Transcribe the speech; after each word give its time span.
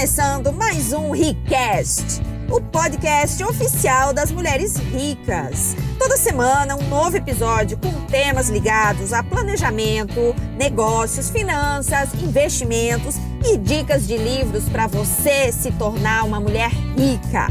começando 0.00 0.50
mais 0.50 0.94
um 0.94 1.10
Ricast, 1.10 2.22
o 2.50 2.58
podcast 2.58 3.44
oficial 3.44 4.14
das 4.14 4.30
mulheres 4.32 4.78
ricas. 4.78 5.76
Toda 5.98 6.16
semana 6.16 6.74
um 6.74 6.88
novo 6.88 7.18
episódio 7.18 7.76
com 7.76 7.92
temas 8.06 8.48
ligados 8.48 9.12
a 9.12 9.22
planejamento, 9.22 10.34
negócios, 10.56 11.28
finanças, 11.28 12.14
investimentos 12.14 13.16
e 13.44 13.58
dicas 13.58 14.06
de 14.06 14.16
livros 14.16 14.66
para 14.70 14.86
você 14.86 15.52
se 15.52 15.70
tornar 15.72 16.24
uma 16.24 16.40
mulher 16.40 16.70
rica. 16.70 17.48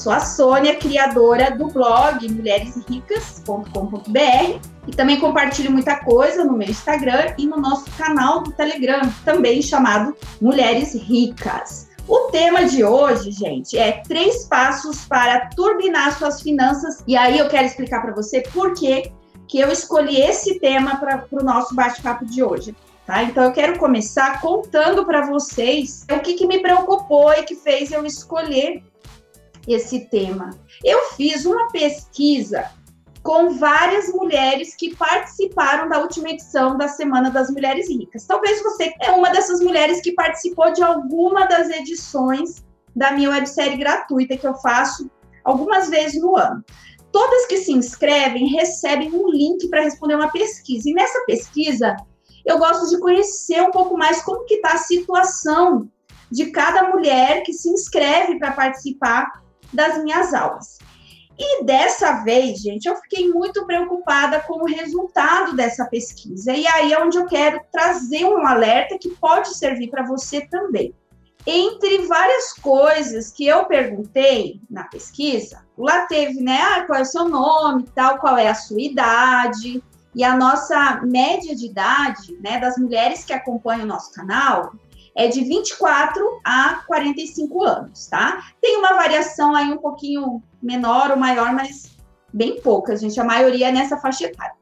Sou 0.00 0.12
a 0.12 0.20
Sônia, 0.20 0.76
criadora 0.76 1.50
do 1.50 1.66
blog 1.66 2.26
mulheresricas.com.br 2.26 4.66
e 4.86 4.92
também 4.92 5.20
compartilho 5.20 5.70
muita 5.70 5.96
coisa 5.96 6.42
no 6.42 6.54
meu 6.54 6.70
Instagram 6.70 7.34
e 7.36 7.46
no 7.46 7.58
nosso 7.58 7.84
canal 7.98 8.42
do 8.42 8.50
Telegram, 8.52 9.02
também 9.26 9.60
chamado 9.60 10.16
Mulheres 10.40 10.94
Ricas. 10.94 11.90
O 12.08 12.30
tema 12.30 12.64
de 12.64 12.82
hoje, 12.82 13.30
gente, 13.30 13.76
é 13.76 14.00
três 14.08 14.46
passos 14.46 15.04
para 15.04 15.50
turbinar 15.50 16.16
suas 16.16 16.40
finanças. 16.40 17.04
E 17.06 17.14
aí 17.14 17.38
eu 17.38 17.50
quero 17.50 17.66
explicar 17.66 18.00
para 18.00 18.14
você 18.14 18.40
por 18.54 18.72
que, 18.72 19.12
que 19.46 19.60
eu 19.60 19.70
escolhi 19.70 20.18
esse 20.18 20.58
tema 20.58 20.96
para 20.96 21.26
o 21.30 21.44
nosso 21.44 21.74
bate-papo 21.74 22.24
de 22.24 22.42
hoje. 22.42 22.74
Tá? 23.06 23.22
Então 23.22 23.44
eu 23.44 23.52
quero 23.52 23.78
começar 23.78 24.40
contando 24.40 25.04
para 25.04 25.26
vocês 25.26 26.06
o 26.10 26.20
que, 26.20 26.32
que 26.34 26.46
me 26.46 26.60
preocupou 26.60 27.34
e 27.34 27.42
que 27.42 27.54
fez 27.54 27.92
eu 27.92 28.06
escolher 28.06 28.82
esse 29.66 30.06
tema. 30.06 30.50
Eu 30.84 31.00
fiz 31.10 31.44
uma 31.44 31.68
pesquisa 31.68 32.70
com 33.22 33.50
várias 33.50 34.08
mulheres 34.08 34.74
que 34.74 34.96
participaram 34.96 35.88
da 35.88 35.98
última 35.98 36.30
edição 36.30 36.76
da 36.76 36.88
Semana 36.88 37.30
das 37.30 37.50
Mulheres 37.50 37.88
Ricas. 37.88 38.24
Talvez 38.26 38.62
você 38.62 38.92
é 39.00 39.10
uma 39.10 39.30
dessas 39.30 39.60
mulheres 39.60 40.00
que 40.00 40.12
participou 40.12 40.72
de 40.72 40.82
alguma 40.82 41.46
das 41.46 41.68
edições 41.68 42.64
da 42.96 43.12
minha 43.12 43.30
websérie 43.30 43.76
gratuita 43.76 44.36
que 44.36 44.46
eu 44.46 44.54
faço 44.54 45.10
algumas 45.44 45.88
vezes 45.88 46.20
no 46.20 46.36
ano. 46.36 46.64
Todas 47.12 47.46
que 47.46 47.58
se 47.58 47.72
inscrevem 47.72 48.46
recebem 48.48 49.12
um 49.12 49.28
link 49.30 49.68
para 49.68 49.82
responder 49.82 50.14
uma 50.14 50.30
pesquisa. 50.30 50.88
E 50.88 50.94
nessa 50.94 51.24
pesquisa, 51.26 51.96
eu 52.46 52.58
gosto 52.58 52.88
de 52.88 53.00
conhecer 53.00 53.60
um 53.62 53.70
pouco 53.70 53.96
mais 53.96 54.22
como 54.22 54.44
que 54.44 54.54
está 54.54 54.74
a 54.74 54.78
situação 54.78 55.88
de 56.30 56.50
cada 56.52 56.88
mulher 56.88 57.42
que 57.42 57.52
se 57.52 57.68
inscreve 57.68 58.38
para 58.38 58.52
participar 58.52 59.42
das 59.72 60.02
minhas 60.02 60.32
aulas. 60.34 60.78
E 61.38 61.64
dessa 61.64 62.22
vez, 62.22 62.58
gente, 62.60 62.86
eu 62.86 62.96
fiquei 62.96 63.28
muito 63.28 63.64
preocupada 63.64 64.40
com 64.40 64.62
o 64.62 64.66
resultado 64.66 65.56
dessa 65.56 65.86
pesquisa. 65.86 66.52
E 66.52 66.66
aí 66.66 66.92
é 66.92 67.02
onde 67.02 67.16
eu 67.16 67.26
quero 67.26 67.60
trazer 67.72 68.26
um 68.26 68.46
alerta 68.46 68.98
que 68.98 69.08
pode 69.16 69.56
servir 69.56 69.88
para 69.88 70.02
você 70.02 70.42
também. 70.42 70.94
Entre 71.46 72.06
várias 72.06 72.52
coisas 72.52 73.32
que 73.32 73.46
eu 73.46 73.64
perguntei 73.64 74.60
na 74.68 74.84
pesquisa, 74.84 75.64
lá 75.78 76.04
teve, 76.04 76.42
né, 76.42 76.60
ah, 76.60 76.84
qual 76.86 76.98
é 76.98 77.02
o 77.02 77.06
seu 77.06 77.26
nome, 77.26 77.88
tal, 77.94 78.18
qual 78.18 78.36
é 78.36 78.48
a 78.48 78.54
sua 78.54 78.80
idade, 78.80 79.82
e 80.14 80.22
a 80.22 80.36
nossa 80.36 81.00
média 81.02 81.54
de 81.54 81.66
idade, 81.66 82.36
né, 82.42 82.58
das 82.58 82.76
mulheres 82.76 83.24
que 83.24 83.32
acompanham 83.32 83.84
o 83.84 83.88
nosso 83.88 84.12
canal, 84.12 84.72
é 85.20 85.28
de 85.28 85.44
24 85.44 86.40
a 86.42 86.82
45 86.86 87.62
anos, 87.62 88.06
tá? 88.06 88.42
Tem 88.58 88.78
uma 88.78 88.94
variação 88.94 89.54
aí 89.54 89.70
um 89.70 89.76
pouquinho 89.76 90.42
menor 90.62 91.10
ou 91.10 91.16
maior, 91.18 91.52
mas 91.52 91.94
bem 92.32 92.58
pouca, 92.62 92.96
gente. 92.96 93.20
A 93.20 93.24
maioria 93.24 93.68
é 93.68 93.72
nessa 93.72 93.98
faixa 93.98 94.24
etária. 94.24 94.54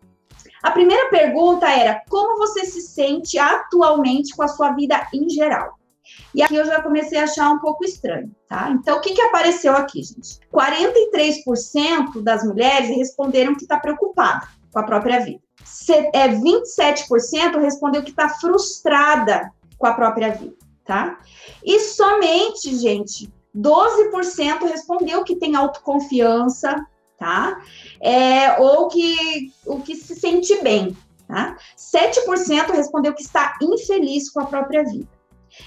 A 0.60 0.72
primeira 0.72 1.08
pergunta 1.10 1.70
era: 1.70 2.02
como 2.08 2.36
você 2.38 2.64
se 2.64 2.80
sente 2.80 3.38
atualmente 3.38 4.34
com 4.34 4.42
a 4.42 4.48
sua 4.48 4.72
vida 4.72 5.06
em 5.14 5.28
geral? 5.28 5.78
E 6.34 6.42
aqui 6.42 6.56
eu 6.56 6.64
já 6.64 6.82
comecei 6.82 7.18
a 7.18 7.24
achar 7.24 7.50
um 7.50 7.60
pouco 7.60 7.84
estranho, 7.84 8.34
tá? 8.48 8.70
Então, 8.70 8.98
o 8.98 9.00
que, 9.00 9.12
que 9.12 9.22
apareceu 9.22 9.76
aqui, 9.76 10.02
gente? 10.02 10.40
43% 10.52 12.20
das 12.20 12.42
mulheres 12.42 12.88
responderam 12.88 13.54
que 13.54 13.62
está 13.62 13.78
preocupada 13.78 14.48
com 14.72 14.78
a 14.80 14.82
própria 14.82 15.20
vida. 15.20 15.40
É, 16.14 16.28
27% 16.28 17.60
respondeu 17.60 18.02
que 18.02 18.10
está 18.10 18.28
frustrada 18.28 19.52
com 19.78 19.86
a 19.86 19.94
própria 19.94 20.30
vida, 20.30 20.56
tá? 20.84 21.20
E 21.64 21.80
somente, 21.80 22.76
gente, 22.76 23.32
12% 23.56 24.68
respondeu 24.68 25.24
que 25.24 25.36
tem 25.36 25.56
autoconfiança, 25.56 26.86
tá? 27.18 27.60
É, 28.00 28.60
ou 28.60 28.88
que 28.88 29.52
o 29.66 29.80
que 29.80 29.96
se 29.96 30.14
sente 30.14 30.62
bem, 30.62 30.96
tá? 31.26 31.56
7% 31.76 32.70
respondeu 32.72 33.14
que 33.14 33.22
está 33.22 33.56
infeliz 33.62 34.30
com 34.30 34.40
a 34.40 34.46
própria 34.46 34.84
vida. 34.84 35.08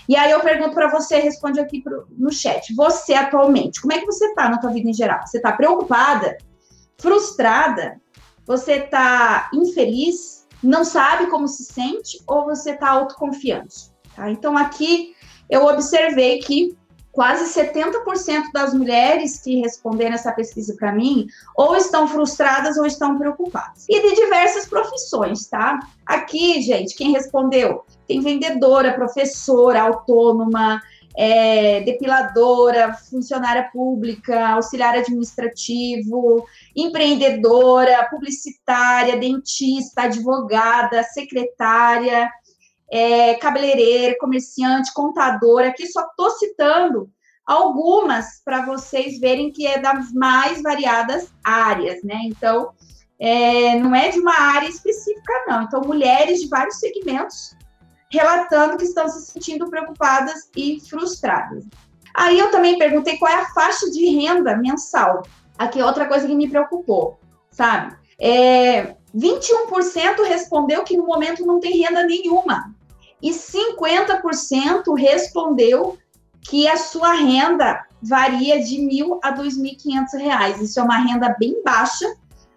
E 0.07 0.15
aí 0.15 0.31
eu 0.31 0.39
pergunto 0.39 0.73
para 0.73 0.89
você, 0.89 1.17
responde 1.17 1.59
aqui 1.59 1.81
pro, 1.81 2.05
no 2.11 2.31
chat. 2.31 2.73
Você 2.75 3.13
atualmente, 3.13 3.81
como 3.81 3.93
é 3.93 3.99
que 3.99 4.05
você 4.05 4.25
está 4.27 4.49
na 4.49 4.57
tua 4.57 4.71
vida 4.71 4.89
em 4.89 4.93
geral? 4.93 5.25
Você 5.25 5.37
está 5.37 5.51
preocupada? 5.51 6.37
Frustrada? 6.97 7.99
Você 8.45 8.73
está 8.73 9.49
infeliz? 9.53 10.47
Não 10.63 10.83
sabe 10.83 11.27
como 11.27 11.47
se 11.47 11.63
sente? 11.63 12.21
Ou 12.27 12.45
você 12.45 12.71
está 12.71 12.91
autoconfiante? 12.91 13.90
Tá? 14.21 14.29
Então, 14.29 14.55
aqui 14.55 15.15
eu 15.49 15.65
observei 15.65 16.37
que 16.37 16.77
quase 17.11 17.51
70% 17.59 18.51
das 18.53 18.71
mulheres 18.71 19.41
que 19.41 19.59
responderam 19.59 20.13
essa 20.13 20.31
pesquisa 20.31 20.75
para 20.77 20.93
mim 20.93 21.25
ou 21.57 21.75
estão 21.75 22.07
frustradas 22.07 22.77
ou 22.77 22.85
estão 22.85 23.17
preocupadas. 23.17 23.85
E 23.89 23.99
de 23.99 24.15
diversas 24.15 24.67
profissões, 24.67 25.47
tá? 25.47 25.79
Aqui, 26.05 26.61
gente, 26.61 26.95
quem 26.95 27.11
respondeu? 27.11 27.83
Tem 28.07 28.21
vendedora, 28.21 28.93
professora, 28.93 29.81
autônoma, 29.81 30.79
é, 31.17 31.81
depiladora, 31.81 32.93
funcionária 32.93 33.69
pública, 33.73 34.49
auxiliar 34.49 34.95
administrativo, 34.95 36.45
empreendedora, 36.75 38.07
publicitária, 38.09 39.17
dentista, 39.17 40.03
advogada, 40.03 41.03
secretária, 41.03 42.29
é, 42.91 43.35
cabeleireira, 43.35 44.17
comerciante, 44.19 44.93
contador. 44.93 45.61
Aqui 45.61 45.87
só 45.87 46.01
estou 46.01 46.29
citando 46.31 47.09
algumas 47.45 48.41
para 48.43 48.65
vocês 48.65 49.19
verem 49.19 49.51
que 49.51 49.65
é 49.65 49.79
das 49.79 50.11
mais 50.11 50.61
variadas 50.61 51.31
áreas, 51.43 52.03
né? 52.03 52.19
Então, 52.25 52.71
é, 53.17 53.75
não 53.75 53.95
é 53.95 54.09
de 54.09 54.19
uma 54.19 54.37
área 54.37 54.67
específica, 54.67 55.45
não. 55.47 55.63
Então, 55.63 55.81
mulheres 55.81 56.41
de 56.41 56.49
vários 56.49 56.79
segmentos 56.79 57.55
relatando 58.11 58.77
que 58.77 58.83
estão 58.83 59.07
se 59.07 59.31
sentindo 59.31 59.69
preocupadas 59.69 60.49
e 60.55 60.81
frustradas. 60.89 61.63
Aí 62.13 62.37
eu 62.37 62.51
também 62.51 62.77
perguntei 62.77 63.17
qual 63.17 63.31
é 63.31 63.35
a 63.35 63.49
faixa 63.51 63.89
de 63.89 64.05
renda 64.05 64.57
mensal. 64.57 65.23
Aqui 65.57 65.79
é 65.79 65.85
outra 65.85 66.05
coisa 66.07 66.27
que 66.27 66.35
me 66.35 66.49
preocupou, 66.49 67.17
sabe? 67.51 67.95
É, 68.19 68.95
21% 69.15 70.23
respondeu 70.27 70.83
que 70.83 70.97
no 70.97 71.05
momento 71.05 71.45
não 71.45 71.61
tem 71.61 71.81
renda 71.81 72.03
nenhuma 72.03 72.75
e 73.21 73.31
50% 73.31 74.97
respondeu 74.97 75.97
que 76.41 76.67
a 76.67 76.77
sua 76.77 77.13
renda 77.13 77.85
varia 78.01 78.63
de 78.63 78.79
mil 78.79 79.19
a 79.23 79.31
dois 79.31 79.55
mil 79.55 79.75
quinhentos 79.77 80.13
reais. 80.13 80.59
Isso 80.59 80.79
é 80.79 80.83
uma 80.83 80.97
renda 80.97 81.35
bem 81.39 81.61
baixa 81.63 82.05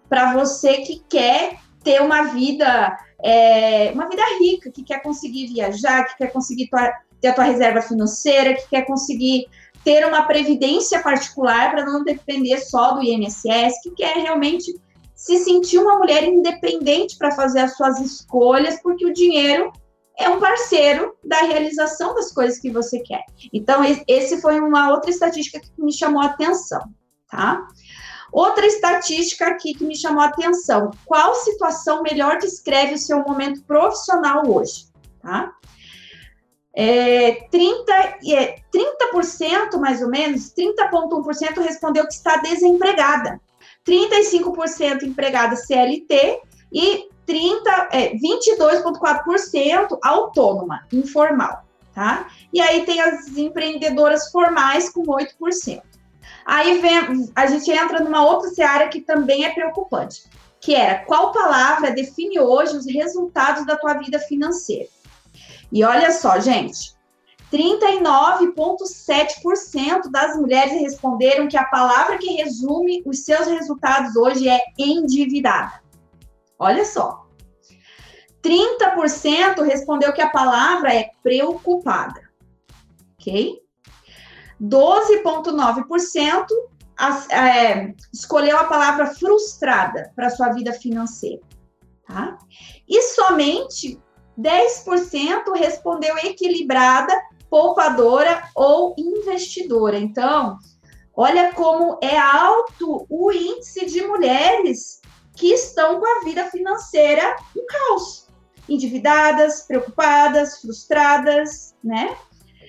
para 0.09 0.33
você 0.33 0.77
que 0.77 1.03
quer 1.07 1.59
ter 1.83 2.01
uma 2.01 2.23
vida 2.23 2.97
é, 3.23 3.91
uma 3.93 4.09
vida 4.09 4.23
rica, 4.39 4.71
que 4.71 4.83
quer 4.83 5.01
conseguir 5.01 5.47
viajar, 5.47 6.05
que 6.05 6.17
quer 6.17 6.31
conseguir 6.31 6.67
tua, 6.67 6.91
ter 7.21 7.29
a 7.29 7.33
tua 7.33 7.43
reserva 7.43 7.81
financeira, 7.81 8.53
que 8.55 8.69
quer 8.69 8.85
conseguir 8.85 9.47
ter 9.83 10.05
uma 10.05 10.23
previdência 10.23 11.01
particular 11.01 11.71
para 11.71 11.85
não 11.85 12.03
depender 12.03 12.57
só 12.57 12.93
do 12.93 13.03
INSS, 13.03 13.81
que 13.83 13.91
quer 13.91 14.17
realmente 14.17 14.75
se 15.15 15.37
sentir 15.37 15.77
uma 15.77 15.97
mulher 15.97 16.23
independente 16.23 17.17
para 17.17 17.31
fazer 17.31 17.59
as 17.59 17.77
suas 17.77 17.99
escolhas, 17.99 18.81
porque 18.81 19.05
o 19.05 19.13
dinheiro 19.13 19.71
é 20.17 20.29
um 20.29 20.39
parceiro 20.39 21.15
da 21.23 21.39
realização 21.41 22.13
das 22.13 22.31
coisas 22.31 22.59
que 22.59 22.69
você 22.69 22.99
quer. 22.99 23.23
Então, 23.51 23.81
esse 24.07 24.41
foi 24.41 24.59
uma 24.59 24.91
outra 24.91 25.09
estatística 25.09 25.59
que 25.59 25.69
me 25.77 25.93
chamou 25.93 26.21
a 26.21 26.27
atenção, 26.27 26.81
tá? 27.29 27.67
Outra 28.31 28.65
estatística 28.65 29.47
aqui 29.47 29.73
que 29.73 29.85
me 29.85 29.95
chamou 29.95 30.21
a 30.21 30.27
atenção: 30.27 30.91
qual 31.05 31.35
situação 31.35 32.01
melhor 32.01 32.37
descreve 32.37 32.95
o 32.95 32.99
seu 32.99 33.19
momento 33.19 33.63
profissional 33.63 34.43
hoje, 34.47 34.87
tá? 35.21 35.53
É, 36.77 37.47
30, 37.49 37.93
é, 37.93 38.57
30% 38.73 39.79
mais 39.79 40.01
ou 40.01 40.09
menos, 40.09 40.53
30,1% 40.53 41.61
respondeu 41.61 42.05
que 42.05 42.13
está 42.13 42.35
desempregada, 42.37 43.39
35% 43.87 45.03
empregada 45.03 45.55
CLT 45.55 46.41
e 46.73 47.07
30, 47.25 47.89
é, 47.91 48.13
22,4% 48.15 49.97
autônoma, 50.03 50.85
informal, 50.91 51.63
tá? 51.93 52.27
E 52.53 52.61
aí 52.61 52.85
tem 52.85 53.01
as 53.01 53.27
empreendedoras 53.37 54.29
formais 54.31 54.89
com 54.89 55.03
8%. 55.03 55.81
Aí 56.45 56.79
vem, 56.79 57.29
a 57.35 57.47
gente 57.47 57.69
entra 57.71 57.99
numa 57.99 58.23
outra 58.23 58.49
seara 58.49 58.87
que 58.87 59.01
também 59.01 59.45
é 59.45 59.53
preocupante, 59.53 60.23
que 60.61 60.75
era 60.75 61.03
qual 61.05 61.31
palavra 61.31 61.91
define 61.91 62.39
hoje 62.39 62.77
os 62.77 62.85
resultados 62.85 63.65
da 63.65 63.75
tua 63.75 63.95
vida 63.95 64.19
financeira. 64.19 64.87
E 65.71 65.83
olha 65.83 66.11
só, 66.11 66.39
gente, 66.39 66.93
39,7% 67.51 70.11
das 70.11 70.37
mulheres 70.37 70.79
responderam 70.81 71.47
que 71.47 71.57
a 71.57 71.65
palavra 71.65 72.17
que 72.17 72.33
resume 72.33 73.03
os 73.05 73.19
seus 73.19 73.45
resultados 73.47 74.15
hoje 74.15 74.49
é 74.49 74.59
endividada. 74.77 75.84
Olha 76.59 76.85
só. 76.85 77.25
30% 78.41 79.63
respondeu 79.63 80.13
que 80.13 80.21
a 80.21 80.29
palavra 80.29 80.93
é 80.93 81.09
preocupada. 81.23 82.21
Ok? 83.13 83.59
12,9% 84.61 86.45
é, 87.31 87.93
escolheu 88.13 88.57
a 88.57 88.65
palavra 88.65 89.07
frustrada 89.07 90.11
para 90.15 90.29
sua 90.29 90.49
vida 90.49 90.71
financeira. 90.73 91.41
Tá? 92.07 92.37
E 92.87 93.01
somente 93.01 93.99
10% 94.39 95.51
respondeu 95.55 96.17
equilibrada, 96.19 97.13
poupadora 97.49 98.43
ou 98.55 98.95
investidora. 98.97 99.97
Então, 99.97 100.57
olha 101.15 101.51
como 101.53 101.97
é 102.01 102.17
alto 102.17 103.05
o 103.09 103.31
índice 103.31 103.85
de 103.85 104.05
mulheres 104.05 105.01
que 105.35 105.53
estão 105.53 105.99
com 105.99 106.05
a 106.05 106.23
vida 106.23 106.45
financeira 106.45 107.35
em 107.55 107.65
caos. 107.65 108.27
Endividadas, 108.67 109.61
preocupadas, 109.61 110.61
frustradas, 110.61 111.75
né? 111.83 112.15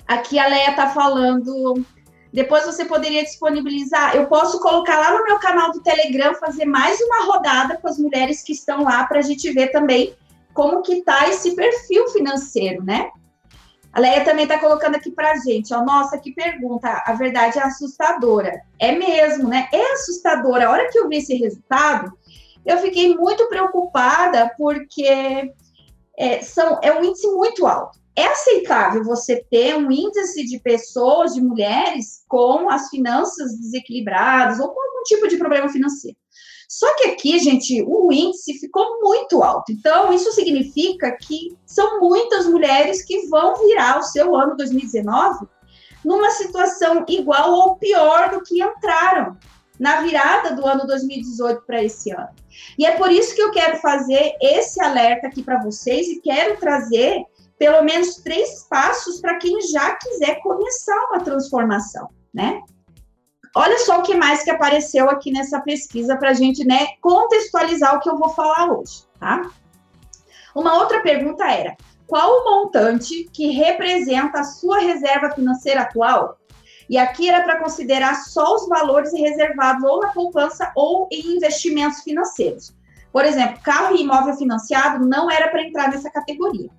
Aqui 0.07 0.39
a 0.39 0.47
Leia 0.47 0.71
está 0.71 0.91
falando. 0.91 1.75
Depois 2.33 2.67
você 2.67 2.85
poderia 2.85 3.25
disponibilizar. 3.25 4.15
Eu 4.15 4.27
posso 4.27 4.61
colocar 4.61 4.99
lá 4.99 5.17
no 5.17 5.25
meu 5.25 5.39
canal 5.39 5.73
do 5.73 5.81
Telegram, 5.81 6.35
fazer 6.35 6.67
mais 6.67 7.01
uma 7.01 7.25
rodada 7.25 7.79
com 7.79 7.89
as 7.89 7.99
mulheres 7.99 8.43
que 8.43 8.53
estão 8.53 8.83
lá 8.83 9.05
para 9.07 9.21
a 9.21 9.23
gente 9.23 9.51
ver 9.53 9.69
também 9.69 10.15
como 10.53 10.83
que 10.83 11.03
tá 11.03 11.29
esse 11.29 11.55
perfil 11.55 12.09
financeiro, 12.09 12.83
né? 12.85 13.11
A 13.97 14.01
Leia 14.01 14.25
também 14.25 14.43
está 14.43 14.59
colocando 14.59 14.97
aqui 14.97 15.11
para 15.11 15.33
a 15.33 15.37
gente, 15.37 15.73
ó, 15.73 15.83
nossa, 15.83 16.19
que 16.19 16.31
pergunta, 16.33 17.03
a 17.07 17.15
verdade 17.15 17.59
é 17.59 17.63
assustadora. 17.63 18.61
É 18.79 18.93
mesmo, 18.93 19.49
né? 19.49 19.69
É 19.73 19.93
assustadora. 19.95 20.67
A 20.67 20.71
hora 20.71 20.91
que 20.91 20.99
eu 20.99 21.09
vi 21.09 21.17
esse 21.17 21.35
resultado, 21.35 22.13
eu 22.67 22.79
fiquei 22.79 23.15
muito 23.15 23.49
preocupada 23.49 24.53
porque 24.59 25.53
é, 26.19 26.43
são, 26.43 26.79
é 26.83 26.93
um 26.93 27.05
índice 27.05 27.29
muito 27.29 27.67
alto 27.67 27.99
é 28.17 28.27
aceitável 28.29 29.05
você 29.05 29.45
ter 29.51 29.77
um 29.77 29.91
índice 29.93 30.43
de 30.47 30.59
pessoas, 30.59 31.35
de 31.35 31.41
mulheres, 31.43 32.25
com 32.27 32.71
as 32.71 32.89
finanças 32.89 33.55
desequilibradas 33.59 34.59
ou 34.59 34.69
com 34.71 34.81
algum 34.81 35.03
tipo 35.05 35.29
de 35.29 35.37
problema 35.37 35.69
financeiro. 35.69 36.17
Só 36.67 36.93
que 36.97 37.11
aqui, 37.11 37.39
gente, 37.39 37.85
o 37.87 38.11
índice 38.11 38.59
ficou 38.59 39.01
muito 39.01 39.43
alto. 39.43 39.71
Então, 39.71 40.13
isso 40.13 40.33
significa 40.33 41.13
que 41.13 41.57
são 41.67 42.01
muitas 42.01 42.47
mulheres 42.47 43.05
que 43.05 43.29
vão 43.29 43.55
virar 43.67 43.99
o 43.99 44.03
seu 44.03 44.35
ano 44.35 44.57
2019 44.57 45.47
numa 46.03 46.31
situação 46.31 47.05
igual 47.09 47.53
ou 47.53 47.77
pior 47.77 48.31
do 48.31 48.43
que 48.43 48.63
entraram 48.63 49.37
na 49.79 50.01
virada 50.03 50.55
do 50.55 50.67
ano 50.67 50.87
2018 50.87 51.63
para 51.67 51.83
esse 51.83 52.11
ano. 52.11 52.31
E 52.79 52.87
é 52.87 52.93
por 52.97 53.11
isso 53.11 53.35
que 53.35 53.43
eu 53.43 53.51
quero 53.51 53.79
fazer 53.79 54.35
esse 54.41 54.83
alerta 54.83 55.27
aqui 55.27 55.43
para 55.43 55.63
vocês 55.63 56.09
e 56.09 56.21
quero 56.21 56.57
trazer 56.59 57.25
pelo 57.59 57.83
menos 57.83 58.17
três 58.17 58.67
passos 58.69 59.21
para 59.21 59.39
quem 59.39 59.61
já 59.63 59.95
quiser 59.97 60.41
começar 60.43 60.97
uma 61.11 61.21
transformação, 61.21 62.09
né? 62.33 62.63
Olha 63.55 63.79
só 63.79 64.01
o 64.01 64.03
que 64.03 64.15
mais 64.15 64.43
que 64.43 64.51
apareceu 64.51 65.09
aqui 65.09 65.33
nessa 65.33 65.61
pesquisa 65.61 66.17
para 66.17 66.31
a 66.31 66.35
gente, 66.35 66.63
né, 66.63 66.89
contextualizar 67.01 67.97
o 67.97 68.01
que 68.01 68.11
eu 68.11 68.19
vou 68.19 68.29
falar 68.29 68.71
hoje, 68.71 69.05
tá? 69.19 69.51
Uma 70.55 70.75
outra 70.75 71.01
pergunta 71.01 71.45
era: 71.47 71.75
qual 72.07 72.31
o 72.31 72.45
montante 72.45 73.25
que 73.33 73.49
representa 73.53 74.41
a 74.41 74.45
sua 74.45 74.79
reserva 74.79 75.31
financeira 75.31 75.83
atual? 75.83 76.39
E 76.89 76.97
aqui 76.97 77.29
era 77.29 77.43
para 77.43 77.61
considerar 77.61 78.15
só 78.15 78.55
os 78.55 78.67
valores 78.69 79.13
reservados 79.13 79.85
ou 79.85 80.01
na 80.01 80.09
poupança 80.09 80.73
ou 80.75 81.07
em 81.11 81.37
investimentos 81.37 82.01
financeiros. 82.03 82.75
Por 83.13 83.25
exemplo, 83.25 83.61
carro 83.63 83.95
e 83.97 84.03
imóvel 84.03 84.37
financiado 84.37 85.07
não 85.07 85.31
era 85.31 85.49
para 85.49 85.63
entrar 85.63 85.91
nessa 85.91 86.11
categoria. 86.11 86.71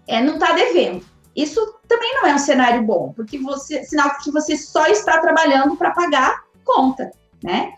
é, 0.07 0.23
não 0.23 0.35
está 0.35 0.53
devendo. 0.53 1.05
Isso 1.35 1.79
também 1.89 2.15
não 2.15 2.27
é 2.27 2.35
um 2.35 2.39
cenário 2.39 2.83
bom, 2.83 3.13
porque 3.15 3.39
você, 3.39 3.85
sinal 3.85 4.17
que 4.23 4.31
você 4.31 4.57
só 4.57 4.87
está 4.87 5.19
trabalhando 5.19 5.77
para 5.77 5.91
pagar 5.91 6.43
conta, 6.65 7.11
né? 7.43 7.75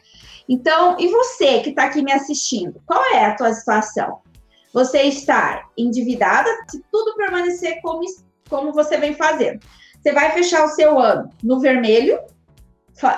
Então, 0.49 0.97
e 0.99 1.09
você 1.09 1.61
que 1.61 1.71
está 1.71 1.85
aqui 1.85 2.03
me 2.03 2.13
assistindo, 2.13 2.81
qual 2.87 3.03
é 3.13 3.25
a 3.25 3.37
tua 3.37 3.53
situação? 3.53 4.21
Você 4.73 5.03
está 5.03 5.69
endividada? 5.77 6.51
Se 6.69 6.85
tudo 6.91 7.17
permanecer 7.17 7.81
como, 7.81 8.01
como 8.49 8.73
você 8.73 8.97
vem 8.97 9.15
fazendo, 9.15 9.61
você 10.03 10.13
vai 10.13 10.33
fechar 10.33 10.65
o 10.65 10.69
seu 10.69 10.99
ano 10.99 11.31
no 11.43 11.61
vermelho, 11.61 12.19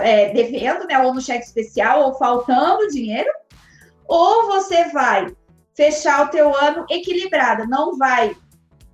é, 0.00 0.32
devendo, 0.32 0.86
né, 0.86 0.98
ou 0.98 1.12
no 1.12 1.20
cheque 1.20 1.44
especial, 1.44 2.02
ou 2.02 2.14
faltando 2.14 2.88
dinheiro, 2.88 3.30
ou 4.06 4.46
você 4.46 4.88
vai 4.90 5.34
fechar 5.74 6.26
o 6.26 6.30
teu 6.30 6.56
ano 6.56 6.86
equilibrada, 6.88 7.66
não 7.66 7.96
vai 7.98 8.36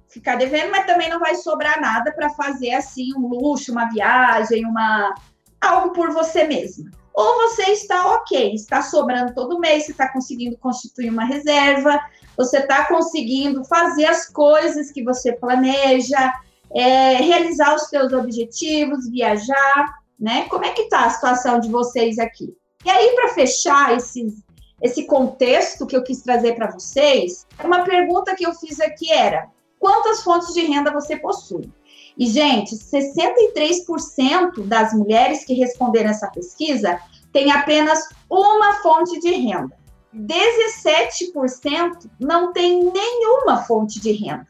ficar 0.08 0.36
devendo, 0.36 0.70
mas 0.70 0.86
também 0.86 1.08
não 1.08 1.18
vai 1.18 1.34
sobrar 1.36 1.80
nada 1.80 2.12
para 2.12 2.30
fazer 2.30 2.72
assim 2.72 3.14
um 3.16 3.28
luxo, 3.28 3.72
uma 3.72 3.90
viagem, 3.90 4.64
uma 4.64 5.14
algo 5.60 5.92
por 5.92 6.12
você 6.12 6.44
mesma. 6.44 6.90
Ou 7.14 7.48
você 7.48 7.70
está 7.72 8.14
ok, 8.14 8.54
está 8.54 8.82
sobrando 8.82 9.34
todo 9.34 9.60
mês, 9.60 9.84
você 9.84 9.92
está 9.92 10.12
conseguindo 10.12 10.56
constituir 10.56 11.10
uma 11.10 11.24
reserva, 11.24 12.00
você 12.36 12.58
está 12.58 12.86
conseguindo 12.86 13.64
fazer 13.64 14.06
as 14.06 14.28
coisas 14.28 14.90
que 14.90 15.02
você 15.04 15.32
planeja, 15.32 16.32
é, 16.74 17.16
realizar 17.16 17.74
os 17.74 17.82
seus 17.82 18.12
objetivos, 18.12 19.10
viajar 19.10 20.02
né? 20.22 20.44
Como 20.48 20.64
é 20.64 20.70
que 20.70 20.82
está 20.82 21.04
a 21.04 21.10
situação 21.10 21.58
de 21.58 21.68
vocês 21.68 22.16
aqui? 22.20 22.56
E 22.84 22.88
aí, 22.90 23.12
para 23.16 23.34
fechar 23.34 23.96
esse, 23.96 24.32
esse 24.80 25.04
contexto 25.04 25.84
que 25.84 25.96
eu 25.96 26.04
quis 26.04 26.22
trazer 26.22 26.54
para 26.54 26.70
vocês, 26.70 27.44
uma 27.62 27.82
pergunta 27.82 28.36
que 28.36 28.46
eu 28.46 28.54
fiz 28.54 28.80
aqui 28.80 29.10
era: 29.10 29.50
quantas 29.80 30.22
fontes 30.22 30.54
de 30.54 30.60
renda 30.60 30.92
você 30.92 31.16
possui? 31.16 31.68
E, 32.16 32.26
gente, 32.26 32.74
63% 32.76 34.66
das 34.66 34.92
mulheres 34.92 35.44
que 35.44 35.54
responderam 35.54 36.10
essa 36.10 36.30
pesquisa 36.30 36.98
têm 37.32 37.50
apenas 37.50 38.00
uma 38.28 38.74
fonte 38.82 39.18
de 39.20 39.30
renda. 39.30 39.76
17% 40.14 42.10
não 42.20 42.52
tem 42.52 42.84
nenhuma 42.84 43.64
fonte 43.64 43.98
de 44.00 44.12
renda. 44.12 44.46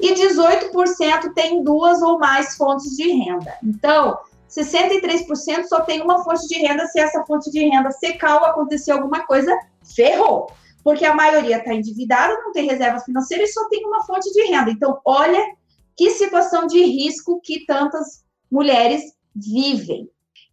E 0.00 0.14
18% 0.14 1.32
tem 1.34 1.64
duas 1.64 2.02
ou 2.02 2.18
mais 2.18 2.56
fontes 2.56 2.96
de 2.96 3.10
renda. 3.10 3.54
Então, 3.64 4.18
63% 4.48 5.64
só 5.64 5.80
tem 5.80 6.02
uma 6.02 6.22
fonte 6.22 6.46
de 6.46 6.58
renda. 6.58 6.86
Se 6.86 7.00
essa 7.00 7.24
fonte 7.24 7.50
de 7.50 7.66
renda 7.66 7.90
secar 7.90 8.40
ou 8.40 8.46
acontecer 8.46 8.92
alguma 8.92 9.26
coisa, 9.26 9.52
ferrou. 9.94 10.48
Porque 10.84 11.04
a 11.04 11.14
maioria 11.14 11.58
está 11.58 11.74
endividada, 11.74 12.34
não 12.34 12.52
tem 12.52 12.68
reserva 12.68 13.00
financeira 13.00 13.42
e 13.42 13.48
só 13.48 13.68
tem 13.68 13.84
uma 13.86 14.04
fonte 14.04 14.30
de 14.32 14.42
renda. 14.44 14.70
Então, 14.70 15.00
olha 15.04 15.44
que 15.96 16.10
situação 16.10 16.66
de 16.66 16.82
risco 16.82 17.40
que 17.42 17.64
tantas 17.64 18.24
mulheres 18.50 19.02
vivem. 19.34 20.08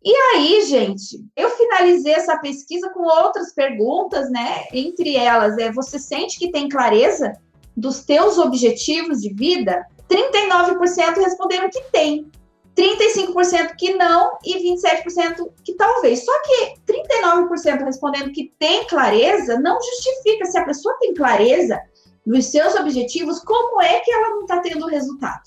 E 0.06 0.14
aí, 0.14 0.66
gente, 0.66 1.24
eu 1.36 1.50
finalizei 1.52 2.14
essa 2.14 2.38
pesquisa 2.38 2.90
com 2.90 3.04
outras 3.04 3.54
perguntas, 3.54 4.30
né? 4.30 4.66
Entre 4.74 5.16
elas, 5.16 5.58
é: 5.58 5.72
você 5.72 5.98
sente 5.98 6.38
que 6.38 6.52
tem 6.52 6.68
clareza 6.68 7.34
dos 7.76 8.04
teus 8.04 8.38
objetivos 8.38 9.22
de 9.22 9.34
vida? 9.34 9.86
39% 10.10 11.16
responderam 11.18 11.70
que 11.70 11.82
tem. 11.92 12.30
35% 12.76 13.76
que 13.78 13.94
não 13.94 14.38
e 14.44 14.74
27% 14.76 15.48
que 15.64 15.74
talvez. 15.76 16.26
Só 16.26 16.32
que 16.42 16.74
39% 16.92 17.86
respondendo 17.86 18.32
que 18.32 18.52
tem 18.58 18.86
clareza 18.88 19.60
não 19.60 19.78
justifica 19.80 20.46
se 20.46 20.58
a 20.58 20.66
pessoa 20.66 20.98
tem 21.00 21.14
clareza 21.14 21.80
dos 22.26 22.46
seus 22.46 22.76
objetivos, 22.76 23.40
como 23.40 23.82
é 23.82 24.00
que 24.00 24.12
ela 24.12 24.30
não 24.30 24.42
está 24.42 24.60
tendo 24.60 24.88
resultado? 24.88 25.44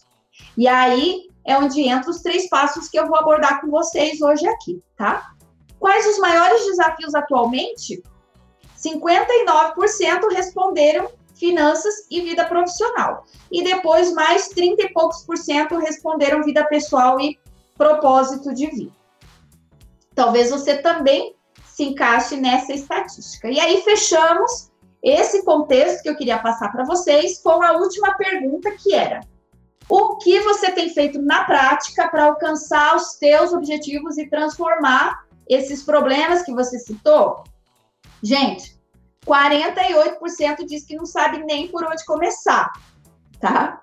E 0.57 0.69
aí 0.69 1.29
é 1.45 1.57
onde 1.57 1.81
entram 1.81 2.11
os 2.11 2.23
três 2.23 2.49
passos 2.49 2.89
que 2.89 2.99
eu 2.99 3.07
vou 3.07 3.17
abordar 3.17 3.61
com 3.61 3.71
vocês 3.71 4.21
hoje 4.21 4.47
aqui, 4.47 4.83
tá? 4.97 5.33
Quais 5.79 6.07
os 6.07 6.19
maiores 6.19 6.65
desafios 6.67 7.15
atualmente? 7.15 8.03
59% 8.77 10.33
responderam 10.33 11.11
finanças 11.35 12.07
e 12.11 12.21
vida 12.21 12.45
profissional. 12.45 13.25
E 13.51 13.63
depois, 13.63 14.13
mais 14.13 14.49
30 14.49 14.83
e 14.83 14.93
poucos 14.93 15.23
por 15.23 15.37
cento 15.37 15.79
responderam 15.79 16.43
vida 16.43 16.65
pessoal 16.65 17.21
e 17.21 17.39
propósito 17.77 18.55
de 18.55 18.67
vida. 18.67 18.97
Talvez 20.15 20.51
você 20.51 20.79
também 20.79 21.35
se 21.65 21.85
encaixe 21.85 22.37
nessa 22.37 22.73
estatística. 22.73 23.51
E 23.51 23.61
aí, 23.61 23.83
fechamos 23.83 24.71
esse 25.07 25.45
contexto 25.45 26.03
que 26.03 26.09
eu 26.09 26.17
queria 26.17 26.39
passar 26.39 26.73
para 26.73 26.85
vocês 26.85 27.41
com 27.41 27.63
a 27.63 27.73
última 27.73 28.15
pergunta 28.17 28.73
que 28.73 28.93
era: 28.93 29.21
o 29.89 30.17
que 30.17 30.41
você 30.41 30.73
tem 30.73 30.91
feito 30.91 31.23
na 31.23 31.45
prática 31.45 32.09
para 32.09 32.25
alcançar 32.25 32.97
os 32.97 33.15
teus 33.15 33.53
objetivos 33.53 34.19
e 34.19 34.29
transformar 34.29 35.25
esses 35.49 35.85
problemas 35.85 36.43
que 36.43 36.53
você 36.53 36.81
citou? 36.81 37.45
Gente, 38.21 38.77
48% 39.25 40.67
diz 40.67 40.85
que 40.85 40.97
não 40.97 41.07
sabe 41.07 41.45
nem 41.45 41.69
por 41.69 41.85
onde 41.85 42.05
começar, 42.05 42.73
tá? 43.41 43.83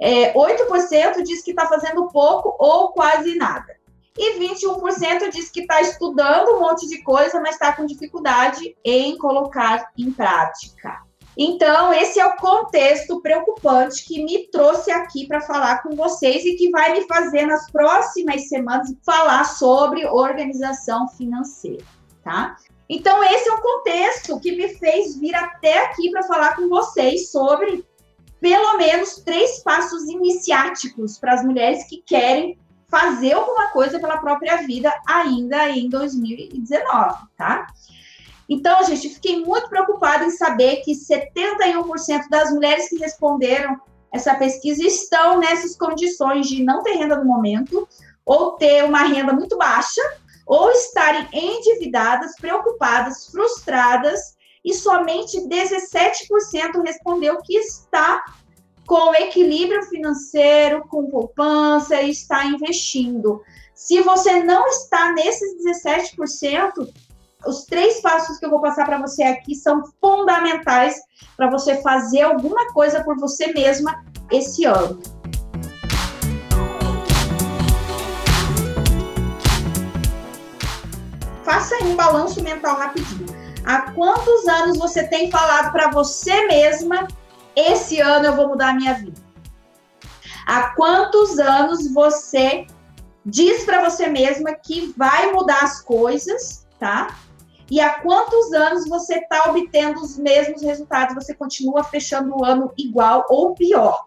É, 0.00 0.32
8% 0.32 1.22
diz 1.22 1.42
que 1.42 1.50
está 1.50 1.66
fazendo 1.66 2.08
pouco 2.08 2.56
ou 2.58 2.92
quase 2.92 3.36
nada. 3.36 3.76
E 4.16 4.38
21% 4.38 5.30
diz 5.30 5.50
que 5.50 5.60
está 5.60 5.80
estudando 5.80 6.56
um 6.56 6.60
monte 6.60 6.86
de 6.88 7.02
coisa, 7.02 7.40
mas 7.40 7.54
está 7.54 7.72
com 7.72 7.86
dificuldade 7.86 8.76
em 8.84 9.16
colocar 9.16 9.90
em 9.96 10.10
prática. 10.10 11.08
Então, 11.40 11.92
esse 11.92 12.18
é 12.18 12.26
o 12.26 12.36
contexto 12.36 13.22
preocupante 13.22 14.04
que 14.04 14.24
me 14.24 14.48
trouxe 14.48 14.90
aqui 14.90 15.28
para 15.28 15.40
falar 15.40 15.82
com 15.84 15.94
vocês 15.94 16.44
e 16.44 16.56
que 16.56 16.68
vai 16.70 16.92
me 16.92 17.06
fazer 17.06 17.46
nas 17.46 17.70
próximas 17.70 18.48
semanas 18.48 18.92
falar 19.06 19.44
sobre 19.44 20.04
organização 20.04 21.06
financeira, 21.10 21.84
tá? 22.24 22.56
Então, 22.88 23.22
esse 23.22 23.48
é 23.48 23.52
o 23.52 23.60
contexto 23.60 24.40
que 24.40 24.50
me 24.50 24.68
fez 24.78 25.16
vir 25.16 25.34
até 25.34 25.84
aqui 25.84 26.10
para 26.10 26.24
falar 26.24 26.56
com 26.56 26.68
vocês 26.68 27.30
sobre 27.30 27.86
pelo 28.40 28.76
menos 28.76 29.16
três 29.16 29.62
passos 29.62 30.08
iniciáticos 30.08 31.18
para 31.18 31.34
as 31.34 31.44
mulheres 31.44 31.88
que 31.88 32.02
querem 32.04 32.58
fazer 32.88 33.32
alguma 33.32 33.68
coisa 33.68 33.98
pela 33.98 34.18
própria 34.18 34.56
vida 34.58 34.92
ainda 35.06 35.68
em 35.68 35.88
2019, 35.88 37.18
tá? 37.36 37.66
Então, 38.48 38.82
gente, 38.84 39.10
fiquei 39.10 39.44
muito 39.44 39.68
preocupada 39.68 40.24
em 40.24 40.30
saber 40.30 40.76
que 40.76 40.92
71% 40.92 42.28
das 42.30 42.50
mulheres 42.50 42.88
que 42.88 42.96
responderam 42.96 43.78
essa 44.10 44.34
pesquisa 44.34 44.82
estão 44.82 45.38
nessas 45.38 45.76
condições 45.76 46.48
de 46.48 46.64
não 46.64 46.82
ter 46.82 46.92
renda 46.92 47.16
no 47.16 47.26
momento 47.26 47.86
ou 48.24 48.52
ter 48.52 48.84
uma 48.84 49.02
renda 49.02 49.34
muito 49.34 49.58
baixa 49.58 50.00
ou 50.46 50.70
estarem 50.70 51.28
endividadas, 51.30 52.34
preocupadas, 52.36 53.26
frustradas, 53.26 54.38
e 54.64 54.74
somente 54.74 55.38
17% 55.46 56.82
respondeu 56.84 57.38
que 57.42 57.56
está 57.56 58.24
com 58.88 59.14
equilíbrio 59.14 59.82
financeiro, 59.82 60.82
com 60.88 61.10
poupança 61.10 62.00
e 62.00 62.10
está 62.10 62.46
investindo. 62.46 63.42
Se 63.74 64.00
você 64.00 64.42
não 64.42 64.66
está 64.66 65.12
nesses 65.12 65.62
17%, 65.62 66.88
os 67.46 67.64
três 67.66 68.00
passos 68.00 68.38
que 68.38 68.46
eu 68.46 68.50
vou 68.50 68.62
passar 68.62 68.86
para 68.86 68.98
você 68.98 69.22
aqui 69.24 69.54
são 69.54 69.82
fundamentais 70.00 70.96
para 71.36 71.50
você 71.50 71.82
fazer 71.82 72.22
alguma 72.22 72.72
coisa 72.72 73.04
por 73.04 73.18
você 73.18 73.52
mesma 73.52 74.02
esse 74.32 74.64
ano. 74.64 74.98
faça 81.44 81.82
um 81.82 81.96
balanço 81.96 82.42
mental 82.42 82.76
rapidinho. 82.76 83.26
Há 83.64 83.90
quantos 83.92 84.46
anos 84.46 84.76
você 84.76 85.08
tem 85.08 85.30
falado 85.30 85.72
para 85.72 85.90
você 85.90 86.46
mesma, 86.46 87.08
esse 87.58 88.00
ano 88.00 88.26
eu 88.26 88.36
vou 88.36 88.48
mudar 88.48 88.70
a 88.70 88.74
minha 88.74 88.94
vida? 88.94 89.20
Há 90.46 90.74
quantos 90.74 91.38
anos 91.38 91.92
você 91.92 92.66
diz 93.24 93.64
para 93.64 93.88
você 93.88 94.06
mesma 94.06 94.54
que 94.54 94.94
vai 94.96 95.30
mudar 95.32 95.62
as 95.62 95.82
coisas, 95.82 96.66
tá? 96.78 97.18
E 97.70 97.80
há 97.80 98.00
quantos 98.00 98.52
anos 98.54 98.88
você 98.88 99.16
está 99.18 99.50
obtendo 99.50 100.00
os 100.00 100.16
mesmos 100.16 100.62
resultados? 100.62 101.14
Você 101.14 101.34
continua 101.34 101.84
fechando 101.84 102.34
o 102.34 102.44
ano 102.44 102.72
igual 102.78 103.26
ou 103.28 103.54
pior? 103.54 104.06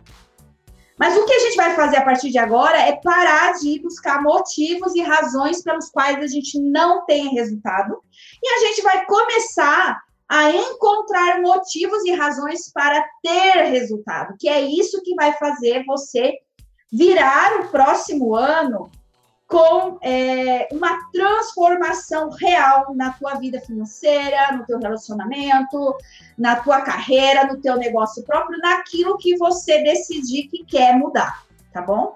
Mas 0.97 1.17
o 1.17 1.25
que 1.25 1.33
a 1.33 1.39
gente 1.39 1.55
vai 1.55 1.75
fazer 1.75 1.97
a 1.97 2.05
partir 2.05 2.29
de 2.29 2.37
agora 2.37 2.77
é 2.77 2.95
parar 2.95 3.53
de 3.53 3.79
buscar 3.81 4.21
motivos 4.21 4.95
e 4.95 5.01
razões 5.01 5.63
pelos 5.63 5.89
quais 5.89 6.17
a 6.19 6.27
gente 6.27 6.59
não 6.59 7.05
tem 7.05 7.33
resultado. 7.33 8.01
E 8.41 8.47
a 8.47 8.59
gente 8.67 8.81
vai 8.81 9.05
começar 9.05 9.99
a 10.31 10.49
encontrar 10.49 11.41
motivos 11.41 12.05
e 12.05 12.13
razões 12.13 12.71
para 12.71 13.05
ter 13.21 13.63
resultado, 13.63 14.37
que 14.39 14.47
é 14.47 14.61
isso 14.61 15.03
que 15.03 15.13
vai 15.13 15.33
fazer 15.33 15.83
você 15.85 16.37
virar 16.89 17.59
o 17.59 17.67
próximo 17.67 18.33
ano 18.33 18.89
com 19.45 19.97
é, 20.01 20.69
uma 20.71 21.11
transformação 21.11 22.29
real 22.29 22.95
na 22.95 23.11
tua 23.11 23.33
vida 23.33 23.59
financeira, 23.59 24.53
no 24.53 24.65
teu 24.65 24.79
relacionamento, 24.79 25.97
na 26.37 26.55
tua 26.55 26.79
carreira, 26.79 27.47
no 27.47 27.59
teu 27.59 27.75
negócio 27.75 28.23
próprio, 28.23 28.57
naquilo 28.59 29.17
que 29.17 29.35
você 29.35 29.83
decidir 29.83 30.47
que 30.47 30.63
quer 30.63 30.97
mudar, 30.97 31.45
tá 31.73 31.81
bom? 31.81 32.15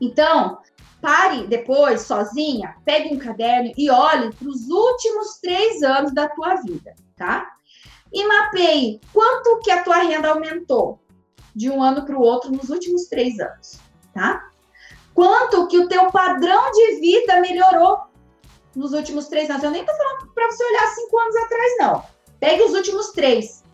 Então, 0.00 0.58
pare 1.00 1.46
depois, 1.46 2.02
sozinha, 2.02 2.74
pegue 2.84 3.14
um 3.14 3.18
caderno 3.18 3.72
e 3.76 3.88
olhe 3.88 4.34
para 4.34 4.48
os 4.48 4.68
últimos 4.68 5.38
três 5.40 5.84
anos 5.84 6.12
da 6.12 6.28
tua 6.28 6.56
vida, 6.56 6.92
tá? 7.16 7.52
E 8.12 8.26
mapeie 8.26 9.00
quanto 9.12 9.60
que 9.60 9.70
a 9.70 9.82
tua 9.82 9.98
renda 9.98 10.28
aumentou 10.28 11.00
de 11.54 11.70
um 11.70 11.82
ano 11.82 12.04
para 12.04 12.16
o 12.16 12.20
outro 12.20 12.52
nos 12.52 12.70
últimos 12.70 13.06
três 13.06 13.38
anos, 13.40 13.80
tá? 14.14 14.50
quanto 15.16 15.66
que 15.66 15.78
o 15.78 15.88
teu 15.88 16.12
padrão 16.12 16.70
de 16.70 17.00
vida 17.00 17.40
melhorou 17.40 18.02
nos 18.76 18.92
últimos 18.92 19.26
três 19.28 19.48
anos. 19.48 19.64
Eu 19.64 19.70
nem 19.70 19.80
estou 19.80 19.96
falando 19.96 20.30
para 20.34 20.50
você 20.50 20.62
olhar 20.62 20.86
cinco 20.88 21.18
anos 21.18 21.36
atrás, 21.36 21.72
não. 21.80 22.04
Pegue 22.38 22.62
os 22.62 22.74
últimos 22.74 23.08
três. 23.12 23.64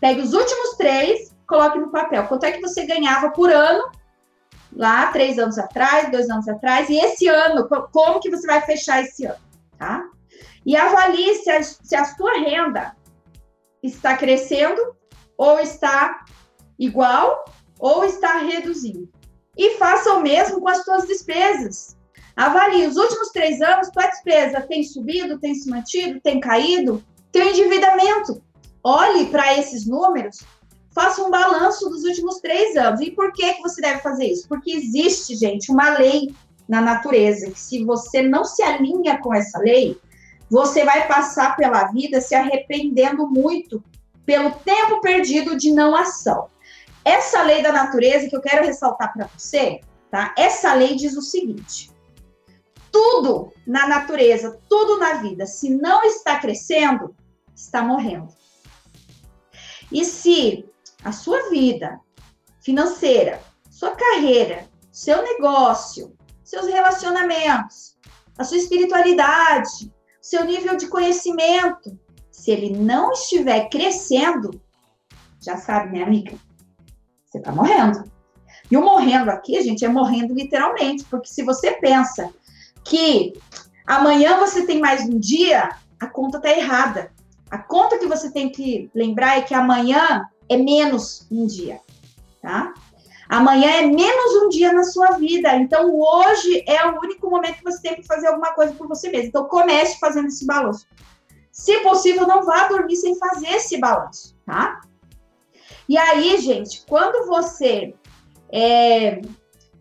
Pegue 0.00 0.20
os 0.20 0.34
últimos 0.34 0.70
três, 0.76 1.32
coloque 1.46 1.78
no 1.78 1.92
papel. 1.92 2.26
Quanto 2.26 2.44
é 2.44 2.52
que 2.52 2.60
você 2.60 2.84
ganhava 2.84 3.30
por 3.30 3.48
ano, 3.48 3.88
lá 4.72 5.12
três 5.12 5.38
anos 5.38 5.56
atrás, 5.56 6.10
dois 6.10 6.28
anos 6.28 6.48
atrás, 6.48 6.90
e 6.90 6.96
esse 6.96 7.28
ano, 7.28 7.68
como 7.92 8.18
que 8.18 8.28
você 8.28 8.44
vai 8.44 8.60
fechar 8.62 9.04
esse 9.04 9.24
ano, 9.24 9.38
tá? 9.78 10.04
E 10.66 10.76
avalie 10.76 11.36
se 11.36 11.50
a, 11.50 11.62
se 11.62 11.94
a 11.94 12.04
sua 12.04 12.32
renda 12.40 12.96
está 13.82 14.16
crescendo, 14.16 14.96
ou 15.38 15.60
está 15.60 16.24
igual, 16.78 17.44
ou 17.78 18.04
está 18.04 18.38
reduzindo 18.38 19.08
e 19.56 19.70
faça 19.78 20.12
o 20.12 20.22
mesmo 20.22 20.60
com 20.60 20.68
as 20.68 20.84
suas 20.84 21.06
despesas. 21.06 21.96
Avalie 22.36 22.86
os 22.86 22.96
últimos 22.96 23.30
três 23.30 23.62
anos, 23.62 23.88
tua 23.88 24.06
despesa 24.06 24.60
tem 24.60 24.82
subido, 24.82 25.38
tem 25.38 25.54
se 25.54 25.70
mantido, 25.70 26.20
tem 26.20 26.38
caído, 26.38 27.02
teu 27.32 27.48
endividamento. 27.48 28.42
Olhe 28.84 29.26
para 29.26 29.58
esses 29.58 29.86
números, 29.86 30.40
faça 30.94 31.22
um 31.22 31.30
balanço 31.30 31.88
dos 31.88 32.04
últimos 32.04 32.38
três 32.40 32.76
anos. 32.76 33.00
E 33.00 33.10
por 33.10 33.32
que, 33.32 33.54
que 33.54 33.62
você 33.62 33.80
deve 33.80 34.00
fazer 34.00 34.26
isso? 34.26 34.46
Porque 34.46 34.70
existe, 34.70 35.34
gente, 35.34 35.72
uma 35.72 35.96
lei 35.96 36.34
na 36.68 36.82
natureza 36.82 37.50
que 37.50 37.58
se 37.58 37.82
você 37.84 38.20
não 38.20 38.44
se 38.44 38.62
alinha 38.62 39.18
com 39.22 39.34
essa 39.34 39.58
lei, 39.58 39.98
você 40.50 40.84
vai 40.84 41.06
passar 41.06 41.56
pela 41.56 41.84
vida 41.88 42.20
se 42.20 42.34
arrependendo 42.34 43.26
muito 43.28 43.82
pelo 44.24 44.50
tempo 44.50 45.00
perdido 45.00 45.56
de 45.56 45.72
não 45.72 45.94
ação. 45.94 46.48
Essa 47.04 47.42
lei 47.42 47.62
da 47.62 47.72
natureza 47.72 48.28
que 48.28 48.36
eu 48.36 48.40
quero 48.40 48.66
ressaltar 48.66 49.12
para 49.12 49.28
você, 49.28 49.80
tá? 50.10 50.34
Essa 50.36 50.74
lei 50.74 50.96
diz 50.96 51.16
o 51.16 51.22
seguinte: 51.22 51.90
tudo 52.90 53.52
na 53.66 53.86
natureza, 53.86 54.60
tudo 54.68 54.98
na 54.98 55.14
vida, 55.14 55.46
se 55.46 55.70
não 55.70 56.02
está 56.02 56.38
crescendo, 56.38 57.14
está 57.54 57.82
morrendo. 57.82 58.28
E 59.92 60.04
se 60.04 60.68
a 61.04 61.12
sua 61.12 61.48
vida 61.50 62.00
financeira, 62.60 63.40
sua 63.70 63.94
carreira, 63.94 64.66
seu 64.90 65.22
negócio, 65.22 66.16
seus 66.42 66.66
relacionamentos, 66.66 67.96
a 68.36 68.42
sua 68.42 68.56
espiritualidade, 68.56 69.92
seu 70.26 70.44
nível 70.44 70.76
de 70.76 70.88
conhecimento, 70.88 71.96
se 72.32 72.50
ele 72.50 72.76
não 72.76 73.12
estiver 73.12 73.68
crescendo, 73.68 74.60
já 75.40 75.56
sabe, 75.56 75.92
minha 75.92 76.04
amiga, 76.04 76.36
você 77.24 77.38
está 77.38 77.52
morrendo. 77.52 78.10
E 78.68 78.76
o 78.76 78.82
morrendo 78.82 79.30
aqui, 79.30 79.62
gente, 79.62 79.84
é 79.84 79.88
morrendo 79.88 80.34
literalmente, 80.34 81.04
porque 81.04 81.28
se 81.28 81.44
você 81.44 81.74
pensa 81.74 82.34
que 82.84 83.34
amanhã 83.86 84.36
você 84.38 84.66
tem 84.66 84.80
mais 84.80 85.08
um 85.08 85.16
dia, 85.16 85.68
a 86.00 86.08
conta 86.08 86.40
tá 86.40 86.50
errada. 86.50 87.12
A 87.48 87.58
conta 87.58 87.96
que 87.96 88.08
você 88.08 88.28
tem 88.32 88.50
que 88.50 88.90
lembrar 88.92 89.38
é 89.38 89.42
que 89.42 89.54
amanhã 89.54 90.28
é 90.48 90.56
menos 90.56 91.24
um 91.30 91.46
dia, 91.46 91.78
tá? 92.42 92.74
Amanhã 93.28 93.70
é 93.70 93.82
menos 93.86 94.44
um 94.44 94.48
dia 94.48 94.72
na 94.72 94.84
sua 94.84 95.12
vida. 95.12 95.54
Então, 95.56 95.92
hoje 95.98 96.64
é 96.66 96.86
o 96.86 96.98
único 97.00 97.28
momento 97.28 97.56
que 97.56 97.64
você 97.64 97.82
tem 97.82 97.94
que 97.96 98.06
fazer 98.06 98.28
alguma 98.28 98.52
coisa 98.54 98.72
por 98.74 98.86
você 98.86 99.10
mesmo. 99.10 99.28
Então, 99.28 99.48
comece 99.48 99.98
fazendo 99.98 100.28
esse 100.28 100.46
balanço. 100.46 100.86
Se 101.50 101.80
possível, 101.80 102.26
não 102.26 102.44
vá 102.44 102.68
dormir 102.68 102.96
sem 102.96 103.18
fazer 103.18 103.48
esse 103.48 103.78
balanço, 103.78 104.36
tá? 104.44 104.80
E 105.88 105.96
aí, 105.96 106.38
gente, 106.38 106.84
quando 106.86 107.26
você 107.26 107.94
é, 108.52 109.20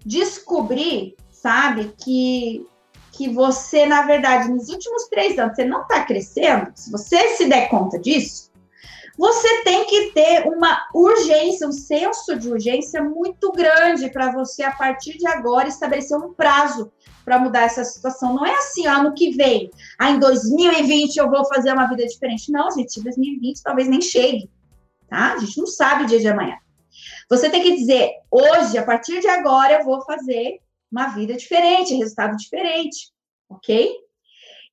descobrir, 0.05 1.15
sabe, 1.31 1.93
que, 1.97 2.65
que 3.11 3.29
você, 3.29 3.85
na 3.85 4.03
verdade, 4.03 4.49
nos 4.49 4.69
últimos 4.69 5.07
três 5.09 5.37
anos, 5.37 5.55
você 5.55 5.65
não 5.65 5.81
está 5.81 6.05
crescendo, 6.05 6.71
se 6.75 6.91
você 6.91 7.35
se 7.35 7.45
der 7.45 7.69
conta 7.69 7.99
disso, 7.99 8.51
você 9.17 9.63
tem 9.63 9.86
que 9.86 10.12
ter 10.12 10.48
uma 10.48 10.88
urgência, 10.93 11.67
um 11.67 11.72
senso 11.72 12.38
de 12.38 12.50
urgência 12.50 13.01
muito 13.01 13.51
grande 13.51 14.10
para 14.10 14.31
você, 14.31 14.63
a 14.63 14.72
partir 14.72 15.17
de 15.17 15.25
agora, 15.25 15.67
estabelecer 15.67 16.17
um 16.17 16.34
prazo 16.34 16.91
para 17.24 17.39
mudar 17.39 17.62
essa 17.62 17.84
situação. 17.84 18.34
Não 18.34 18.45
é 18.45 18.53
assim, 18.55 18.86
ano 18.86 19.13
que 19.13 19.31
vem, 19.31 19.72
ah, 19.98 20.12
em 20.12 20.19
2020 20.19 21.17
eu 21.17 21.29
vou 21.29 21.45
fazer 21.45 21.72
uma 21.72 21.88
vida 21.88 22.05
diferente. 22.05 22.51
Não, 22.51 22.69
gente, 22.72 23.01
2020 23.01 23.63
talvez 23.63 23.88
nem 23.88 24.01
chegue, 24.01 24.50
tá? 25.07 25.34
A 25.34 25.39
gente 25.39 25.57
não 25.57 25.67
sabe 25.67 26.03
o 26.03 26.07
dia 26.07 26.19
de 26.19 26.27
amanhã. 26.27 26.57
Você 27.29 27.50
tem 27.50 27.62
que 27.62 27.75
dizer, 27.75 28.12
hoje, 28.29 28.77
a 28.77 28.84
partir 28.84 29.19
de 29.19 29.27
agora, 29.27 29.79
eu 29.79 29.86
vou 29.86 30.01
fazer 30.03 30.60
uma 30.91 31.07
vida 31.07 31.36
diferente, 31.36 31.95
resultado 31.95 32.38
diferente, 32.38 33.12
ok? 33.50 33.95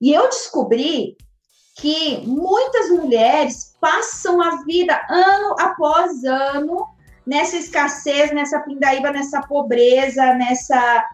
E 0.00 0.12
eu 0.12 0.28
descobri 0.28 1.16
que 1.74 2.26
muitas 2.26 2.90
mulheres 2.90 3.74
passam 3.80 4.40
a 4.40 4.62
vida 4.64 5.00
ano 5.08 5.56
após 5.58 6.22
ano 6.24 6.86
nessa 7.26 7.56
escassez, 7.56 8.32
nessa 8.32 8.60
pindaíba, 8.60 9.10
nessa 9.10 9.40
pobreza, 9.42 10.34
nessa 10.34 11.08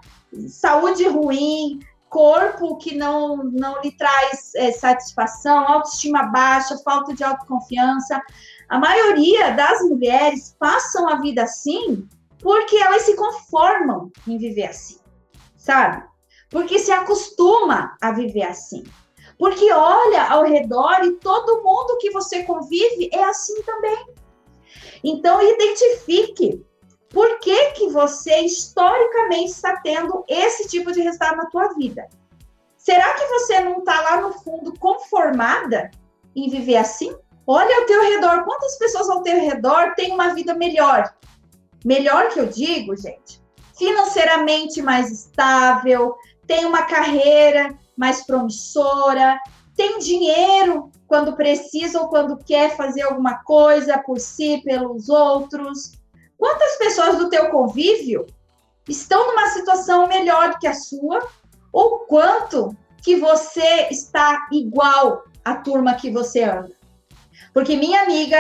saúde 0.49 1.07
ruim, 1.07 1.81
corpo 2.09 2.77
que 2.79 2.97
não, 2.97 3.37
não 3.45 3.81
lhe 3.83 3.93
traz 3.93 4.55
é, 4.57 4.73
satisfação, 4.73 5.69
autoestima 5.69 6.25
baixa, 6.25 6.79
falta 6.79 7.15
de 7.15 7.23
autoconfiança. 7.23 8.21
A 8.69 8.79
maioria 8.79 9.53
das 9.53 9.81
mulheres 9.83 10.57
passam 10.59 11.09
a 11.09 11.21
vida 11.21 11.43
assim 11.43 12.09
porque 12.41 12.77
elas 12.77 13.03
se 13.03 13.17
conformam 13.17 14.11
em 14.27 14.39
viver 14.39 14.67
assim, 14.67 14.99
sabe? 15.57 16.05
Porque 16.51 16.79
se 16.79 16.93
acostuma 16.93 17.97
a 18.01 18.13
viver 18.13 18.45
assim. 18.45 18.85
Porque 19.39 19.73
olha 19.73 20.29
ao 20.29 20.45
redor 20.45 21.05
e 21.05 21.13
todo 21.13 21.63
mundo 21.63 21.99
que 21.99 22.11
você 22.11 22.43
convive 22.43 23.09
é 23.13 23.23
assim 23.23 23.63
também. 23.63 24.07
Então, 25.05 25.41
identifique 25.41 26.65
por 27.09 27.39
que, 27.39 27.71
que 27.73 27.89
você 27.89 28.41
historicamente 28.41 29.51
está 29.51 29.81
tendo 29.81 30.25
esse 30.29 30.69
tipo 30.69 30.93
de 30.93 31.01
resultado 31.01 31.37
na 31.37 31.47
tua 31.47 31.69
vida. 31.75 32.09
Será 32.77 33.15
que 33.15 33.27
você 33.27 33.61
não 33.61 33.79
está 33.79 34.01
lá 34.01 34.21
no 34.21 34.33
fundo 34.33 34.79
conformada 34.79 35.91
em 36.35 36.49
viver 36.49 36.77
assim? 36.77 37.15
Olha 37.47 37.79
ao 37.79 37.87
teu 37.87 38.03
redor, 38.03 38.45
quantas 38.45 38.77
pessoas 38.79 39.09
ao 39.09 39.23
teu 39.23 39.41
redor 39.41 39.95
têm 39.95 40.13
uma 40.13 40.35
vida 40.35 40.55
melhor? 40.55 41.15
Melhor 41.85 42.29
que 42.29 42.41
eu 42.41 42.47
digo, 42.47 42.97
gente, 42.97 43.43
financeiramente 43.77 44.83
mais 44.83 45.11
estável, 45.11 46.15
tem 46.47 46.65
uma 46.67 46.83
carreira 46.83 47.77
mais 47.99 48.25
promissora, 48.25 49.37
tem 49.77 49.99
dinheiro 49.99 50.91
quando 51.07 51.37
precisa 51.37 52.01
ou 52.01 52.09
quando 52.09 52.39
quer 52.39 52.77
fazer 52.77 53.03
alguma 53.03 53.43
coisa 53.43 53.99
por 53.99 54.21
si, 54.21 54.63
pelos 54.65 55.09
outros. 55.09 55.93
Quantas 56.37 56.77
pessoas 56.77 57.19
do 57.19 57.29
teu 57.29 57.51
convívio 57.51 58.25
estão 58.89 59.27
numa 59.27 59.49
situação 59.49 60.07
melhor 60.07 60.59
que 60.61 60.67
a 60.67 60.75
sua? 60.75 61.27
Ou 61.73 62.01
quanto 62.01 62.75
que 63.03 63.17
você 63.17 63.89
está 63.91 64.47
igual 64.53 65.25
à 65.45 65.57
turma 65.57 65.95
que 65.95 66.11
você 66.11 66.45
anda? 66.45 66.73
Porque 67.53 67.77
minha 67.77 68.03
amiga, 68.03 68.39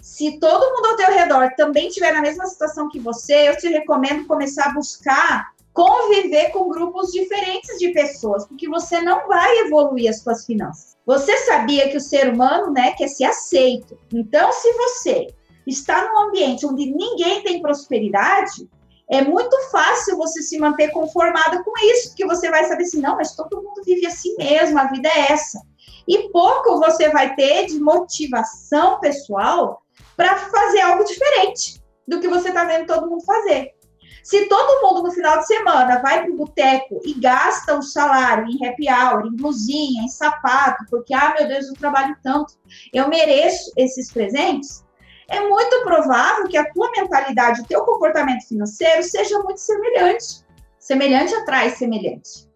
se 0.00 0.38
todo 0.38 0.72
mundo 0.74 0.86
ao 0.86 0.96
teu 0.96 1.12
redor 1.12 1.50
também 1.56 1.88
estiver 1.88 2.12
na 2.12 2.22
mesma 2.22 2.46
situação 2.46 2.88
que 2.88 3.00
você, 3.00 3.48
eu 3.48 3.56
te 3.56 3.66
recomendo 3.68 4.26
começar 4.26 4.66
a 4.66 4.74
buscar 4.74 5.50
conviver 5.72 6.50
com 6.50 6.68
grupos 6.68 7.12
diferentes 7.12 7.78
de 7.78 7.92
pessoas, 7.92 8.46
porque 8.46 8.68
você 8.68 9.00
não 9.00 9.26
vai 9.28 9.58
evoluir 9.58 10.10
as 10.10 10.20
suas 10.20 10.44
finanças. 10.44 10.96
Você 11.06 11.36
sabia 11.38 11.88
que 11.88 11.96
o 11.96 12.00
ser 12.00 12.32
humano, 12.32 12.72
né, 12.72 12.92
quer 12.92 13.08
ser 13.08 13.24
aceito. 13.24 13.98
Então, 14.12 14.52
se 14.52 14.72
você 14.72 15.28
está 15.66 16.08
num 16.08 16.28
ambiente 16.28 16.66
onde 16.66 16.86
ninguém 16.86 17.42
tem 17.42 17.62
prosperidade, 17.62 18.68
é 19.10 19.22
muito 19.22 19.56
fácil 19.70 20.16
você 20.16 20.40
se 20.40 20.58
manter 20.58 20.90
conformada 20.92 21.62
com 21.64 21.72
isso, 21.92 22.10
porque 22.10 22.24
você 22.24 22.48
vai 22.48 22.64
saber 22.64 22.84
assim, 22.84 23.00
não, 23.00 23.16
mas 23.16 23.34
todo 23.34 23.62
mundo 23.62 23.82
vive 23.84 24.06
assim 24.06 24.36
mesmo, 24.36 24.78
a 24.78 24.84
vida 24.84 25.08
é 25.08 25.32
essa. 25.32 25.60
E 26.06 26.28
pouco 26.30 26.78
você 26.78 27.08
vai 27.10 27.34
ter 27.34 27.66
de 27.66 27.80
motivação 27.80 29.00
pessoal 29.00 29.82
para 30.16 30.36
fazer 30.36 30.80
algo 30.80 31.04
diferente 31.04 31.82
do 32.06 32.20
que 32.20 32.28
você 32.28 32.48
está 32.48 32.64
vendo 32.64 32.86
todo 32.86 33.08
mundo 33.08 33.24
fazer. 33.24 33.74
Se 34.22 34.46
todo 34.46 34.86
mundo 34.86 35.02
no 35.02 35.12
final 35.12 35.38
de 35.38 35.46
semana 35.46 36.00
vai 36.00 36.22
para 36.22 36.30
o 36.30 36.36
boteco 36.36 37.00
e 37.04 37.14
gasta 37.14 37.76
o 37.76 37.82
salário 37.82 38.46
em 38.46 38.66
happy 38.66 38.86
hour, 38.90 39.26
em 39.26 39.36
blusinha, 39.36 40.02
em 40.02 40.08
sapato, 40.08 40.84
porque, 40.90 41.14
ah, 41.14 41.34
meu 41.38 41.48
Deus, 41.48 41.68
eu 41.68 41.74
trabalho 41.74 42.16
tanto, 42.22 42.54
eu 42.92 43.08
mereço 43.08 43.72
esses 43.76 44.12
presentes, 44.12 44.84
é 45.28 45.40
muito 45.48 45.82
provável 45.82 46.48
que 46.48 46.56
a 46.56 46.70
tua 46.72 46.90
mentalidade, 46.90 47.60
o 47.60 47.66
teu 47.66 47.84
comportamento 47.84 48.46
financeiro 48.46 49.02
seja 49.04 49.38
muito 49.38 49.60
semelhante. 49.60 50.44
Semelhante 50.78 51.32
atrai 51.34 51.70
semelhante. 51.70 52.48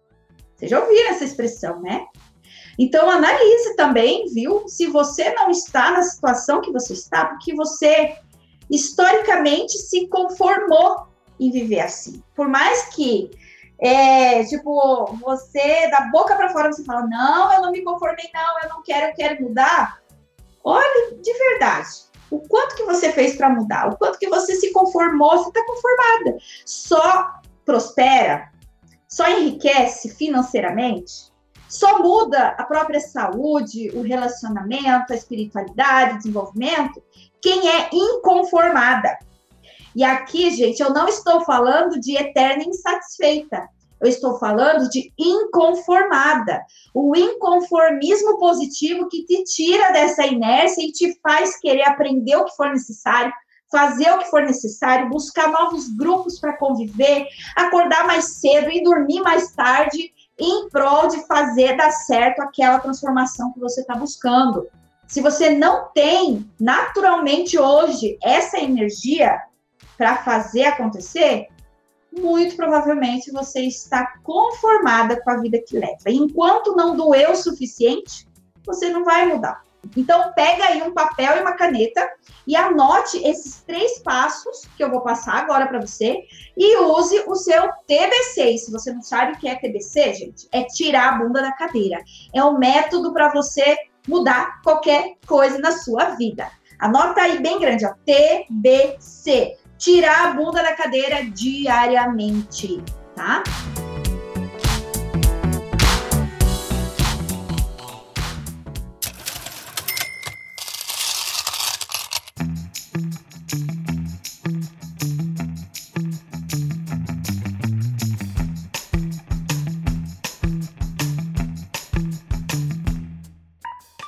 Vocês 0.55 0.69
já 0.69 0.79
ouviram 0.81 1.09
essa 1.09 1.23
expressão, 1.23 1.81
né? 1.81 2.05
Então, 2.77 3.09
analise 3.09 3.75
também, 3.77 4.25
viu, 4.33 4.67
se 4.67 4.87
você 4.87 5.33
não 5.33 5.49
está 5.49 5.91
na 5.91 6.03
situação 6.03 6.59
que 6.59 6.71
você 6.71 6.91
está, 6.91 7.25
porque 7.25 7.55
você 7.55 8.15
historicamente 8.69 9.77
se 9.77 10.07
conformou 10.07 11.07
em 11.39 11.51
viver 11.51 11.81
assim. 11.81 12.23
Por 12.35 12.47
mais 12.47 12.89
que, 12.95 13.29
é, 13.79 14.43
tipo, 14.45 15.05
você, 15.21 15.89
da 15.89 16.09
boca 16.11 16.35
para 16.35 16.49
fora, 16.49 16.71
você 16.71 16.83
fala, 16.83 17.05
não, 17.07 17.53
eu 17.53 17.61
não 17.61 17.71
me 17.71 17.83
conformei, 17.83 18.29
não, 18.33 18.61
eu 18.63 18.69
não 18.69 18.83
quero, 18.83 19.07
eu 19.07 19.15
quero 19.15 19.43
mudar. 19.43 19.99
Olha, 20.63 21.15
de 21.21 21.33
verdade, 21.33 21.89
o 22.31 22.39
quanto 22.39 22.75
que 22.75 22.83
você 22.83 23.11
fez 23.11 23.35
para 23.35 23.49
mudar, 23.49 23.89
o 23.89 23.97
quanto 23.97 24.17
que 24.17 24.29
você 24.29 24.55
se 24.55 24.71
conformou, 24.71 25.37
você 25.37 25.49
está 25.49 25.65
conformada. 25.65 26.37
Só 26.65 27.33
prospera, 27.63 28.51
só 29.07 29.29
enriquece 29.29 30.09
financeiramente, 30.15 31.33
só 31.67 31.99
muda 31.99 32.55
a 32.57 32.63
própria 32.63 32.99
saúde, 32.99 33.89
o 33.93 34.01
relacionamento, 34.01 35.11
a 35.11 35.15
espiritualidade, 35.15 36.13
o 36.15 36.17
desenvolvimento, 36.17 37.01
quem 37.41 37.69
é 37.69 37.89
inconformada. 37.91 39.17
E 39.95 40.03
aqui, 40.03 40.51
gente, 40.51 40.81
eu 40.81 40.91
não 40.91 41.07
estou 41.07 41.45
falando 41.45 41.99
de 41.99 42.17
eterna 42.17 42.63
insatisfeita. 42.63 43.69
Eu 44.01 44.09
estou 44.09 44.37
falando 44.37 44.89
de 44.89 45.13
inconformada. 45.17 46.61
O 46.93 47.15
inconformismo 47.15 48.37
positivo 48.37 49.07
que 49.07 49.25
te 49.25 49.43
tira 49.45 49.93
dessa 49.93 50.25
inércia 50.25 50.83
e 50.83 50.91
te 50.91 51.17
faz 51.21 51.57
querer 51.59 51.83
aprender 51.83 52.35
o 52.35 52.43
que 52.43 52.55
for 52.57 52.69
necessário, 52.69 53.31
fazer 53.71 54.11
o 54.11 54.19
que 54.19 54.29
for 54.29 54.43
necessário, 54.43 55.09
buscar 55.09 55.49
novos 55.49 55.87
grupos 55.95 56.39
para 56.39 56.57
conviver, 56.57 57.27
acordar 57.55 58.05
mais 58.05 58.39
cedo 58.39 58.69
e 58.69 58.83
dormir 58.83 59.21
mais 59.21 59.51
tarde 59.53 60.13
em 60.37 60.69
prol 60.69 61.07
de 61.07 61.25
fazer 61.25 61.77
dar 61.77 61.91
certo 61.91 62.41
aquela 62.41 62.79
transformação 62.79 63.53
que 63.53 63.59
você 63.61 63.79
está 63.79 63.95
buscando. 63.95 64.67
Se 65.07 65.21
você 65.21 65.51
não 65.51 65.89
tem 65.93 66.49
naturalmente 66.59 67.57
hoje 67.57 68.17
essa 68.21 68.57
energia, 68.57 69.39
para 69.97 70.17
fazer 70.17 70.65
acontecer, 70.65 71.47
muito 72.11 72.55
provavelmente 72.55 73.31
você 73.31 73.61
está 73.61 74.13
conformada 74.23 75.21
com 75.21 75.31
a 75.31 75.37
vida 75.37 75.61
que 75.65 75.77
leva. 75.77 76.03
Enquanto 76.07 76.75
não 76.75 76.95
doeu 76.95 77.31
o 77.31 77.35
suficiente, 77.35 78.27
você 78.65 78.89
não 78.89 79.03
vai 79.03 79.25
mudar. 79.27 79.63
Então, 79.95 80.33
pega 80.33 80.65
aí 80.65 80.81
um 80.81 80.93
papel 80.93 81.37
e 81.37 81.41
uma 81.41 81.53
caneta 81.53 82.09
e 82.47 82.55
anote 82.55 83.17
esses 83.23 83.61
três 83.61 83.99
passos 83.99 84.67
que 84.75 84.83
eu 84.83 84.89
vou 84.89 85.01
passar 85.01 85.35
agora 85.35 85.67
para 85.67 85.79
você 85.79 86.23
e 86.57 86.77
use 86.77 87.23
o 87.27 87.35
seu 87.35 87.69
TBC. 87.85 88.51
E 88.51 88.57
se 88.57 88.71
você 88.71 88.91
não 88.91 89.01
sabe 89.01 89.33
o 89.33 89.37
que 89.37 89.47
é 89.47 89.55
TBC, 89.55 90.13
gente, 90.13 90.47
é 90.51 90.63
tirar 90.63 91.13
a 91.13 91.17
bunda 91.17 91.41
da 91.41 91.51
cadeira. 91.51 92.03
É 92.33 92.43
um 92.43 92.57
método 92.57 93.13
para 93.13 93.31
você 93.31 93.77
mudar 94.07 94.61
qualquer 94.63 95.15
coisa 95.27 95.59
na 95.59 95.71
sua 95.71 96.15
vida. 96.15 96.49
Anota 96.79 97.21
aí 97.21 97.39
bem 97.39 97.59
grande, 97.59 97.85
ó, 97.85 97.93
TBC 98.05 99.57
tirar 99.85 100.29
a 100.29 100.33
bunda 100.33 100.63
da 100.63 100.73
cadeira 100.73 101.23
diariamente, 101.23 102.83
tá? 103.15 103.43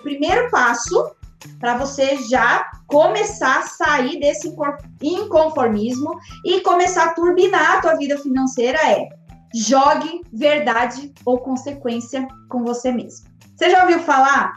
Primeiro 0.01 0.49
passo 0.49 1.15
para 1.59 1.77
você 1.77 2.17
já 2.27 2.67
começar 2.88 3.60
a 3.60 3.63
sair 3.63 4.19
desse 4.19 4.56
inconformismo 5.02 6.12
e 6.45 6.62
começar 6.62 7.06
a 7.06 7.13
turbinar 7.13 7.78
a 7.78 7.82
tua 7.82 7.95
vida 7.95 8.17
financeira 8.17 8.80
é 8.89 9.10
jogue 9.54 10.21
verdade 10.32 11.13
ou 11.26 11.39
consequência 11.39 12.28
com 12.50 12.63
você 12.63 12.91
mesmo. 12.91 13.28
Você 13.56 13.69
já 13.69 13.82
ouviu 13.82 14.00
falar 14.00 14.54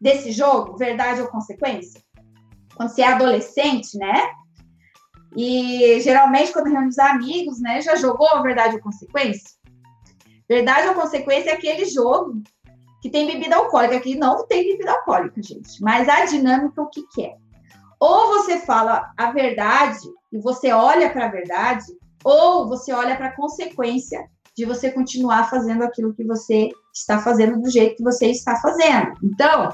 desse 0.00 0.30
jogo, 0.30 0.76
verdade 0.76 1.20
ou 1.20 1.28
consequência? 1.28 2.00
Quando 2.76 2.90
você 2.90 3.02
é 3.02 3.12
adolescente, 3.12 3.96
né? 3.98 4.30
E 5.36 6.00
geralmente 6.00 6.52
quando 6.52 6.70
reúne 6.70 6.88
os 6.88 6.98
amigos, 6.98 7.60
né, 7.60 7.80
já 7.82 7.96
jogou 7.96 8.42
verdade 8.42 8.76
ou 8.76 8.82
consequência? 8.82 9.56
Verdade 10.48 10.88
ou 10.88 10.94
consequência 10.94 11.50
é 11.50 11.54
aquele 11.54 11.84
jogo 11.86 12.42
que 13.02 13.10
tem 13.10 13.26
bebida 13.26 13.56
alcoólica, 13.56 14.00
que 14.00 14.16
não 14.16 14.46
tem 14.46 14.64
bebida 14.64 14.92
alcoólica, 14.92 15.42
gente. 15.42 15.82
Mas 15.82 16.08
a 16.08 16.24
dinâmica, 16.24 16.80
o 16.80 16.88
que, 16.88 17.02
que 17.08 17.22
é? 17.24 17.36
Ou 17.98 18.28
você 18.28 18.58
fala 18.60 19.10
a 19.16 19.30
verdade 19.32 19.98
e 20.32 20.38
você 20.38 20.72
olha 20.72 21.10
para 21.10 21.26
a 21.26 21.30
verdade, 21.30 21.84
ou 22.24 22.68
você 22.68 22.92
olha 22.92 23.16
para 23.16 23.28
a 23.28 23.36
consequência 23.36 24.28
de 24.56 24.64
você 24.64 24.90
continuar 24.90 25.50
fazendo 25.50 25.84
aquilo 25.84 26.14
que 26.14 26.24
você 26.24 26.70
está 26.94 27.18
fazendo 27.18 27.60
do 27.60 27.70
jeito 27.70 27.96
que 27.96 28.02
você 28.02 28.26
está 28.30 28.56
fazendo. 28.56 29.12
Então, 29.22 29.68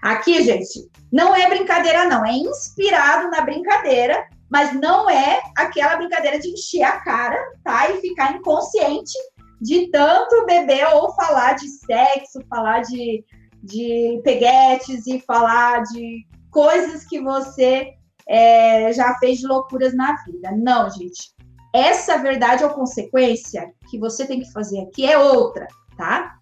aqui, 0.00 0.42
gente, 0.42 0.88
não 1.12 1.34
é 1.34 1.48
brincadeira, 1.48 2.06
não. 2.06 2.24
É 2.24 2.32
inspirado 2.32 3.28
na 3.28 3.40
brincadeira, 3.42 4.24
mas 4.48 4.72
não 4.72 5.10
é 5.10 5.42
aquela 5.56 5.96
brincadeira 5.96 6.38
de 6.38 6.48
encher 6.48 6.82
a 6.82 7.00
cara, 7.00 7.38
tá? 7.64 7.90
E 7.90 8.00
ficar 8.00 8.36
inconsciente 8.36 9.12
de 9.60 9.90
tanto 9.90 10.46
beber 10.46 10.86
ou 10.94 11.12
falar 11.14 11.54
de 11.54 11.68
sexo, 11.68 12.40
falar 12.48 12.80
de, 12.80 13.24
de 13.62 14.20
peguetes 14.24 15.06
e 15.06 15.20
falar 15.20 15.82
de 15.82 16.24
coisas 16.50 17.04
que 17.06 17.20
você 17.20 17.94
é, 18.28 18.92
já 18.92 19.16
fez 19.18 19.38
de 19.38 19.46
loucuras 19.46 19.94
na 19.94 20.16
vida. 20.24 20.50
Não, 20.52 20.90
gente. 20.90 21.34
Essa 21.74 22.18
verdade 22.18 22.64
ou 22.64 22.70
consequência 22.70 23.72
que 23.88 23.98
você 23.98 24.26
tem 24.26 24.40
que 24.40 24.52
fazer 24.52 24.80
aqui 24.80 25.06
é 25.06 25.16
outra, 25.16 25.66
tá? 25.96 26.36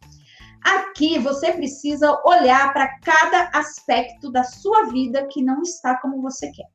Aqui 0.65 1.19
você 1.19 1.53
precisa 1.53 2.19
olhar 2.25 2.73
para 2.73 2.99
cada 3.01 3.51
aspecto 3.55 4.31
da 4.31 4.43
sua 4.43 4.87
vida 4.87 5.27
que 5.31 5.43
não 5.43 5.63
está 5.63 5.99
como 6.01 6.23
você 6.23 6.51
quer. 6.51 6.67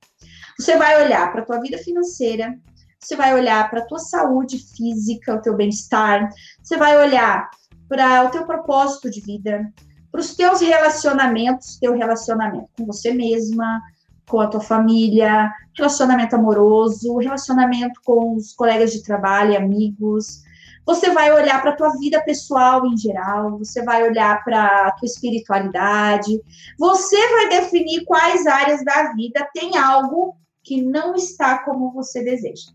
Você 0.58 0.78
vai 0.78 1.04
olhar 1.04 1.32
para 1.32 1.42
a 1.42 1.46
tua 1.46 1.60
vida 1.60 1.78
financeira, 1.80 2.56
você 3.00 3.16
vai 3.16 3.34
olhar 3.34 3.70
para 3.70 3.82
a 3.82 3.86
tua 3.86 4.00
saúde 4.00 4.60
física, 4.76 5.36
o 5.36 5.42
teu 5.42 5.56
bem-estar, 5.56 6.30
você 6.62 6.78
vai 6.78 6.98
olhar 6.98 7.50
para 7.90 8.24
o 8.26 8.30
teu 8.30 8.46
propósito 8.46 9.10
de 9.10 9.20
vida, 9.20 9.72
para 10.14 10.22
os 10.22 10.36
teus 10.36 10.62
relacionamentos, 10.62 11.80
teu 11.80 11.96
relacionamento 11.96 12.70
com 12.78 12.86
você 12.86 13.12
mesma, 13.12 13.82
com 14.30 14.40
a 14.40 14.48
tua 14.48 14.62
família, 14.62 15.52
relacionamento 15.76 16.36
amoroso, 16.36 17.18
relacionamento 17.18 18.00
com 18.06 18.36
os 18.36 18.54
colegas 18.54 18.94
de 18.94 19.02
trabalho, 19.02 19.58
amigos. 19.58 20.44
Você 20.86 21.10
vai 21.10 21.32
olhar 21.32 21.60
para 21.64 21.72
a 21.72 21.76
tua 21.76 21.90
vida 21.98 22.24
pessoal 22.24 22.86
em 22.86 22.96
geral, 22.96 23.58
você 23.58 23.84
vai 23.84 24.08
olhar 24.08 24.44
para 24.44 24.88
a 24.88 24.92
tua 24.92 25.08
espiritualidade, 25.08 26.40
você 26.78 27.18
vai 27.32 27.50
definir 27.50 28.06
quais 28.06 28.46
áreas 28.46 28.86
da 28.86 29.14
vida 29.14 29.50
tem 29.52 29.78
algo 29.78 30.38
que 30.62 30.80
não 30.80 31.16
está 31.16 31.58
como 31.66 31.92
você 31.92 32.24
deseja 32.24 32.72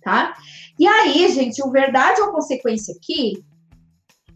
tá? 0.00 0.34
E 0.78 0.86
aí, 0.86 1.28
gente, 1.30 1.62
o 1.62 1.70
verdade 1.70 2.20
ou 2.20 2.32
consequência 2.32 2.94
aqui 2.94 3.44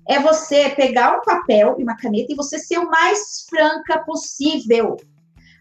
é 0.09 0.19
você 0.19 0.71
pegar 0.71 1.17
um 1.17 1.23
papel 1.23 1.77
e 1.79 1.83
uma 1.83 1.97
caneta 1.97 2.33
e 2.33 2.37
você 2.37 2.59
ser 2.59 2.79
o 2.79 2.91
mais 2.91 3.47
franca 3.49 3.99
possível. 4.05 4.97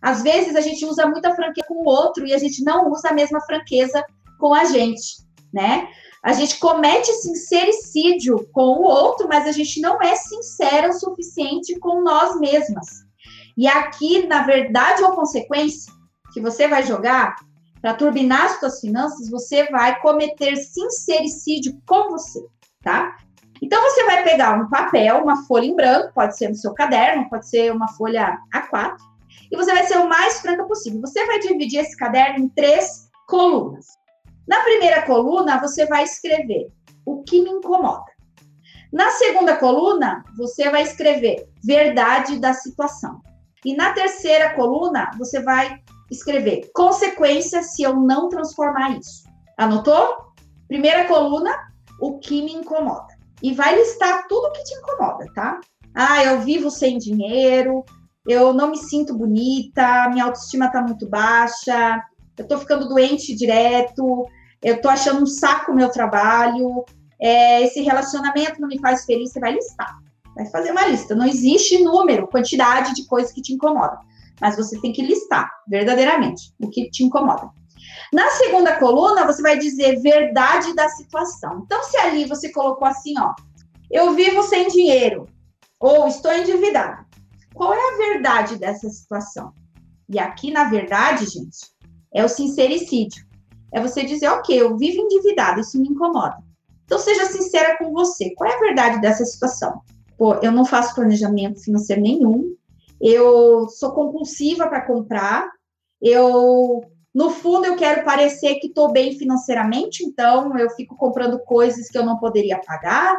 Às 0.01 0.21
vezes 0.21 0.55
a 0.55 0.61
gente 0.61 0.85
usa 0.85 1.07
muita 1.07 1.33
franqueza 1.33 1.67
com 1.67 1.75
o 1.75 1.87
outro 1.87 2.27
e 2.27 2.33
a 2.33 2.37
gente 2.37 2.63
não 2.63 2.91
usa 2.91 3.09
a 3.09 3.13
mesma 3.13 3.39
franqueza 3.41 4.03
com 4.37 4.53
a 4.53 4.65
gente, 4.65 5.23
né? 5.53 5.87
A 6.21 6.33
gente 6.33 6.57
comete 6.59 7.11
sincericídio 7.13 8.47
com 8.51 8.79
o 8.79 8.83
outro, 8.83 9.27
mas 9.27 9.47
a 9.47 9.51
gente 9.51 9.79
não 9.81 10.01
é 10.01 10.15
sincera 10.15 10.89
o 10.89 10.93
suficiente 10.93 11.77
com 11.79 12.01
nós 12.01 12.39
mesmas. 12.39 12.87
E 13.57 13.67
aqui, 13.67 14.25
na 14.25 14.43
verdade 14.43 15.03
ou 15.03 15.11
consequência, 15.11 15.91
que 16.33 16.41
você 16.41 16.67
vai 16.67 16.83
jogar 16.83 17.35
para 17.81 17.93
turbinar 17.93 18.45
as 18.45 18.59
suas 18.59 18.79
finanças, 18.79 19.29
você 19.29 19.69
vai 19.69 19.99
cometer 19.99 20.55
sincericídio 20.55 21.77
com 21.85 22.09
você, 22.09 22.41
tá? 22.81 23.15
Então 23.63 23.81
você 23.81 24.03
vai 24.03 24.25
pegar 24.25 24.59
um 24.59 24.67
papel, 24.67 25.23
uma 25.23 25.45
folha 25.45 25.65
em 25.65 25.73
branco, 25.73 26.11
pode 26.13 26.37
ser 26.37 26.49
no 26.49 26.55
seu 26.55 26.73
caderno, 26.73 27.29
pode 27.29 27.47
ser 27.47 27.71
uma 27.71 27.87
folha 27.93 28.37
A4, 28.53 28.97
e 29.49 29.55
você 29.55 29.71
vai 29.71 29.85
ser 29.85 29.99
o 29.99 30.09
mais 30.09 30.41
franca 30.41 30.65
possível. 30.65 30.99
Você 30.99 31.25
vai 31.25 31.39
dividir 31.39 31.79
esse 31.79 31.95
caderno 31.95 32.43
em 32.43 32.49
três 32.49 33.09
colunas. 33.25 33.85
Na 34.45 34.61
primeira 34.63 35.03
coluna, 35.03 35.61
você 35.61 35.85
vai 35.85 36.03
escrever 36.03 36.67
o 37.05 37.23
que 37.23 37.41
me 37.41 37.51
incomoda. 37.51 38.03
Na 38.91 39.11
segunda 39.11 39.55
coluna, 39.55 40.25
você 40.35 40.69
vai 40.69 40.83
escrever 40.83 41.47
verdade 41.63 42.39
da 42.39 42.53
situação. 42.53 43.21
E 43.63 43.73
na 43.77 43.93
terceira 43.93 44.55
coluna, 44.55 45.09
você 45.17 45.41
vai 45.41 45.79
escrever 46.11 46.69
consequência 46.75 47.63
se 47.63 47.81
eu 47.81 47.95
não 47.95 48.27
transformar 48.27 48.97
isso. 48.99 49.23
Anotou? 49.57 50.33
Primeira 50.67 51.05
coluna, 51.05 51.55
o 52.01 52.19
que 52.19 52.41
me 52.41 52.51
incomoda. 52.51 53.12
E 53.43 53.53
vai 53.53 53.75
listar 53.75 54.25
tudo 54.27 54.51
que 54.53 54.63
te 54.63 54.73
incomoda, 54.73 55.25
tá? 55.35 55.59
Ah, 55.93 56.23
eu 56.23 56.41
vivo 56.41 56.71
sem 56.71 56.97
dinheiro, 56.97 57.83
eu 58.27 58.53
não 58.53 58.71
me 58.71 58.77
sinto 58.77 59.15
bonita, 59.15 60.09
minha 60.09 60.23
autoestima 60.23 60.71
tá 60.71 60.81
muito 60.81 61.07
baixa, 61.07 62.01
eu 62.37 62.47
tô 62.47 62.57
ficando 62.57 62.87
doente 62.87 63.35
direto, 63.35 64.25
eu 64.61 64.81
tô 64.81 64.89
achando 64.89 65.21
um 65.21 65.27
saco 65.27 65.71
o 65.71 65.75
meu 65.75 65.89
trabalho, 65.89 66.85
é, 67.21 67.61
esse 67.63 67.81
relacionamento 67.81 68.61
não 68.61 68.69
me 68.69 68.79
faz 68.79 69.05
feliz, 69.05 69.31
você 69.31 69.39
vai 69.39 69.53
listar. 69.53 69.99
Vai 70.35 70.47
fazer 70.47 70.71
uma 70.71 70.87
lista. 70.87 71.13
Não 71.13 71.27
existe 71.27 71.83
número, 71.83 72.27
quantidade 72.27 72.95
de 72.95 73.05
coisas 73.05 73.31
que 73.31 73.41
te 73.41 73.53
incomodam 73.53 73.99
mas 74.43 74.57
você 74.57 74.79
tem 74.81 74.91
que 74.91 75.01
listar 75.01 75.49
verdadeiramente 75.67 76.53
o 76.59 76.69
que 76.69 76.89
te 76.89 77.03
incomoda. 77.03 77.49
Na 78.11 78.29
segunda 78.31 78.77
coluna, 78.77 79.25
você 79.25 79.41
vai 79.41 79.57
dizer 79.57 80.01
verdade 80.01 80.73
da 80.75 80.89
situação. 80.89 81.63
Então, 81.65 81.83
se 81.83 81.97
ali 81.97 82.25
você 82.25 82.51
colocou 82.51 82.87
assim, 82.87 83.13
ó, 83.19 83.33
eu 83.89 84.13
vivo 84.13 84.43
sem 84.43 84.67
dinheiro 84.67 85.27
ou 85.79 86.07
estou 86.07 86.31
endividado. 86.33 87.05
Qual 87.53 87.73
é 87.73 87.77
a 87.77 87.97
verdade 87.97 88.57
dessa 88.57 88.89
situação? 88.89 89.53
E 90.09 90.19
aqui, 90.19 90.51
na 90.51 90.65
verdade, 90.65 91.25
gente, 91.25 91.71
é 92.13 92.23
o 92.23 92.29
sincericídio. 92.29 93.25
É 93.71 93.81
você 93.81 94.03
dizer, 94.03 94.27
ok, 94.29 94.59
eu 94.59 94.77
vivo 94.77 95.01
endividado, 95.01 95.59
isso 95.59 95.79
me 95.79 95.89
incomoda. 95.89 96.37
Então, 96.85 96.99
seja 96.99 97.25
sincera 97.25 97.77
com 97.77 97.91
você. 97.91 98.33
Qual 98.35 98.49
é 98.49 98.55
a 98.55 98.59
verdade 98.59 99.01
dessa 99.01 99.25
situação? 99.25 99.81
Pô, 100.17 100.35
eu 100.35 100.51
não 100.51 100.65
faço 100.65 100.93
planejamento 100.93 101.63
financeiro 101.63 102.01
nenhum, 102.01 102.55
eu 103.01 103.67
sou 103.67 103.91
compulsiva 103.91 104.67
para 104.67 104.85
comprar, 104.85 105.49
eu 106.01 106.81
no 107.13 107.29
fundo 107.29 107.65
eu 107.65 107.75
quero 107.75 108.03
parecer 108.03 108.55
que 108.55 108.67
estou 108.67 108.91
bem 108.91 109.17
financeiramente, 109.17 110.03
então 110.03 110.57
eu 110.57 110.69
fico 110.71 110.95
comprando 110.95 111.37
coisas 111.39 111.87
que 111.87 111.97
eu 111.97 112.05
não 112.05 112.17
poderia 112.17 112.59
pagar. 112.59 113.15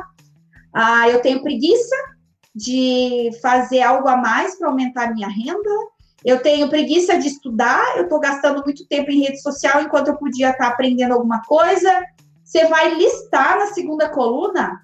Ah, 0.72 1.09
eu 1.09 1.22
tenho 1.22 1.42
preguiça 1.42 1.94
de 2.52 3.30
fazer 3.40 3.83
algo 3.83 4.09
a 4.09 4.16
mais 4.16 4.59
para 4.59 4.68
aumentar 4.68 5.14
minha 5.14 5.28
renda. 5.28 5.70
Eu 6.24 6.42
tenho 6.42 6.68
preguiça 6.68 7.18
de 7.18 7.28
estudar, 7.28 7.96
eu 7.96 8.04
estou 8.04 8.18
gastando 8.18 8.64
muito 8.64 8.87
tempo 8.88 9.11
em 9.11 9.20
rede 9.20 9.40
social 9.40 9.83
enquanto 9.83 10.09
eu 10.09 10.16
podia 10.16 10.50
estar 10.50 10.64
tá 10.64 10.70
aprendendo 10.70 11.12
alguma 11.12 11.42
coisa. 11.42 11.90
Você 12.42 12.66
vai 12.66 12.94
listar 12.94 13.59
na 13.59 13.66
segunda 13.66 14.09
coluna, 14.09 14.80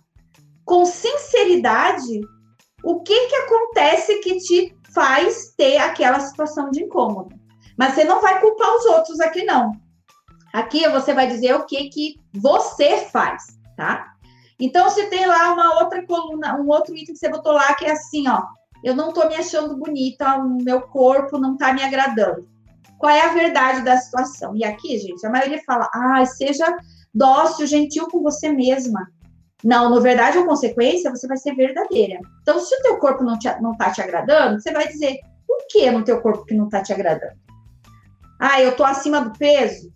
com 0.64 0.84
sinceridade, 0.84 2.20
o 2.84 3.00
que, 3.00 3.26
que 3.26 3.36
acontece 3.36 4.18
que 4.20 4.36
te 4.38 4.76
faz 4.92 5.52
ter 5.56 5.78
aquela 5.78 6.20
situação 6.20 6.70
de 6.70 6.82
incômodo. 6.82 7.39
Mas 7.80 7.94
você 7.94 8.04
não 8.04 8.20
vai 8.20 8.38
culpar 8.42 8.76
os 8.76 8.84
outros 8.84 9.20
aqui, 9.20 9.42
não. 9.42 9.72
Aqui 10.52 10.86
você 10.90 11.14
vai 11.14 11.26
dizer 11.26 11.54
o 11.54 11.64
que, 11.64 11.88
que 11.88 12.20
você 12.34 13.06
faz, 13.06 13.58
tá? 13.74 14.12
Então, 14.60 14.90
se 14.90 15.06
tem 15.06 15.24
lá 15.24 15.54
uma 15.54 15.80
outra 15.80 16.04
coluna, 16.06 16.60
um 16.60 16.68
outro 16.68 16.94
item 16.94 17.14
que 17.14 17.18
você 17.18 17.30
botou 17.30 17.52
lá 17.54 17.72
que 17.72 17.86
é 17.86 17.92
assim, 17.92 18.28
ó, 18.28 18.42
eu 18.84 18.94
não 18.94 19.14
tô 19.14 19.26
me 19.26 19.34
achando 19.34 19.78
bonita, 19.78 20.36
o 20.36 20.62
meu 20.62 20.82
corpo 20.82 21.38
não 21.38 21.56
tá 21.56 21.72
me 21.72 21.82
agradando. 21.82 22.46
qual 22.98 23.10
é 23.10 23.22
a 23.22 23.32
verdade 23.32 23.82
da 23.82 23.96
situação. 23.96 24.54
E 24.54 24.62
aqui, 24.62 24.98
gente, 24.98 25.26
a 25.26 25.30
maioria 25.30 25.62
fala, 25.64 25.88
ah, 25.94 26.22
seja 26.26 26.66
dócil, 27.14 27.66
gentil 27.66 28.08
com 28.08 28.22
você 28.22 28.52
mesma. 28.52 29.10
Não, 29.64 29.88
na 29.88 30.00
verdade, 30.00 30.36
a 30.36 30.44
consequência, 30.44 31.10
você 31.10 31.26
vai 31.26 31.38
ser 31.38 31.54
verdadeira. 31.54 32.20
Então, 32.42 32.60
se 32.60 32.74
o 32.74 32.82
teu 32.82 32.98
corpo 32.98 33.24
não, 33.24 33.38
te, 33.38 33.48
não 33.62 33.74
tá 33.74 33.90
te 33.90 34.02
agradando, 34.02 34.60
você 34.60 34.70
vai 34.70 34.86
dizer, 34.86 35.18
o 35.48 35.66
que 35.70 35.90
no 35.90 36.04
teu 36.04 36.20
corpo 36.20 36.44
que 36.44 36.54
não 36.54 36.68
tá 36.68 36.82
te 36.82 36.92
agradando? 36.92 37.40
Ah, 38.40 38.60
eu 38.62 38.74
tô 38.74 38.82
acima 38.82 39.20
do 39.20 39.38
peso? 39.38 39.92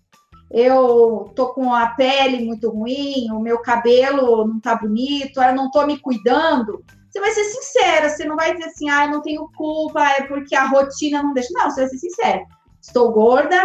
Eu 0.51 1.33
tô 1.35 1.49
com 1.55 1.73
a 1.73 1.87
pele 1.89 2.45
muito 2.45 2.71
ruim, 2.71 3.31
o 3.33 3.41
meu 3.41 3.59
cabelo 3.61 4.47
não 4.47 4.61
tá 4.61 4.77
bonito, 4.77 5.43
eu 5.43 5.55
não 5.55 5.71
tô 5.71 5.87
me 5.87 5.99
cuidando. 5.99 6.85
Você 7.11 7.21
vai 7.21 7.31
ser 7.31 7.45
sincera, 7.45 8.09
você 8.09 8.25
não 8.25 8.37
vai 8.37 8.53
dizer 8.53 8.67
assim, 8.67 8.91
ah, 8.91 9.07
eu 9.07 9.13
não 9.13 9.23
tenho 9.23 9.49
culpa, 9.57 10.05
é 10.11 10.23
porque 10.27 10.55
a 10.55 10.67
rotina 10.67 11.23
não 11.23 11.33
deixa. 11.33 11.49
Não, 11.53 11.71
você 11.71 11.81
vai 11.81 11.91
ser 11.91 11.99
sincera. 11.99 12.45
Estou 12.83 13.13
gorda, 13.13 13.57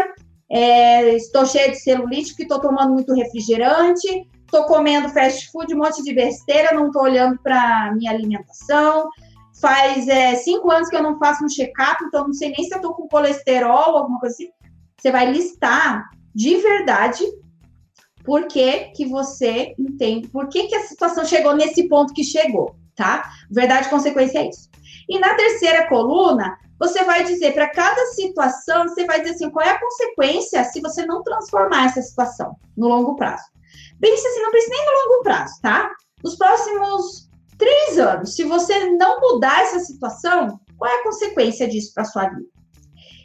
é, 0.50 1.14
estou 1.16 1.46
cheia 1.46 1.70
de 1.70 1.78
celulite, 1.78 2.36
que 2.36 2.44
estou 2.44 2.60
tomando 2.60 2.94
muito 2.94 3.14
refrigerante, 3.14 4.08
estou 4.46 4.64
comendo 4.64 5.10
fast 5.10 5.52
food, 5.52 5.76
um 5.76 5.80
monte 5.80 6.02
de 6.04 6.14
besteira, 6.14 6.74
não 6.74 6.88
estou 6.88 7.04
olhando 7.04 7.38
para 7.44 7.94
minha 7.96 8.12
alimentação. 8.12 9.10
Faz 9.60 10.08
é, 10.08 10.36
cinco 10.36 10.72
anos 10.72 10.88
que 10.88 10.96
eu 10.96 11.04
não 11.04 11.20
faço 11.20 11.44
um 11.44 11.50
check-up, 11.50 12.02
então 12.06 12.26
não 12.26 12.34
sei 12.34 12.50
nem 12.50 12.64
se 12.64 12.74
eu 12.74 12.78
estou 12.78 12.94
com 12.94 13.10
colesterol, 13.10 13.98
alguma 13.98 14.20
coisa 14.20 14.34
assim. 14.34 14.50
Você 15.00 15.12
vai 15.12 15.32
listar 15.32 16.10
de 16.36 16.58
verdade 16.58 17.26
por 18.24 18.48
que, 18.48 18.92
que 18.96 19.06
você 19.08 19.74
entende, 19.80 20.28
por 20.28 20.50
que, 20.50 20.68
que 20.68 20.76
a 20.76 20.84
situação 20.84 21.26
chegou 21.26 21.56
nesse 21.56 21.88
ponto 21.88 22.14
que 22.14 22.24
chegou, 22.24 22.76
tá? 22.96 23.30
Verdade 23.50 23.90
consequência 23.90 24.40
é 24.40 24.50
isso. 24.50 24.70
E 25.08 25.18
na 25.18 25.34
terceira 25.36 25.88
coluna, 25.88 26.56
você 26.80 27.04
vai 27.04 27.24
dizer 27.24 27.54
para 27.54 27.70
cada 27.70 28.06
situação, 28.08 28.88
você 28.88 29.06
vai 29.06 29.22
dizer 29.22 29.36
assim, 29.36 29.50
qual 29.50 29.66
é 29.66 29.72
a 29.72 29.80
consequência 29.80 30.64
se 30.66 30.80
você 30.82 31.06
não 31.06 31.24
transformar 31.24 31.86
essa 31.86 32.02
situação 32.02 32.56
no 32.78 32.88
longo 32.88 33.16
prazo. 33.16 33.44
Pense 34.00 34.26
assim, 34.28 34.42
não 34.42 34.52
pense 34.52 34.70
nem 34.70 34.86
no 34.86 34.92
longo 34.92 35.24
prazo, 35.24 35.54
tá? 35.62 35.92
Nos 36.24 36.36
próximos 36.36 37.30
três 37.58 37.98
anos, 37.98 38.36
se 38.36 38.44
você 38.44 38.92
não 38.92 39.20
mudar 39.20 39.62
essa 39.62 39.80
situação, 39.80 40.60
qual 40.78 40.92
é 40.92 40.96
a 40.96 41.04
consequência 41.04 41.68
disso 41.68 41.94
para 41.94 42.06
sua 42.06 42.30
vida? 42.30 42.59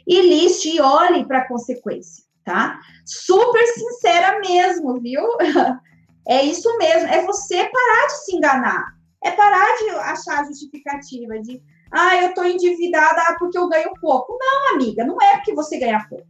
E 0.07 0.21
liste 0.21 0.75
e 0.75 0.81
olhe 0.81 1.25
para 1.25 1.39
a 1.39 1.47
consequência, 1.47 2.23
tá? 2.43 2.79
Super 3.05 3.65
sincera 3.67 4.39
mesmo, 4.39 4.99
viu? 5.01 5.23
É 6.27 6.41
isso 6.41 6.75
mesmo, 6.79 7.07
é 7.07 7.23
você 7.23 7.69
parar 7.69 8.07
de 8.07 8.25
se 8.25 8.35
enganar, 8.35 8.83
é 9.23 9.29
parar 9.29 9.77
de 9.77 9.89
achar 9.91 10.43
justificativa, 10.47 11.39
de 11.39 11.61
ah, 11.91 12.15
eu 12.15 12.29
estou 12.29 12.45
endividada 12.45 13.21
porque 13.37 13.57
eu 13.57 13.69
ganho 13.69 13.91
pouco. 14.01 14.37
Não, 14.39 14.73
amiga, 14.73 15.05
não 15.05 15.17
é 15.21 15.35
porque 15.35 15.53
você 15.53 15.77
ganha 15.77 16.05
pouco. 16.09 16.25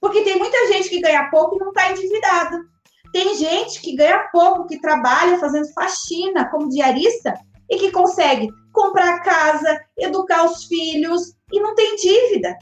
Porque 0.00 0.22
tem 0.22 0.38
muita 0.38 0.72
gente 0.72 0.88
que 0.88 1.00
ganha 1.00 1.30
pouco 1.30 1.56
e 1.56 1.58
não 1.58 1.68
está 1.68 1.90
endividada. 1.90 2.60
Tem 3.12 3.34
gente 3.36 3.80
que 3.80 3.94
ganha 3.94 4.28
pouco, 4.32 4.66
que 4.66 4.80
trabalha 4.80 5.38
fazendo 5.38 5.72
faxina 5.72 6.48
como 6.50 6.68
diarista 6.68 7.34
e 7.70 7.76
que 7.76 7.90
consegue 7.90 8.48
comprar 8.72 9.22
casa, 9.22 9.80
educar 9.96 10.44
os 10.44 10.64
filhos 10.64 11.34
e 11.52 11.60
não 11.60 11.74
tem 11.74 11.96
dívida. 11.96 12.56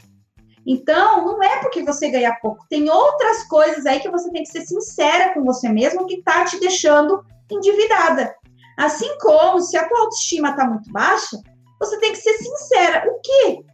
Então, 0.65 1.25
não 1.25 1.43
é 1.43 1.59
porque 1.59 1.83
você 1.83 2.09
ganha 2.09 2.37
pouco. 2.41 2.65
Tem 2.69 2.89
outras 2.89 3.43
coisas 3.47 3.85
aí 3.85 3.99
que 3.99 4.09
você 4.09 4.31
tem 4.31 4.43
que 4.43 4.49
ser 4.49 4.61
sincera 4.61 5.33
com 5.33 5.43
você 5.43 5.69
mesmo 5.69 6.07
que 6.07 6.15
está 6.15 6.43
te 6.45 6.59
deixando 6.59 7.23
endividada. 7.51 8.35
Assim 8.77 9.17
como 9.19 9.61
se 9.61 9.77
a 9.77 9.87
tua 9.87 9.99
autoestima 10.01 10.49
está 10.49 10.67
muito 10.67 10.91
baixa, 10.91 11.39
você 11.79 11.99
tem 11.99 12.11
que 12.11 12.17
ser 12.17 12.33
sincera. 12.33 13.07
O 13.07 13.19
que 13.21 13.65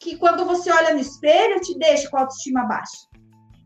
que 0.00 0.16
quando 0.16 0.44
você 0.44 0.70
olha 0.70 0.92
no 0.92 1.00
espelho 1.00 1.60
te 1.60 1.78
deixa 1.78 2.10
com 2.10 2.18
a 2.18 2.20
autoestima 2.20 2.64
baixa? 2.64 3.08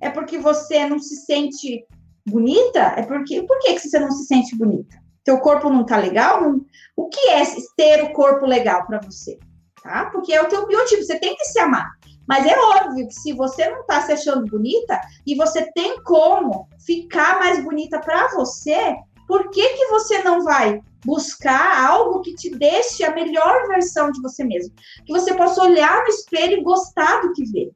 É 0.00 0.08
porque 0.08 0.38
você 0.38 0.86
não 0.86 1.00
se 1.00 1.16
sente 1.16 1.84
bonita? 2.24 2.94
É 2.96 3.02
porque 3.02 3.42
por 3.42 3.58
que, 3.58 3.74
que 3.74 3.80
você 3.80 3.98
não 3.98 4.10
se 4.12 4.26
sente 4.26 4.56
bonita? 4.56 4.96
Teu 5.24 5.40
corpo 5.40 5.68
não 5.68 5.84
tá 5.84 5.96
legal? 5.96 6.40
Não... 6.40 6.64
O 6.96 7.08
que 7.08 7.28
é 7.30 7.42
ter 7.76 8.04
o 8.04 8.12
corpo 8.12 8.46
legal 8.46 8.86
para 8.86 9.00
você? 9.00 9.36
Tá? 9.82 10.06
Porque 10.12 10.32
é 10.32 10.40
o 10.40 10.48
teu 10.48 10.66
biotipo, 10.66 11.02
você 11.02 11.18
tem 11.18 11.34
que 11.34 11.44
se 11.44 11.58
amar. 11.58 11.97
Mas 12.28 12.46
é 12.46 12.56
óbvio 12.58 13.08
que 13.08 13.14
se 13.14 13.32
você 13.32 13.70
não 13.70 13.84
tá 13.86 14.02
se 14.02 14.12
achando 14.12 14.44
bonita 14.44 15.00
e 15.26 15.34
você 15.34 15.72
tem 15.72 16.00
como 16.02 16.68
ficar 16.84 17.38
mais 17.38 17.64
bonita 17.64 17.98
para 17.98 18.28
você, 18.28 18.94
por 19.26 19.50
que 19.50 19.66
que 19.70 19.86
você 19.86 20.22
não 20.22 20.44
vai 20.44 20.80
buscar 21.04 21.86
algo 21.88 22.20
que 22.20 22.34
te 22.34 22.50
deixe 22.50 23.02
a 23.04 23.14
melhor 23.14 23.66
versão 23.68 24.10
de 24.10 24.20
você 24.20 24.44
mesmo, 24.44 24.74
que 25.06 25.12
você 25.12 25.34
possa 25.34 25.62
olhar 25.62 26.02
no 26.02 26.08
espelho 26.08 26.58
e 26.58 26.62
gostar 26.62 27.22
do 27.22 27.32
que 27.32 27.44
vê, 27.50 27.72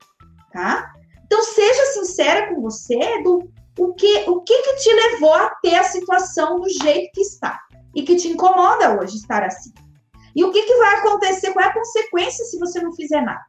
tá? 0.52 0.92
Então 1.24 1.42
seja 1.42 1.86
sincera 1.94 2.54
com 2.54 2.60
você 2.60 3.22
do 3.22 3.50
o 3.78 3.94
que 3.94 4.28
o 4.28 4.42
que, 4.42 4.62
que 4.62 4.76
te 4.76 4.92
levou 4.92 5.32
a 5.32 5.48
ter 5.62 5.76
a 5.76 5.84
situação 5.84 6.60
do 6.60 6.68
jeito 6.68 7.10
que 7.14 7.22
está 7.22 7.58
e 7.94 8.02
que 8.02 8.16
te 8.16 8.28
incomoda 8.28 9.00
hoje 9.00 9.16
estar 9.16 9.42
assim. 9.44 9.72
E 10.36 10.44
o 10.44 10.50
que, 10.50 10.62
que 10.62 10.76
vai 10.76 10.96
acontecer, 10.96 11.52
qual 11.52 11.64
é 11.64 11.68
a 11.68 11.74
consequência 11.74 12.44
se 12.44 12.58
você 12.58 12.82
não 12.82 12.92
fizer 12.92 13.22
nada? 13.22 13.44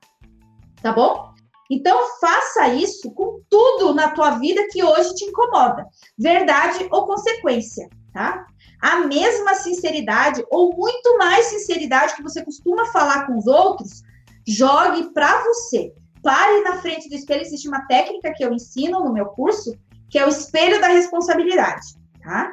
Tá 0.84 0.94
bom? 0.94 1.34
Então 1.72 1.98
faça 2.20 2.68
isso 2.68 3.12
com 3.14 3.42
tudo 3.50 3.96
na 3.96 4.12
tua 4.12 4.32
vida 4.32 4.68
que 4.70 4.84
hoje 4.84 5.16
te 5.16 5.26
incomoda, 5.26 5.88
verdade 6.20 6.88
ou 6.92 7.08
consequência, 7.08 7.90
tá? 8.14 8.46
a 8.84 9.00
mesma 9.08 9.56
sinceridade 9.56 10.44
ou 10.52 10.76
muito 10.76 11.18
mais 11.18 11.46
sinceridade 11.46 12.16
que 12.16 12.22
você 12.22 12.44
costuma 12.44 12.86
falar 12.88 13.26
com 13.26 13.38
os 13.38 13.48
outros, 13.48 14.04
jogue 14.46 15.14
para 15.14 15.42
você. 15.42 15.94
Pare 16.22 16.62
na 16.64 16.78
frente 16.82 17.08
do 17.08 17.16
espelho. 17.16 17.42
Existe 17.42 17.70
uma 17.70 17.88
técnica 17.88 18.34
que 18.36 18.44
eu 18.44 18.52
ensino 18.52 19.00
no 19.00 19.14
meu 19.14 19.28
curso, 19.28 19.74
que 20.10 20.20
é 20.20 20.26
o 20.26 20.30
espelho 20.30 20.82
da 20.82 20.88
responsabilidade, 20.88 21.96
tá? 22.22 22.52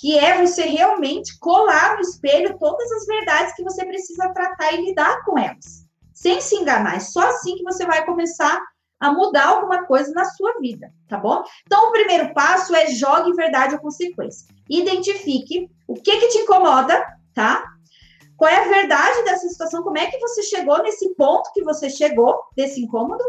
Que 0.00 0.18
é 0.18 0.40
você 0.40 0.62
realmente 0.62 1.38
colar 1.38 1.96
no 1.96 2.00
espelho 2.00 2.56
todas 2.58 2.90
as 2.92 3.04
verdades 3.04 3.54
que 3.54 3.62
você 3.62 3.84
precisa 3.84 4.32
tratar 4.32 4.72
e 4.72 4.86
lidar 4.86 5.22
com 5.26 5.38
elas, 5.38 5.85
sem 6.16 6.40
se 6.40 6.56
enganar. 6.56 6.96
É 6.96 7.00
só 7.00 7.20
assim 7.28 7.56
que 7.56 7.62
você 7.62 7.84
vai 7.84 8.04
começar 8.06 8.58
a 8.98 9.12
mudar 9.12 9.48
alguma 9.48 9.84
coisa 9.84 10.10
na 10.12 10.24
sua 10.24 10.58
vida, 10.58 10.90
tá 11.06 11.18
bom? 11.18 11.44
Então, 11.66 11.88
o 11.88 11.92
primeiro 11.92 12.32
passo 12.32 12.74
é 12.74 12.86
jogue 12.86 13.34
verdade 13.34 13.74
ou 13.74 13.80
consequência. 13.80 14.48
Identifique 14.70 15.68
o 15.86 15.94
que 15.94 16.18
que 16.18 16.28
te 16.28 16.38
incomoda, 16.38 17.04
tá? 17.34 17.62
Qual 18.38 18.50
é 18.50 18.64
a 18.64 18.68
verdade 18.68 19.22
dessa 19.24 19.46
situação? 19.48 19.82
Como 19.82 19.98
é 19.98 20.06
que 20.06 20.18
você 20.18 20.42
chegou 20.42 20.82
nesse 20.82 21.14
ponto 21.14 21.52
que 21.52 21.62
você 21.62 21.90
chegou, 21.90 22.34
desse 22.56 22.82
incômodo? 22.82 23.22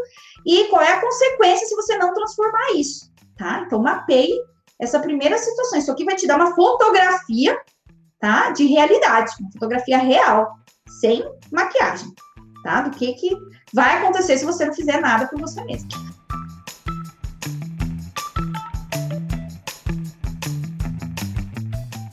E 0.46 0.64
qual 0.68 0.80
é 0.80 0.94
a 0.94 1.00
consequência 1.00 1.66
se 1.66 1.76
você 1.76 1.98
não 1.98 2.14
transformar 2.14 2.72
isso, 2.74 3.12
tá? 3.36 3.62
Então, 3.66 3.82
mapeie 3.82 4.40
essa 4.80 4.98
primeira 4.98 5.36
situação. 5.36 5.78
Isso 5.78 5.92
aqui 5.92 6.04
vai 6.04 6.16
te 6.16 6.26
dar 6.26 6.36
uma 6.36 6.54
fotografia, 6.54 7.60
tá? 8.18 8.50
De 8.50 8.64
realidade, 8.64 9.32
uma 9.40 9.52
fotografia 9.52 9.98
real, 9.98 10.54
sem 11.00 11.22
maquiagem, 11.52 12.08
tá? 12.68 12.82
Do 12.82 12.90
que 12.90 13.14
que 13.14 13.30
vai 13.72 13.96
acontecer 13.96 14.36
se 14.36 14.44
você 14.44 14.66
não 14.66 14.74
fizer 14.74 15.00
nada 15.00 15.26
por 15.26 15.40
você 15.40 15.64
mesmo. 15.64 15.88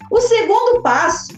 O 0.09 0.21
segundo 0.21 0.81
passo, 0.81 1.33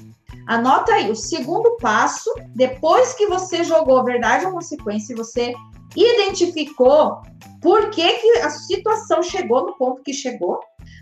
anota 0.46 0.94
aí, 0.94 1.10
o 1.10 1.16
segundo 1.16 1.78
passo, 1.78 2.32
depois 2.54 3.14
que 3.14 3.26
você 3.26 3.64
jogou 3.64 4.04
verdade 4.04 4.46
ou 4.46 4.52
consequência, 4.52 5.16
você 5.16 5.52
identificou 5.96 7.24
por 7.60 7.90
que, 7.90 8.08
que 8.20 8.38
a 8.38 8.52
situação 8.52 9.24
chegou 9.24 9.66
no 9.66 9.74
ponto 9.78 10.04
que 10.04 10.14
chegou, 10.14 10.60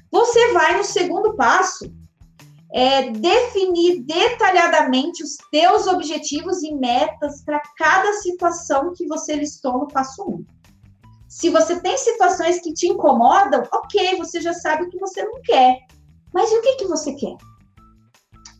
você 0.10 0.54
vai 0.54 0.78
no 0.78 0.86
segundo 0.86 1.36
passo 1.36 1.94
é, 2.74 3.10
definir 3.12 4.02
detalhadamente 4.04 5.24
os 5.24 5.38
teus 5.52 5.88
objetivos 5.88 6.64
e 6.64 6.74
metas 6.74 7.44
para 7.44 7.62
cada 7.78 8.14
situação 8.14 8.94
que 8.94 9.08
você 9.08 9.36
listou 9.36 9.80
no 9.80 9.88
passo 9.88 10.24
1. 10.24 10.30
Um. 10.30 10.46
Se 11.28 11.50
você 11.50 11.80
tem 11.82 11.98
situações 11.98 12.62
que 12.62 12.74
te 12.74 12.88
incomodam, 12.88 13.64
ok, 13.72 14.16
você 14.18 14.40
já 14.40 14.54
sabe 14.54 14.84
o 14.84 14.90
que 14.90 15.00
você 15.00 15.24
não 15.24 15.42
quer. 15.42 15.80
Mas 16.34 16.52
e 16.52 16.58
o 16.58 16.62
que, 16.62 16.76
que 16.76 16.86
você 16.86 17.14
quer? 17.14 17.36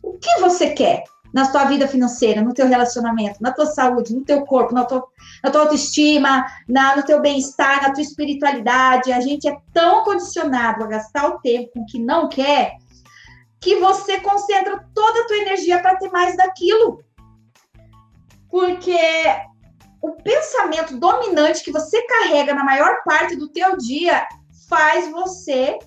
O 0.02 0.12
que 0.18 0.40
você 0.40 0.70
quer 0.70 1.04
na 1.32 1.44
sua 1.50 1.64
vida 1.64 1.86
financeira, 1.88 2.42
no 2.42 2.54
teu 2.54 2.66
relacionamento, 2.66 3.42
na 3.42 3.52
tua 3.52 3.66
saúde, 3.66 4.14
no 4.14 4.24
teu 4.24 4.44
corpo, 4.44 4.74
na 4.74 4.84
tua, 4.84 5.06
na 5.42 5.50
tua 5.50 5.62
autoestima, 5.62 6.46
na, 6.68 6.96
no 6.96 7.02
teu 7.02 7.20
bem-estar, 7.20 7.82
na 7.82 7.92
tua 7.92 8.02
espiritualidade? 8.02 9.12
A 9.12 9.20
gente 9.20 9.48
é 9.48 9.56
tão 9.72 10.04
condicionado 10.04 10.84
a 10.84 10.86
gastar 10.86 11.28
o 11.28 11.38
tempo 11.40 11.70
com 11.72 11.80
o 11.80 11.86
que 11.86 11.98
não 11.98 12.28
quer 12.28 12.76
que 13.60 13.76
você 13.76 14.20
concentra 14.20 14.86
toda 14.94 15.20
a 15.20 15.26
tua 15.26 15.38
energia 15.38 15.80
para 15.80 15.96
ter 15.96 16.10
mais 16.10 16.36
daquilo. 16.36 17.02
Porque 18.48 18.98
o 20.02 20.12
pensamento 20.22 20.96
dominante 20.98 21.64
que 21.64 21.72
você 21.72 22.00
carrega 22.06 22.54
na 22.54 22.64
maior 22.64 23.02
parte 23.04 23.36
do 23.36 23.48
teu 23.48 23.76
dia 23.76 24.26
faz 24.68 25.10
você 25.10 25.78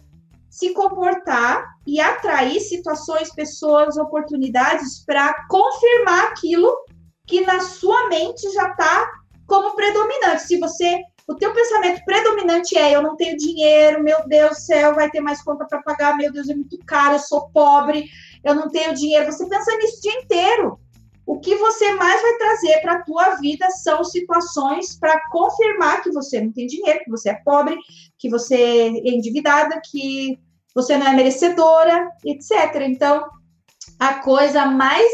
se 0.50 0.74
comportar 0.74 1.64
e 1.86 2.00
atrair 2.00 2.60
situações, 2.60 3.34
pessoas, 3.34 3.98
oportunidades 3.98 5.06
para 5.06 5.34
confirmar 5.48 6.26
aquilo 6.26 6.76
que 7.26 7.42
na 7.42 7.60
sua 7.62 8.08
mente 8.10 8.52
já 8.52 8.70
está 8.72 9.10
como 9.50 9.76
predominante. 9.76 10.44
Se 10.44 10.58
você 10.58 11.02
o 11.28 11.36
teu 11.36 11.54
pensamento 11.54 12.04
predominante 12.06 12.76
é 12.76 12.96
eu 12.96 13.04
não 13.04 13.16
tenho 13.16 13.38
dinheiro, 13.38 14.04
meu 14.04 14.28
Deus 14.28 14.50
do 14.50 14.62
céu, 14.62 14.96
vai 14.96 15.12
ter 15.12 15.20
mais 15.20 15.44
conta 15.44 15.64
para 15.64 15.84
pagar, 15.84 16.18
meu 16.18 16.32
Deus, 16.32 16.50
é 16.50 16.56
muito 16.56 16.80
caro, 16.88 17.16
eu 17.16 17.20
sou 17.20 17.50
pobre, 17.52 18.10
eu 18.44 18.56
não 18.56 18.68
tenho 18.68 18.96
dinheiro. 18.96 19.32
Você 19.32 19.48
pensa 19.48 19.76
nisso 19.78 19.98
o 19.98 20.02
dia 20.02 20.22
inteiro. 20.22 20.80
O 21.28 21.40
que 21.40 21.56
você 21.56 21.94
mais 21.94 22.20
vai 22.20 22.34
trazer 22.38 22.82
para 22.82 22.94
a 22.94 23.04
tua 23.04 23.36
vida 23.36 23.70
são 23.70 24.04
situações 24.04 24.98
para 24.98 25.22
confirmar 25.30 26.02
que 26.02 26.12
você 26.12 26.42
não 26.42 26.52
tem 26.52 26.66
dinheiro, 26.66 27.04
que 27.04 27.12
você 27.12 27.30
é 27.30 27.42
pobre, 27.46 27.78
que 28.18 28.28
você 28.28 28.56
é 28.56 29.10
endividada, 29.10 29.80
que 29.92 30.40
você 30.74 30.98
não 30.98 31.06
é 31.06 31.16
merecedora, 31.16 32.10
etc. 32.26 32.82
Então, 32.88 33.24
a 34.00 34.16
coisa 34.16 34.66
mais 34.66 35.08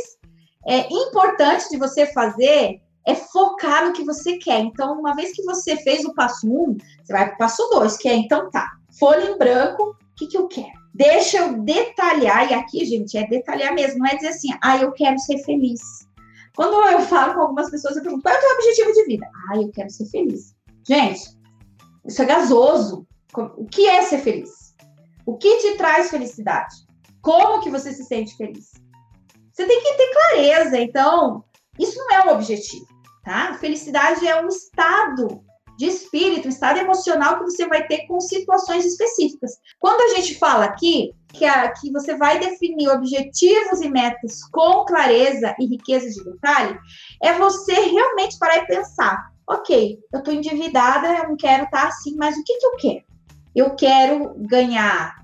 é, 0.65 0.87
importante 0.89 1.69
de 1.69 1.77
você 1.77 2.05
fazer 2.13 2.79
é 3.05 3.13
focar 3.13 3.85
no 3.85 3.93
que 3.93 4.03
você 4.03 4.37
quer. 4.37 4.59
Então, 4.61 4.99
uma 4.99 5.15
vez 5.15 5.31
que 5.31 5.43
você 5.43 5.77
fez 5.77 6.03
o 6.03 6.13
passo 6.13 6.47
um, 6.47 6.75
você 7.03 7.13
vai 7.13 7.27
para 7.27 7.35
o 7.35 7.37
passo 7.37 7.69
dois, 7.69 7.97
que 7.97 8.09
é 8.09 8.15
então 8.15 8.49
tá, 8.49 8.67
folha 8.99 9.31
em 9.31 9.37
branco, 9.37 9.83
o 9.83 10.15
que, 10.15 10.27
que 10.27 10.37
eu 10.37 10.47
quero? 10.47 10.73
Deixa 10.93 11.37
eu 11.37 11.61
detalhar, 11.61 12.49
e 12.49 12.53
aqui, 12.53 12.85
gente, 12.85 13.17
é 13.17 13.27
detalhar 13.27 13.73
mesmo, 13.73 13.99
não 13.99 14.07
é 14.07 14.15
dizer 14.15 14.29
assim, 14.29 14.49
ah, 14.61 14.77
eu 14.77 14.91
quero 14.93 15.19
ser 15.19 15.37
feliz. 15.43 15.81
Quando 16.55 16.73
eu 16.87 17.01
falo 17.01 17.33
com 17.33 17.41
algumas 17.41 17.69
pessoas, 17.69 17.97
eu 17.97 18.01
pergunto, 18.01 18.23
qual 18.23 18.33
é 18.33 18.37
o 18.37 18.41
teu 18.41 18.55
objetivo 18.55 18.93
de 18.93 19.05
vida? 19.05 19.29
Ah, 19.49 19.57
eu 19.57 19.69
quero 19.71 19.89
ser 19.89 20.05
feliz. 20.05 20.55
Gente, 20.87 21.37
isso 22.05 22.21
é 22.21 22.25
gasoso. 22.25 23.05
O 23.35 23.65
que 23.65 23.85
é 23.85 24.01
ser 24.03 24.19
feliz? 24.19 24.73
O 25.25 25.37
que 25.37 25.57
te 25.57 25.75
traz 25.75 26.09
felicidade? 26.09 26.73
Como 27.21 27.61
que 27.61 27.69
você 27.69 27.91
se 27.91 28.05
sente 28.05 28.37
feliz? 28.37 28.71
Você 29.51 29.65
tem 29.65 29.81
que 29.81 29.93
ter 29.95 30.11
clareza, 30.13 30.79
então, 30.79 31.43
isso 31.77 31.97
não 31.97 32.11
é 32.11 32.25
um 32.25 32.35
objetivo 32.35 32.94
tá? 33.25 33.55
Felicidade 33.55 34.25
é 34.25 34.39
um 34.41 34.47
estado 34.47 35.43
de 35.77 35.87
espírito, 35.87 36.45
um 36.45 36.49
estado 36.49 36.79
emocional 36.79 37.39
que 37.39 37.45
você 37.45 37.67
vai 37.67 37.85
ter 37.85 38.05
com 38.07 38.21
situações 38.21 38.85
específicas. 38.85 39.51
Quando 39.79 39.99
a 40.01 40.15
gente 40.15 40.37
fala 40.37 40.65
aqui 40.65 41.11
que, 41.33 41.43
a, 41.43 41.69
que 41.73 41.91
você 41.91 42.15
vai 42.15 42.39
definir 42.39 42.87
objetivos 42.87 43.81
e 43.81 43.89
metas 43.89 44.41
com 44.51 44.85
clareza 44.85 45.53
e 45.59 45.65
riqueza 45.65 46.09
de 46.09 46.23
detalhe, 46.23 46.79
é 47.21 47.33
você 47.33 47.73
realmente 47.73 48.37
parar 48.39 48.59
e 48.59 48.67
pensar: 48.67 49.31
ok, 49.49 49.99
eu 50.13 50.19
estou 50.19 50.33
endividada, 50.33 51.07
eu 51.07 51.29
não 51.29 51.35
quero 51.35 51.63
estar 51.63 51.81
tá 51.81 51.87
assim, 51.87 52.15
mas 52.15 52.37
o 52.37 52.43
que, 52.43 52.57
que 52.57 52.65
eu 52.65 52.75
quero? 52.77 53.05
Eu 53.53 53.75
quero 53.75 54.35
ganhar 54.37 55.15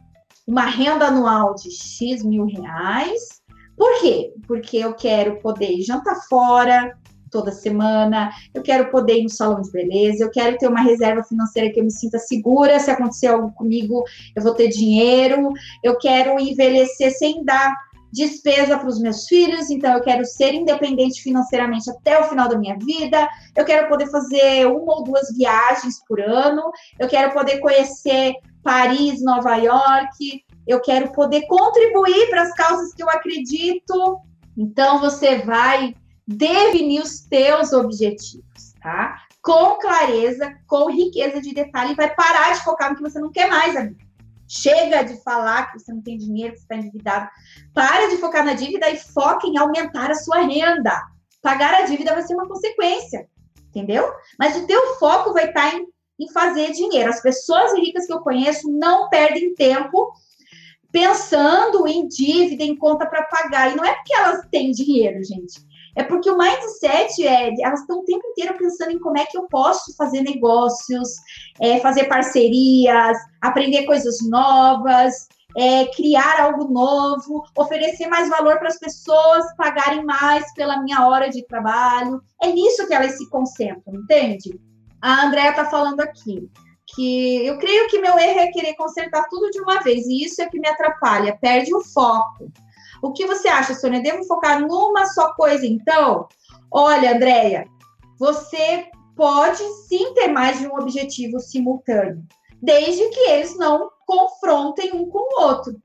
uma 0.48 0.66
renda 0.66 1.06
anual 1.06 1.56
de 1.56 1.72
X 1.72 2.24
mil 2.24 2.46
reais. 2.46 3.42
Por 3.78 4.02
quê? 4.02 4.34
Porque 4.48 4.78
eu 4.78 4.94
quero 4.94 5.40
poder 5.42 5.82
jantar 5.82 6.16
fora, 6.28 6.96
toda 7.32 7.52
semana, 7.52 8.30
eu 8.54 8.62
quero 8.62 8.92
poder 8.92 9.20
ir 9.20 9.24
no 9.24 9.30
salão 9.30 9.62
de 9.62 9.72
beleza, 9.72 10.24
eu 10.24 10.30
quero 10.30 10.58
ter 10.58 10.68
uma 10.68 10.82
reserva 10.82 11.24
financeira 11.24 11.72
que 11.72 11.80
eu 11.80 11.84
me 11.84 11.92
sinta 11.92 12.20
segura, 12.20 12.80
se 12.80 12.92
acontecer 12.92 13.28
algo 13.28 13.52
comigo, 13.54 14.04
eu 14.36 14.44
vou 14.44 14.54
ter 14.54 14.68
dinheiro, 14.68 15.52
eu 15.84 15.98
quero 15.98 16.40
envelhecer 16.40 17.12
sem 17.18 17.44
dar 17.44 17.74
despesa 18.12 18.78
para 18.78 18.90
os 18.90 19.00
meus 19.00 19.26
filhos, 19.26 19.70
então 19.70 19.94
eu 19.94 20.02
quero 20.02 20.26
ser 20.26 20.54
independente 20.54 21.22
financeiramente 21.22 21.90
até 21.90 22.20
o 22.20 22.26
final 22.26 22.50
da 22.50 22.58
minha 22.58 22.78
vida, 22.78 23.28
eu 23.56 23.64
quero 23.64 23.88
poder 23.88 24.08
fazer 24.12 24.68
uma 24.68 24.98
ou 24.98 25.04
duas 25.04 25.34
viagens 25.36 26.04
por 26.06 26.20
ano, 26.20 26.62
eu 27.00 27.08
quero 27.08 27.32
poder 27.32 27.60
conhecer 27.60 28.34
Paris, 28.62 29.24
Nova 29.24 29.56
York, 29.56 30.44
eu 30.68 30.80
quero 30.82 31.12
poder 31.12 31.48
contribuir 31.48 32.30
para 32.30 32.44
as 32.44 32.54
causas 32.54 32.94
que 32.94 33.02
eu 33.02 33.10
acredito. 33.10 34.20
Então 34.58 35.00
você 35.00 35.38
vai 35.38 35.96
definir 36.32 37.02
os 37.02 37.22
teus 37.22 37.74
objetivos, 37.74 38.74
tá? 38.82 39.22
Com 39.42 39.78
clareza, 39.80 40.56
com 40.68 40.92
riqueza 40.92 41.42
de 41.42 41.54
detalhe, 41.54 41.94
e 41.94 41.96
vai 41.96 42.14
parar 42.14 42.54
de 42.54 42.64
focar 42.64 42.90
no 42.90 42.96
que 42.96 43.02
você 43.02 43.20
não 43.20 43.32
quer 43.32 43.50
mais, 43.50 43.76
amiga. 43.76 44.06
Chega 44.48 45.04
de 45.04 45.22
falar 45.24 45.72
que 45.72 45.80
você 45.80 45.94
não 45.94 46.02
tem 46.02 46.18
dinheiro, 46.18 46.54
que 46.54 46.60
você 46.60 46.66
está 46.66 46.76
endividado. 46.76 47.30
Para 47.74 48.10
de 48.10 48.18
focar 48.18 48.46
na 48.46 48.54
dívida 48.54 48.90
e 48.90 48.98
foca 48.98 49.48
em 49.48 49.58
aumentar 49.58 50.12
a 50.12 50.16
sua 50.16 50.42
renda. 50.42 51.02
Pagar 51.42 51.74
a 51.74 51.82
dívida 51.84 52.14
vai 52.14 52.22
ser 52.22 52.34
uma 52.34 52.48
consequência, 52.48 53.28
entendeu? 53.70 54.12
Mas 54.38 54.58
o 54.58 54.68
teu 54.68 54.96
foco 54.96 55.34
vai 55.34 55.48
estar 55.48 55.72
tá 55.72 55.78
em, 55.78 55.88
em 56.20 56.30
fazer 56.32 56.72
dinheiro. 56.74 57.10
As 57.10 57.22
pessoas 57.22 57.74
ricas 57.80 58.06
que 58.06 58.14
eu 58.14 58.20
conheço 58.20 58.70
não 58.70 59.10
perdem 59.10 59.56
tempo 59.56 60.12
pensando 60.92 61.88
em 61.88 62.06
dívida, 62.06 62.64
em 62.64 62.76
conta 62.76 63.06
para 63.06 63.24
pagar. 63.24 63.72
E 63.72 63.76
não 63.76 63.86
é 63.86 63.94
porque 63.94 64.14
elas 64.14 64.46
têm 64.52 64.72
dinheiro, 64.72 65.24
gente 65.24 65.71
é 65.96 66.04
porque 66.04 66.30
o 66.30 66.38
mindset 66.38 67.26
é, 67.26 67.52
elas 67.62 67.82
estão 67.82 68.00
o 68.00 68.06
tempo 68.06 68.26
inteiro 68.28 68.58
pensando 68.58 68.92
em 68.92 69.00
como 69.00 69.18
é 69.18 69.26
que 69.26 69.38
eu 69.38 69.44
posso 69.44 69.96
fazer 69.96 70.22
negócios, 70.22 71.10
é, 71.60 71.80
fazer 71.80 72.06
parcerias, 72.06 73.18
aprender 73.42 73.86
coisas 73.86 74.18
novas, 74.28 75.28
é, 75.58 75.86
criar 75.88 76.42
algo 76.42 76.72
novo, 76.72 77.44
oferecer 77.58 78.08
mais 78.08 78.30
valor 78.30 78.58
para 78.58 78.70
as 78.70 78.80
pessoas 78.80 79.46
pagarem 79.58 80.04
mais 80.06 80.54
pela 80.54 80.82
minha 80.82 81.06
hora 81.08 81.30
de 81.30 81.46
trabalho. 81.46 82.22
É 82.42 82.48
nisso 82.48 82.88
que 82.88 82.94
elas 82.94 83.18
se 83.18 83.30
concentram, 83.30 83.94
entende? 83.94 84.60
A 85.02 85.26
Andrea 85.26 85.50
está 85.50 85.66
falando 85.66 86.00
aqui 86.00 86.50
que 86.96 87.46
eu 87.46 87.58
creio 87.58 87.88
que 87.88 88.00
meu 88.00 88.18
erro 88.18 88.40
é 88.40 88.48
querer 88.48 88.76
consertar 88.76 89.28
tudo 89.30 89.50
de 89.50 89.62
uma 89.62 89.82
vez, 89.82 90.06
e 90.08 90.26
isso 90.26 90.42
é 90.42 90.50
que 90.50 90.60
me 90.60 90.68
atrapalha, 90.68 91.38
perde 91.40 91.74
o 91.74 91.82
foco. 91.82 92.52
O 93.02 93.12
que 93.12 93.26
você 93.26 93.48
acha, 93.48 93.74
Sônia? 93.74 94.02
Devo 94.02 94.24
focar 94.26 94.62
numa 94.62 95.06
só 95.08 95.34
coisa, 95.34 95.66
então? 95.66 96.28
Olha, 96.72 97.16
Andréia, 97.16 97.66
você 98.20 98.88
pode 99.16 99.64
sim 99.88 100.14
ter 100.14 100.28
mais 100.28 100.60
de 100.60 100.68
um 100.68 100.76
objetivo 100.76 101.40
simultâneo, 101.40 102.24
desde 102.62 103.10
que 103.10 103.20
eles 103.22 103.58
não 103.58 103.90
confrontem 104.06 104.92
um 104.94 105.10
com 105.10 105.20
o 105.20 105.42
outro. 105.44 105.76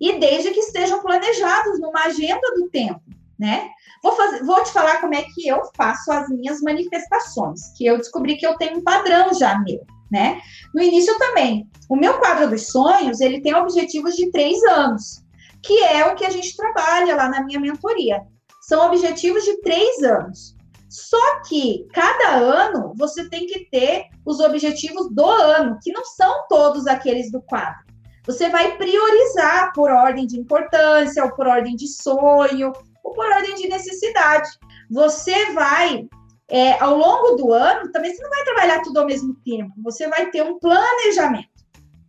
E 0.00 0.18
desde 0.18 0.50
que 0.52 0.60
estejam 0.60 1.02
planejados 1.02 1.78
numa 1.80 2.04
agenda 2.04 2.54
do 2.54 2.70
tempo, 2.70 3.02
né? 3.38 3.68
Vou, 4.02 4.12
fazer, 4.12 4.44
vou 4.44 4.62
te 4.62 4.72
falar 4.72 5.00
como 5.00 5.14
é 5.14 5.22
que 5.22 5.46
eu 5.46 5.60
faço 5.76 6.10
as 6.10 6.28
minhas 6.30 6.60
manifestações, 6.62 7.60
que 7.76 7.84
eu 7.84 7.98
descobri 7.98 8.36
que 8.36 8.46
eu 8.46 8.56
tenho 8.56 8.78
um 8.78 8.84
padrão 8.84 9.34
já 9.34 9.58
meu, 9.58 9.84
né? 10.10 10.40
No 10.74 10.80
início 10.80 11.18
também. 11.18 11.68
O 11.88 11.96
meu 11.96 12.18
quadro 12.18 12.48
dos 12.48 12.68
sonhos, 12.68 13.20
ele 13.20 13.42
tem 13.42 13.54
objetivos 13.54 14.14
de 14.14 14.30
três 14.30 14.62
anos 14.64 15.22
que 15.62 15.78
é 15.82 16.06
o 16.06 16.14
que 16.14 16.24
a 16.24 16.30
gente 16.30 16.56
trabalha 16.56 17.16
lá 17.16 17.28
na 17.28 17.42
minha 17.42 17.60
mentoria. 17.60 18.22
São 18.62 18.86
objetivos 18.86 19.44
de 19.44 19.60
três 19.60 20.02
anos. 20.02 20.56
Só 20.88 21.42
que 21.42 21.86
cada 21.92 22.36
ano 22.36 22.92
você 22.96 23.28
tem 23.28 23.46
que 23.46 23.70
ter 23.70 24.06
os 24.26 24.40
objetivos 24.40 25.08
do 25.14 25.24
ano, 25.24 25.78
que 25.82 25.92
não 25.92 26.04
são 26.04 26.46
todos 26.48 26.86
aqueles 26.86 27.30
do 27.30 27.40
quadro. 27.42 27.90
Você 28.26 28.48
vai 28.48 28.76
priorizar 28.76 29.72
por 29.72 29.90
ordem 29.90 30.26
de 30.26 30.38
importância, 30.38 31.24
ou 31.24 31.32
por 31.32 31.46
ordem 31.46 31.76
de 31.76 31.86
sonho, 31.86 32.72
ou 33.04 33.12
por 33.12 33.24
ordem 33.24 33.54
de 33.54 33.68
necessidade. 33.68 34.48
Você 34.90 35.52
vai, 35.52 36.08
é, 36.48 36.72
ao 36.82 36.96
longo 36.96 37.36
do 37.36 37.52
ano, 37.52 37.90
também 37.92 38.14
você 38.14 38.22
não 38.22 38.30
vai 38.30 38.44
trabalhar 38.44 38.82
tudo 38.82 38.98
ao 38.98 39.06
mesmo 39.06 39.34
tempo, 39.44 39.72
você 39.78 40.08
vai 40.08 40.30
ter 40.30 40.42
um 40.42 40.58
planejamento. 40.58 41.48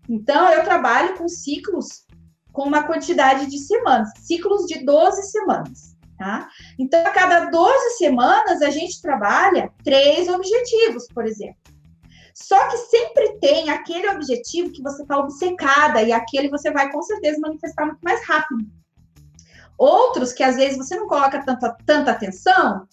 Então, 0.10 0.50
eu 0.50 0.64
trabalho 0.64 1.16
com 1.18 1.28
ciclos 1.28 2.04
com 2.52 2.64
uma 2.64 2.84
quantidade 2.84 3.48
de 3.48 3.58
semanas, 3.60 4.10
ciclos 4.20 4.66
de 4.66 4.84
12 4.84 5.24
semanas. 5.32 5.96
Tá? 6.18 6.48
Então, 6.78 7.02
a 7.04 7.10
cada 7.10 7.46
12 7.46 7.98
semanas, 7.98 8.62
a 8.62 8.70
gente 8.70 9.02
trabalha 9.02 9.72
três 9.84 10.28
objetivos, 10.28 11.08
por 11.14 11.26
exemplo. 11.26 11.58
Só 12.34 12.70
que 12.70 12.78
sempre 12.78 13.40
tem 13.40 13.70
aquele 13.70 14.08
objetivo 14.10 14.72
que 14.72 14.82
você 14.82 15.02
está 15.02 15.18
obcecada 15.18 16.02
e 16.02 16.12
aquele 16.12 16.50
você 16.50 16.72
vai 16.72 16.92
com 16.92 17.02
certeza 17.02 17.40
manifestar 17.40 17.86
muito 17.86 18.02
mais 18.02 18.26
rápido. 18.26 18.66
Outros 19.78 20.32
que 20.32 20.44
às 20.44 20.58
vezes 20.58 20.78
você 20.78 20.96
não 20.96 21.08
coloca 21.08 21.44
tanta, 21.44 21.76
tanta 21.86 22.12
atenção, 22.12 22.88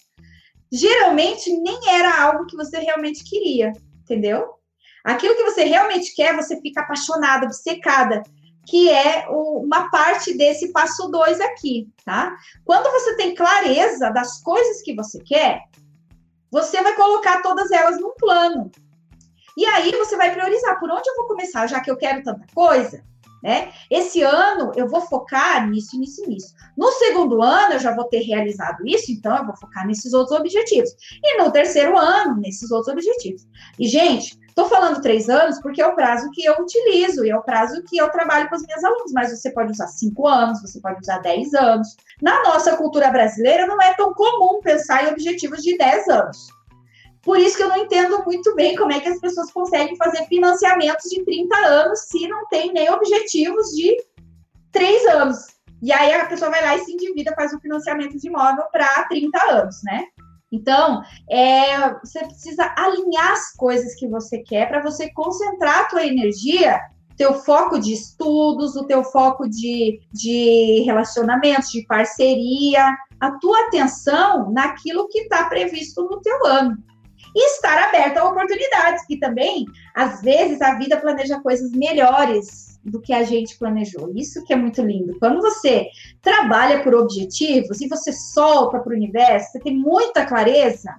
geralmente 0.71 1.51
nem 1.51 1.79
era 1.87 2.23
algo 2.23 2.47
que 2.47 2.55
você 2.55 2.79
realmente 2.79 3.23
queria, 3.23 3.71
entendeu? 4.01 4.55
Aquilo 5.03 5.35
que 5.35 5.43
você 5.43 5.63
realmente 5.63 6.13
quer, 6.15 6.35
você 6.35 6.59
fica 6.61 6.81
apaixonada, 6.81 7.45
obcecada 7.45 8.23
que 8.69 8.87
é 8.87 9.27
uma 9.29 9.89
parte 9.89 10.37
desse 10.37 10.71
passo 10.71 11.07
2 11.09 11.41
aqui, 11.41 11.89
tá? 12.05 12.37
Quando 12.63 12.91
você 12.91 13.15
tem 13.15 13.33
clareza 13.33 14.11
das 14.11 14.43
coisas 14.43 14.83
que 14.83 14.95
você 14.95 15.19
quer, 15.19 15.63
você 16.51 16.81
vai 16.83 16.95
colocar 16.95 17.41
todas 17.41 17.71
elas 17.71 17.99
num 17.99 18.13
plano. 18.13 18.69
E 19.57 19.65
aí 19.65 19.91
você 19.91 20.15
vai 20.15 20.31
priorizar 20.31 20.79
por 20.79 20.91
onde 20.91 21.09
eu 21.09 21.15
vou 21.15 21.27
começar, 21.27 21.65
já 21.65 21.79
que 21.79 21.89
eu 21.89 21.97
quero 21.97 22.23
tanta 22.23 22.45
coisa, 22.53 23.03
né? 23.43 23.71
Esse 23.89 24.21
ano 24.21 24.71
eu 24.75 24.87
vou 24.87 25.01
focar 25.01 25.69
nisso, 25.69 25.97
nisso, 25.99 26.21
nisso. 26.27 26.53
No 26.77 26.91
segundo 26.93 27.41
ano 27.41 27.73
eu 27.73 27.79
já 27.79 27.95
vou 27.95 28.05
ter 28.05 28.19
realizado 28.19 28.85
isso, 28.85 29.11
então 29.11 29.37
eu 29.37 29.45
vou 29.45 29.55
focar 29.55 29.85
nesses 29.87 30.13
outros 30.13 30.37
objetivos. 30.37 30.89
E 31.23 31.41
no 31.41 31.51
terceiro 31.51 31.97
ano, 31.97 32.39
nesses 32.39 32.71
outros 32.71 32.93
objetivos. 32.93 33.47
E, 33.77 33.87
gente, 33.87 34.37
Estou 34.59 34.77
falando 34.77 35.01
três 35.01 35.29
anos 35.29 35.57
porque 35.61 35.81
é 35.81 35.87
o 35.87 35.95
prazo 35.95 36.29
que 36.31 36.43
eu 36.43 36.53
utilizo 36.59 37.23
e 37.23 37.29
é 37.29 37.37
o 37.37 37.41
prazo 37.41 37.81
que 37.87 37.95
eu 37.95 38.09
trabalho 38.09 38.49
com 38.49 38.57
os 38.57 38.63
meus 38.63 38.83
alunos, 38.83 39.13
mas 39.13 39.31
você 39.31 39.51
pode 39.51 39.71
usar 39.71 39.87
cinco 39.87 40.27
anos, 40.27 40.61
você 40.61 40.81
pode 40.81 40.99
usar 40.99 41.19
dez 41.19 41.53
anos. 41.53 41.95
Na 42.21 42.43
nossa 42.43 42.75
cultura 42.75 43.09
brasileira, 43.09 43.65
não 43.65 43.81
é 43.81 43.93
tão 43.93 44.13
comum 44.13 44.59
pensar 44.59 45.05
em 45.05 45.11
objetivos 45.11 45.61
de 45.61 45.77
dez 45.77 46.09
anos. 46.09 46.49
Por 47.21 47.37
isso 47.37 47.57
que 47.57 47.63
eu 47.63 47.69
não 47.69 47.77
entendo 47.77 48.23
muito 48.25 48.55
bem 48.55 48.75
como 48.75 48.93
é 48.93 48.99
que 48.99 49.09
as 49.09 49.19
pessoas 49.19 49.51
conseguem 49.51 49.95
fazer 49.97 50.25
financiamentos 50.27 51.09
de 51.09 51.23
30 51.23 51.55
anos 51.57 51.99
se 52.07 52.27
não 52.27 52.47
tem 52.47 52.71
nem 52.71 52.89
objetivos 52.91 53.67
de 53.69 53.97
3 54.71 55.05
anos. 55.07 55.37
E 55.81 55.91
aí 55.91 56.13
a 56.13 56.25
pessoa 56.25 56.51
vai 56.51 56.61
lá 56.61 56.75
e 56.75 56.83
se 56.83 56.93
endivida, 56.93 57.35
faz 57.35 57.53
o 57.53 57.59
financiamento 57.59 58.17
de 58.17 58.27
imóvel 58.27 58.65
para 58.71 59.05
30 59.07 59.37
anos, 59.51 59.77
né? 59.83 60.05
Então, 60.51 61.01
é, 61.29 61.93
você 61.99 62.19
precisa 62.19 62.73
alinhar 62.75 63.33
as 63.33 63.53
coisas 63.53 63.95
que 63.95 64.07
você 64.07 64.39
quer 64.39 64.67
para 64.67 64.81
você 64.81 65.11
concentrar 65.13 65.81
a 65.81 65.85
tua 65.85 66.05
energia, 66.05 66.79
teu 67.15 67.35
foco 67.35 67.79
de 67.79 67.93
estudos, 67.93 68.75
o 68.75 68.85
teu 68.85 69.03
foco 69.03 69.47
de, 69.47 69.99
de 70.11 70.83
relacionamentos, 70.85 71.69
de 71.69 71.85
parceria, 71.85 72.89
a 73.19 73.31
tua 73.39 73.67
atenção 73.67 74.51
naquilo 74.51 75.07
que 75.07 75.19
está 75.19 75.47
previsto 75.47 76.03
no 76.03 76.19
teu 76.21 76.45
ano. 76.45 76.77
E 77.35 77.45
estar 77.53 77.77
aberta 77.87 78.21
a 78.21 78.25
oportunidades, 78.25 79.05
que 79.05 79.19
também, 79.19 79.65
às 79.95 80.21
vezes, 80.21 80.61
a 80.61 80.75
vida 80.75 80.97
planeja 80.97 81.41
coisas 81.41 81.71
melhores 81.71 82.69
do 82.83 83.01
que 83.01 83.13
a 83.13 83.23
gente 83.23 83.57
planejou. 83.57 84.11
Isso 84.15 84.43
que 84.43 84.53
é 84.53 84.55
muito 84.55 84.81
lindo. 84.81 85.17
Quando 85.19 85.41
você 85.41 85.87
trabalha 86.21 86.83
por 86.83 86.95
objetivos 86.95 87.81
e 87.81 87.87
você 87.87 88.11
solta 88.11 88.79
para 88.79 88.91
o 88.91 88.95
universo, 88.95 89.51
você 89.51 89.59
tem 89.59 89.75
muita 89.75 90.25
clareza. 90.25 90.93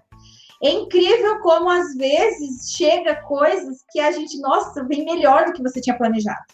É 0.62 0.70
incrível 0.70 1.40
como 1.40 1.70
às 1.70 1.94
vezes 1.94 2.70
chega 2.72 3.22
coisas 3.22 3.78
que 3.90 3.98
a 3.98 4.10
gente, 4.12 4.38
nossa, 4.40 4.84
vem 4.84 5.04
melhor 5.04 5.46
do 5.46 5.52
que 5.54 5.62
você 5.62 5.80
tinha 5.80 5.96
planejado, 5.96 6.44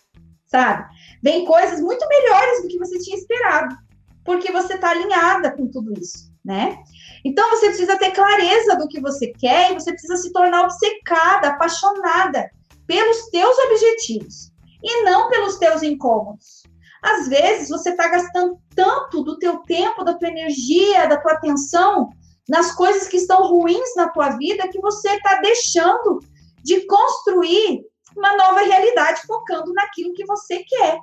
sabe? 0.46 0.86
Vem 1.20 1.44
coisas 1.44 1.80
muito 1.80 2.06
melhores 2.08 2.62
do 2.62 2.68
que 2.68 2.78
você 2.78 2.98
tinha 3.00 3.16
esperado, 3.16 3.76
porque 4.24 4.52
você 4.52 4.74
está 4.74 4.90
alinhada 4.90 5.50
com 5.50 5.66
tudo 5.66 5.92
isso, 5.98 6.32
né? 6.44 6.78
Então 7.26 7.50
você 7.50 7.66
precisa 7.66 7.98
ter 7.98 8.12
clareza 8.12 8.76
do 8.76 8.86
que 8.86 9.00
você 9.00 9.32
quer 9.32 9.72
e 9.72 9.74
você 9.74 9.90
precisa 9.90 10.16
se 10.16 10.32
tornar 10.32 10.62
obcecada, 10.62 11.48
apaixonada 11.48 12.48
pelos 12.86 13.28
teus 13.30 13.58
objetivos 13.58 14.52
e 14.80 15.02
não 15.02 15.28
pelos 15.28 15.56
teus 15.58 15.82
incômodos. 15.82 16.62
Às 17.02 17.26
vezes 17.26 17.68
você 17.68 17.90
está 17.90 18.06
gastando 18.06 18.60
tanto 18.76 19.24
do 19.24 19.36
teu 19.40 19.58
tempo, 19.64 20.04
da 20.04 20.14
tua 20.14 20.28
energia, 20.28 21.08
da 21.08 21.16
tua 21.16 21.32
atenção 21.32 22.10
nas 22.48 22.70
coisas 22.76 23.08
que 23.08 23.16
estão 23.16 23.42
ruins 23.48 23.96
na 23.96 24.08
tua 24.10 24.36
vida 24.36 24.68
que 24.68 24.80
você 24.80 25.08
está 25.08 25.40
deixando 25.40 26.20
de 26.62 26.86
construir 26.86 27.84
uma 28.16 28.36
nova 28.36 28.60
realidade 28.60 29.22
focando 29.26 29.72
naquilo 29.72 30.14
que 30.14 30.24
você 30.24 30.62
quer. 30.62 31.00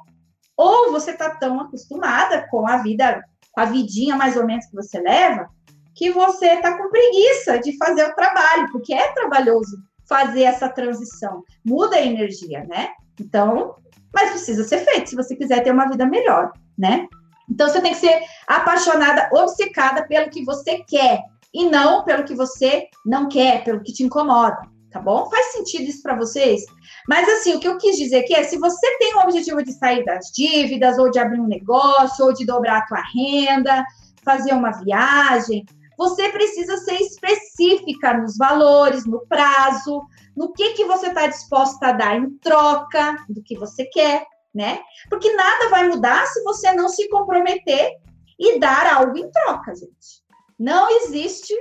Ou 0.56 0.90
você 0.90 1.12
está 1.12 1.32
tão 1.32 1.60
acostumada 1.60 2.48
com 2.50 2.66
a 2.66 2.78
vida, 2.78 3.22
com 3.52 3.60
a 3.60 3.66
vidinha 3.66 4.16
mais 4.16 4.38
ou 4.38 4.46
menos 4.46 4.66
que 4.68 4.76
você 4.76 5.02
leva, 5.02 5.50
que 5.96 6.12
você 6.12 6.48
está 6.48 6.78
com 6.78 6.90
preguiça 6.90 7.60
de 7.60 7.78
fazer 7.78 8.04
o 8.06 8.16
trabalho, 8.16 8.72
porque 8.72 8.94
é 8.94 9.14
trabalhoso 9.14 9.78
fazer 10.08 10.44
essa 10.44 10.70
transição. 10.70 11.44
Muda 11.66 11.96
a 11.96 12.02
energia, 12.02 12.66
né? 12.66 12.90
Então, 13.20 13.76
mas 14.14 14.32
precisa 14.32 14.64
ser 14.64 14.80
feito 14.80 15.10
se 15.10 15.16
você 15.16 15.36
quiser 15.36 15.64
ter 15.64 15.72
uma 15.72 15.90
vida 15.90 16.06
melhor, 16.06 16.52
né? 16.78 17.08
Então 17.50 17.68
você 17.68 17.82
tem 17.82 17.94
que 17.94 18.00
ser 18.00 18.22
apaixonada, 18.48 19.30
obcecada 19.34 20.08
pelo 20.08 20.30
que 20.30 20.44
você 20.44 20.84
quer 20.88 21.22
e 21.54 21.66
não 21.70 22.04
pelo 22.04 22.24
que 22.24 22.36
você 22.36 22.88
não 23.06 23.28
quer, 23.28 23.64
pelo 23.64 23.82
que 23.82 23.94
te 23.94 24.04
incomoda, 24.04 24.58
tá 24.92 25.00
bom? 25.00 25.30
Faz 25.30 25.54
sentido 25.54 25.84
isso 25.84 26.02
para 26.02 26.16
vocês? 26.16 26.62
Mas 27.08 27.28
assim, 27.28 27.56
o 27.56 27.60
que 27.60 27.68
eu 27.68 27.78
quis 27.78 27.96
dizer 27.98 28.20
aqui 28.20 28.34
é, 28.34 28.44
se 28.44 28.58
você 28.58 28.98
tem 28.98 29.16
o 29.16 29.20
objetivo 29.20 29.64
de 29.64 29.74
sair 29.74 30.04
das 30.06 30.28
dívidas, 30.28 30.98
ou 30.98 31.12
de 31.12 31.20
abrir 31.20 31.40
um 31.40 31.48
negócio, 31.48 32.26
ou 32.26 32.34
de 32.34 32.46
dobrar 32.46 32.80
a 32.80 32.86
tua 32.86 33.02
renda, 33.14 33.84
fazer 34.24 34.54
uma 34.54 34.72
viagem, 34.72 35.66
você 35.98 36.30
precisa 36.30 36.78
ser 36.78 36.96
específica 36.96 38.18
nos 38.18 38.38
valores, 38.38 39.06
no 39.06 39.26
prazo, 39.28 40.02
no 40.36 40.52
que, 40.52 40.74
que 40.74 40.86
você 40.86 41.08
está 41.08 41.28
disposta 41.28 41.88
a 41.88 41.92
dar 41.92 42.18
em 42.18 42.30
troca 42.38 43.18
do 43.30 43.42
que 43.44 43.58
você 43.58 43.86
quer, 43.86 44.26
né? 44.54 44.80
Porque 45.10 45.34
nada 45.34 45.70
vai 45.70 45.88
mudar 45.88 46.26
se 46.28 46.44
você 46.44 46.74
não 46.74 46.90
se 46.90 47.08
comprometer 47.10 47.92
e 48.40 48.60
dar 48.60 48.94
algo 48.94 49.18
em 49.18 49.30
troca, 49.32 49.74
gente. 49.76 50.24
Não 50.60 50.90
existe 50.90 51.54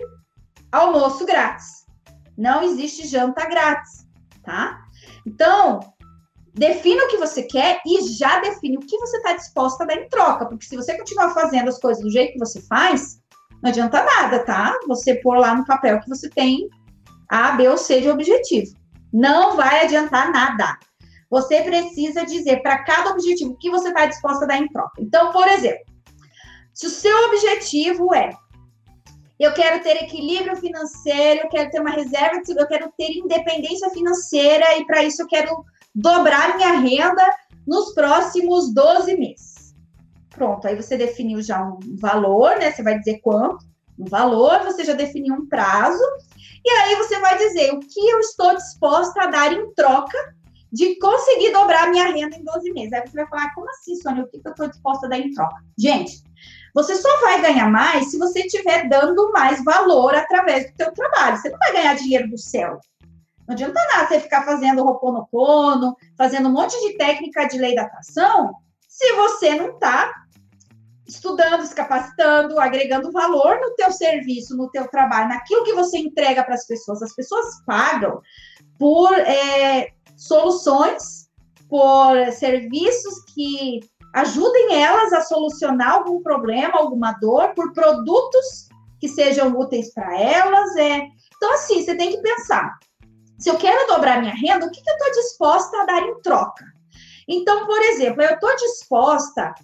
almoço 0.71 1.25
grátis. 1.25 1.87
Não 2.37 2.63
existe 2.63 3.07
janta 3.07 3.47
grátis, 3.47 4.07
tá? 4.43 4.81
Então, 5.27 5.81
defina 6.55 7.05
o 7.05 7.09
que 7.09 7.17
você 7.17 7.43
quer 7.43 7.81
e 7.87 8.03
já 8.13 8.41
define 8.41 8.77
o 8.77 8.81
que 8.81 8.99
você 8.99 9.17
está 9.19 9.35
disposta 9.35 9.85
a 9.85 9.87
dar 9.87 9.97
em 9.97 10.09
troca. 10.09 10.47
Porque 10.47 10.65
se 10.65 10.77
você 10.77 10.97
continuar 10.97 11.35
fazendo 11.35 11.69
as 11.69 11.79
coisas 11.79 12.03
do 12.03 12.11
jeito 12.11 12.33
que 12.33 12.39
você 12.39 12.61
faz, 12.63 13.22
não 13.63 13.71
adianta 13.71 14.03
nada, 14.03 14.41
tá? 14.41 14.77
Você 14.89 15.15
pôr 15.17 15.39
lá 15.39 15.55
no 15.55 15.65
papel 15.65 16.01
que 16.01 16.09
você 16.09 16.29
tem 16.29 16.69
A, 17.29 17.53
B 17.53 17.69
ou 17.69 17.79
C 17.79 18.01
de 18.01 18.11
objetivo. 18.11 18.75
Não 19.13 19.57
vai 19.57 19.85
adiantar 19.85 20.33
nada. 20.33 20.79
Você 21.31 21.63
precisa 21.63 22.27
dizer 22.27 22.61
para 22.63 22.83
cada 22.85 23.11
objetivo 23.11 23.53
o 23.53 23.57
que 23.57 23.71
você 23.71 23.89
está 23.89 24.07
disposta 24.07 24.45
a 24.45 24.49
dar 24.49 24.59
em 24.59 24.69
troca. 24.69 25.01
Então, 25.01 25.33
por 25.33 25.47
exemplo, 25.49 25.85
se 26.75 26.87
o 26.87 26.91
seu 26.91 27.17
objetivo 27.29 28.13
é 28.15 28.31
eu 29.39 29.53
quero 29.53 29.83
ter 29.83 29.97
equilíbrio 30.03 30.57
financeiro, 30.57 31.41
eu 31.43 31.49
quero 31.49 31.71
ter 31.71 31.81
uma 31.81 31.91
reserva, 31.91 32.41
eu 32.47 32.67
quero 32.67 32.93
ter 32.97 33.11
independência 33.13 33.91
financeira 33.91 34.79
e 34.79 34.87
para 34.87 35.03
isso 35.03 35.23
eu 35.23 35.27
quero 35.27 35.65
dobrar 35.95 36.57
minha 36.57 36.79
renda 36.79 37.29
nos 37.67 37.93
próximos 37.93 38.73
12 38.73 39.17
meses. 39.17 39.52
Pronto, 40.33 40.67
aí 40.67 40.75
você 40.75 40.97
definiu 40.97 41.43
já 41.43 41.63
um 41.63 41.79
valor, 41.99 42.59
né? 42.59 42.71
Você 42.71 42.83
vai 42.83 42.99
dizer 42.99 43.21
quanto, 43.21 43.65
um 43.99 44.05
valor, 44.07 44.65
você 44.65 44.85
já 44.85 44.95
definiu 44.95 45.35
um 45.35 45.47
prazo, 45.47 46.03
e 46.65 46.71
aí 46.71 46.97
você 46.97 47.19
vai 47.21 47.37
dizer 47.37 47.73
o 47.73 47.81
que 47.81 48.09
eu 48.09 48.21
estou 48.21 48.55
disposta 48.55 49.23
a 49.23 49.27
dar 49.27 49.53
em 49.53 49.73
troca 49.75 50.17
de 50.73 50.99
conseguir 50.99 51.53
dobrar 51.53 51.91
minha 51.91 52.07
renda 52.07 52.35
em 52.37 52.45
12 52.45 52.73
meses. 52.73 52.93
Aí 52.95 53.03
você 53.07 53.15
vai 53.15 53.29
falar, 53.29 53.55
como 53.55 53.69
assim, 53.71 53.95
Sônia? 53.97 54.25
O 54.25 54.29
que, 54.29 54.41
eu 54.43 54.51
estou 54.51 54.69
disposta 54.69 55.07
a 55.07 55.11
dar 55.11 55.19
em 55.19 55.31
troca? 55.33 55.57
Gente, 55.79 56.23
você 56.75 56.97
só 56.97 57.21
vai 57.21 57.43
ganhar 57.43 57.69
mais 57.71 58.11
se 58.11 58.19
você 58.19 58.41
estiver 58.41 58.89
dando 58.89 59.31
mais 59.33 59.63
valor 59.63 60.15
através 60.15 60.71
do 60.71 60.77
seu 60.77 60.93
trabalho. 60.93 61.37
Você 61.37 61.51
não 61.51 61.59
vai 61.59 61.73
ganhar 61.73 61.95
dinheiro 61.95 62.31
do 62.31 62.39
céu. 62.39 62.81
Não 63.47 63.53
adianta 63.53 63.81
nada 63.93 64.09
você 64.09 64.21
ficar 64.21 64.45
fazendo 64.45 64.83
roponopono, 64.83 65.95
fazendo 66.17 66.49
um 66.49 66.53
monte 66.53 66.79
de 66.81 66.97
técnica 66.97 67.47
de 67.47 67.59
lei 67.59 67.75
da 67.75 67.83
atração, 67.83 68.55
se 68.89 69.13
você 69.15 69.55
não 69.55 69.71
está 69.71 70.22
estudando, 71.15 71.65
se 71.65 71.75
capacitando, 71.75 72.59
agregando 72.59 73.13
valor 73.13 73.61
no 73.61 73.75
teu 73.75 73.93
serviço, 73.93 74.57
no 74.57 74.71
teu 74.71 74.89
trabalho, 74.89 75.29
naquilo 75.29 75.65
que 75.65 75.73
você 75.73 75.99
entrega 75.99 76.43
para 76.43 76.55
as 76.55 76.67
pessoas. 76.67 77.03
As 77.03 77.15
pessoas 77.15 77.63
pagam 77.67 78.21
por 78.79 79.13
é, 79.13 79.89
soluções, 80.17 81.29
por 81.69 82.33
serviços 82.33 83.25
que 83.35 83.81
ajudem 84.15 84.83
elas 84.83 85.13
a 85.13 85.23
solucionar 85.23 85.93
algum 85.93 86.23
problema, 86.23 86.79
alguma 86.79 87.13
dor, 87.13 87.55
por 87.55 87.73
produtos 87.73 88.69
que 89.01 89.09
sejam 89.09 89.59
úteis 89.59 89.93
para 89.93 90.19
elas. 90.19 90.77
É... 90.77 91.03
Então, 91.37 91.55
assim, 91.55 91.83
você 91.83 91.97
tem 91.97 92.11
que 92.11 92.23
pensar. 92.23 92.79
Se 93.39 93.51
eu 93.51 93.57
quero 93.57 93.89
dobrar 93.89 94.21
minha 94.21 94.35
renda, 94.35 94.67
o 94.67 94.71
que, 94.71 94.81
que 94.81 94.91
eu 94.91 94.95
estou 94.95 95.23
disposta 95.23 95.83
a 95.83 95.87
dar 95.87 96.03
em 96.03 96.21
troca? 96.21 96.65
Então, 97.27 97.67
por 97.67 97.81
exemplo, 97.83 98.23
eu 98.23 98.35
estou 98.35 98.55
disposta 98.57 99.55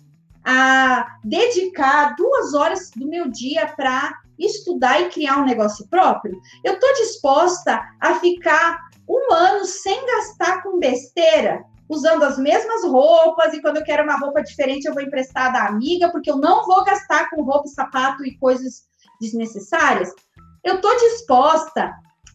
a 0.51 1.19
dedicar 1.23 2.17
duas 2.17 2.55
horas 2.55 2.91
do 2.97 3.07
meu 3.07 3.29
dia 3.29 3.67
para 3.77 4.15
estudar 4.39 4.99
e 5.03 5.11
criar 5.11 5.37
um 5.37 5.45
negócio 5.45 5.87
próprio? 5.89 6.41
Eu 6.65 6.73
estou 6.73 6.91
disposta 6.95 7.87
a 8.01 8.15
ficar 8.15 8.79
um 9.07 9.31
ano 9.31 9.67
sem 9.67 10.07
gastar 10.07 10.63
com 10.63 10.79
besteira, 10.79 11.63
usando 11.87 12.23
as 12.23 12.39
mesmas 12.39 12.83
roupas, 12.83 13.53
e 13.53 13.61
quando 13.61 13.77
eu 13.77 13.85
quero 13.85 14.05
uma 14.05 14.19
roupa 14.19 14.43
diferente, 14.43 14.87
eu 14.87 14.95
vou 14.95 15.03
emprestar 15.03 15.53
da 15.53 15.67
amiga, 15.67 16.11
porque 16.11 16.31
eu 16.31 16.39
não 16.39 16.65
vou 16.65 16.83
gastar 16.83 17.29
com 17.29 17.43
roupa, 17.43 17.69
sapato 17.69 18.25
e 18.25 18.39
coisas 18.39 18.85
desnecessárias. 19.21 20.11
Eu 20.65 20.77
estou 20.77 20.97
disposta 20.97 21.93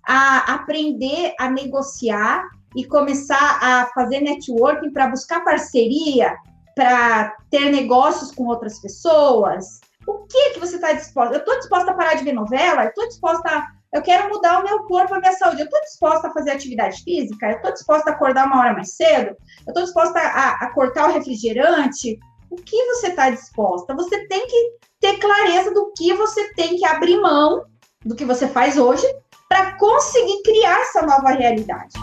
a 0.08 0.54
aprender 0.54 1.34
a 1.40 1.50
negociar 1.50 2.44
e 2.76 2.86
começar 2.86 3.58
a 3.60 3.88
fazer 3.88 4.22
networking 4.22 4.92
para 4.92 5.08
buscar 5.08 5.44
parceria 5.44 6.38
para 6.76 7.36
ter 7.50 7.72
negócios 7.72 8.32
com 8.32 8.46
outras 8.46 8.80
pessoas? 8.80 9.80
O 10.08 10.26
que 10.26 10.52
que 10.52 10.60
você 10.60 10.76
está 10.76 10.94
disposta? 10.94 11.36
Eu 11.36 11.40
estou 11.40 11.58
disposta 11.58 11.92
a 11.92 11.94
parar 11.94 12.16
de 12.16 12.24
ver 12.24 12.34
novela? 12.34 12.84
Eu 12.84 12.90
estou 12.90 13.08
disposta 13.08 13.50
a... 13.50 13.68
Eu 13.94 14.02
quero 14.02 14.28
mudar 14.30 14.60
o 14.60 14.64
meu 14.64 14.84
corpo, 14.86 15.14
a 15.14 15.20
minha 15.20 15.34
saúde. 15.34 15.62
Eu 15.62 15.66
estou 15.66 15.80
disposta 15.82 16.28
a 16.28 16.34
fazer 16.34 16.52
atividade 16.52 17.04
física? 17.04 17.48
Eu 17.48 17.58
estou 17.58 17.72
disposta 17.72 18.10
a 18.10 18.14
acordar 18.14 18.48
uma 18.48 18.60
hora 18.60 18.74
mais 18.74 18.96
cedo? 18.96 19.36
Eu 19.66 19.70
estou 19.70 19.84
disposta 19.84 20.20
a, 20.20 20.50
a 20.66 20.74
cortar 20.74 21.10
o 21.10 21.14
refrigerante? 21.14 22.20
O 22.50 22.56
que 22.56 22.84
você 22.86 23.08
está 23.08 23.30
disposta? 23.30 23.94
Você 23.96 24.28
tem 24.28 24.48
que 24.48 24.78
ter 25.00 25.20
clareza 25.20 25.72
do 25.72 25.94
que 25.96 26.14
você 26.14 26.54
tem 26.54 26.76
que 26.76 26.86
abrir 26.86 27.20
mão 27.20 27.66
do 28.04 28.16
que 28.16 28.26
você 28.26 28.48
faz 28.48 28.78
hoje 28.78 29.06
para 29.48 29.78
conseguir 29.78 30.42
criar 30.44 30.80
essa 30.82 31.04
nova 31.04 31.30
realidade. 31.30 31.94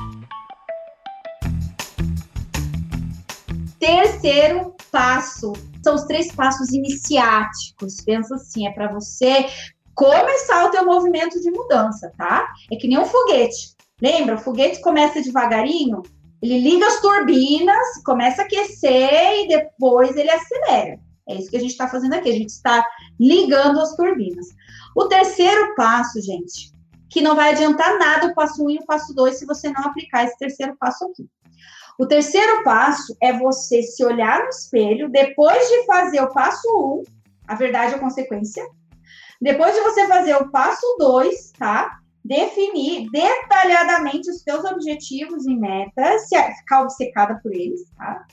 Terceiro 3.81 4.76
passo 4.93 5.53
são 5.83 5.95
os 5.95 6.05
três 6.05 6.31
passos 6.31 6.68
iniciáticos. 6.70 8.03
Pensa 8.05 8.35
assim, 8.35 8.66
é 8.66 8.72
para 8.72 8.93
você 8.93 9.47
começar 9.95 10.66
o 10.66 10.70
teu 10.70 10.85
movimento 10.85 11.41
de 11.41 11.51
mudança, 11.51 12.12
tá? 12.16 12.47
É 12.70 12.76
que 12.76 12.87
nem 12.87 12.99
um 12.99 13.07
foguete. 13.07 13.74
Lembra? 14.01 14.37
O 14.37 14.39
foguete 14.39 14.81
começa 14.83 15.22
devagarinho, 15.22 16.03
ele 16.43 16.59
liga 16.59 16.87
as 16.87 17.01
turbinas, 17.01 18.03
começa 18.05 18.43
a 18.43 18.45
aquecer 18.45 19.45
e 19.45 19.49
depois 19.49 20.14
ele 20.16 20.31
acelera. 20.31 21.01
É 21.28 21.37
isso 21.37 21.51
que 21.51 21.57
a 21.57 21.61
gente 21.61 21.72
está 21.72 21.89
fazendo 21.89 22.14
aqui. 22.14 22.28
A 22.28 22.35
gente 22.35 22.51
está 22.51 22.85
ligando 23.18 23.81
as 23.81 23.95
turbinas. 23.97 24.47
O 24.97 25.07
terceiro 25.07 25.74
passo, 25.74 26.20
gente, 26.20 26.72
que 27.09 27.20
não 27.20 27.37
vai 27.37 27.53
adiantar 27.53 27.99
nada 27.99 28.28
o 28.28 28.35
passo 28.35 28.62
1 28.62 28.66
um 28.66 28.70
e 28.70 28.78
o 28.78 28.87
passo 28.87 29.14
2 29.14 29.39
se 29.39 29.47
você 29.47 29.70
não 29.70 29.85
aplicar 29.85 30.24
esse 30.24 30.39
terceiro 30.39 30.76
passo 30.78 31.05
aqui. 31.05 31.28
O 32.01 32.07
terceiro 32.07 32.64
passo 32.64 33.14
é 33.22 33.30
você 33.30 33.82
se 33.82 34.03
olhar 34.03 34.42
no 34.42 34.48
espelho 34.48 35.11
depois 35.11 35.68
de 35.68 35.84
fazer 35.84 36.22
o 36.22 36.32
passo 36.32 36.66
1, 36.66 36.78
um, 36.78 37.03
a 37.46 37.55
verdade 37.55 37.92
é 37.92 37.96
a 37.96 38.01
consequência. 38.01 38.66
Depois 39.38 39.74
de 39.74 39.82
você 39.82 40.09
fazer 40.09 40.34
o 40.36 40.51
passo 40.51 40.96
2, 40.98 41.53
tá? 41.59 41.98
Definir 42.24 43.07
detalhadamente 43.11 44.30
os 44.30 44.40
seus 44.40 44.64
objetivos 44.64 45.44
e 45.44 45.55
metas, 45.55 46.26
se 46.26 46.42
ficar 46.61 46.84
obcecada 46.84 47.38
por 47.42 47.53
eles, 47.53 47.82
tá? 47.94 48.24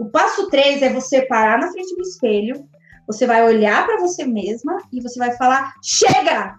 O 0.00 0.06
passo 0.06 0.50
3 0.50 0.82
é 0.82 0.92
você 0.92 1.22
parar 1.26 1.56
na 1.56 1.70
frente 1.70 1.94
do 1.94 2.02
espelho, 2.02 2.68
você 3.06 3.28
vai 3.28 3.44
olhar 3.44 3.86
para 3.86 4.00
você 4.00 4.26
mesma 4.26 4.76
e 4.92 5.00
você 5.00 5.20
vai 5.20 5.36
falar: 5.36 5.72
chega! 5.84 6.58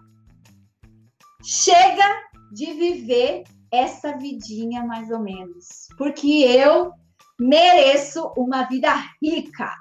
Chega 1.44 2.08
de 2.54 2.72
viver 2.72 3.44
essa 3.72 4.18
vidinha 4.18 4.84
mais 4.84 5.10
ou 5.10 5.20
menos, 5.20 5.88
porque 5.98 6.28
eu 6.28 6.92
mereço 7.40 8.32
uma 8.38 8.64
vida 8.64 8.94
rica. 9.22 9.74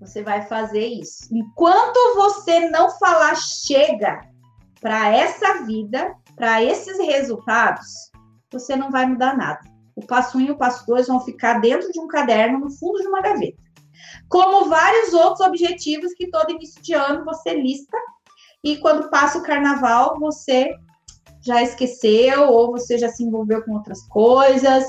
Você 0.00 0.22
vai 0.22 0.42
fazer 0.42 0.86
isso. 0.86 1.28
Enquanto 1.30 1.98
você 2.16 2.68
não 2.70 2.90
falar 2.98 3.36
chega 3.36 4.20
para 4.80 5.08
essa 5.08 5.64
vida, 5.64 6.14
para 6.34 6.62
esses 6.62 6.98
resultados, 6.98 8.10
você 8.50 8.74
não 8.74 8.90
vai 8.90 9.06
mudar 9.06 9.36
nada. 9.36 9.60
O 9.94 10.04
passo 10.04 10.38
1 10.38 10.40
um 10.40 10.44
e 10.44 10.50
o 10.50 10.58
passo 10.58 10.86
2 10.86 11.06
vão 11.06 11.20
ficar 11.20 11.60
dentro 11.60 11.90
de 11.92 12.00
um 12.00 12.08
caderno, 12.08 12.58
no 12.58 12.70
fundo 12.70 13.00
de 13.00 13.06
uma 13.06 13.20
gaveta. 13.20 13.62
Como 14.28 14.68
vários 14.68 15.12
outros 15.12 15.46
objetivos 15.46 16.12
que 16.14 16.30
todo 16.30 16.50
início 16.50 16.82
de 16.82 16.94
ano 16.94 17.24
você 17.24 17.54
lista 17.54 17.96
e 18.64 18.78
quando 18.78 19.10
passa 19.10 19.38
o 19.38 19.42
carnaval 19.42 20.18
você 20.18 20.74
já 21.42 21.62
esqueceu, 21.62 22.48
ou 22.48 22.72
você 22.72 22.96
já 22.98 23.08
se 23.08 23.24
envolveu 23.24 23.62
com 23.64 23.72
outras 23.72 24.02
coisas, 24.08 24.84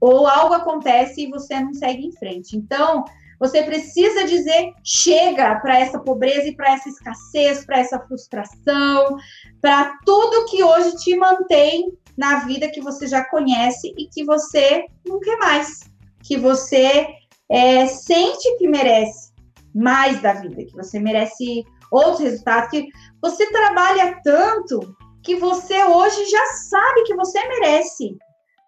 ou 0.00 0.26
algo 0.26 0.54
acontece 0.54 1.22
e 1.22 1.30
você 1.30 1.58
não 1.60 1.72
segue 1.72 2.06
em 2.06 2.12
frente. 2.12 2.56
Então, 2.56 3.04
você 3.42 3.62
precisa 3.64 4.24
dizer 4.24 4.72
chega 4.84 5.58
para 5.60 5.78
essa 5.78 5.98
pobreza 5.98 6.46
e 6.46 6.54
para 6.54 6.74
essa 6.74 6.88
escassez, 6.88 7.64
para 7.66 7.80
essa 7.80 7.98
frustração, 7.98 9.16
para 9.60 9.98
tudo 10.04 10.46
que 10.46 10.62
hoje 10.62 10.96
te 10.98 11.16
mantém 11.16 11.92
na 12.16 12.44
vida 12.44 12.70
que 12.70 12.80
você 12.80 13.06
já 13.06 13.24
conhece 13.24 13.92
e 13.98 14.06
que 14.06 14.24
você 14.24 14.84
não 15.04 15.18
quer 15.18 15.36
mais, 15.38 15.80
que 16.22 16.36
você 16.36 17.06
é, 17.50 17.86
sente 17.86 18.56
que 18.58 18.68
merece 18.68 19.32
mais 19.74 20.20
da 20.22 20.34
vida, 20.34 20.64
que 20.64 20.76
você 20.76 21.00
merece 21.00 21.64
outros 21.90 22.20
resultados, 22.20 22.70
que 22.70 22.88
você 23.20 23.50
trabalha 23.50 24.20
tanto 24.22 24.94
que 25.22 25.36
você 25.36 25.84
hoje 25.84 26.24
já 26.26 26.46
sabe 26.68 27.04
que 27.04 27.14
você 27.14 27.38
merece. 27.46 28.16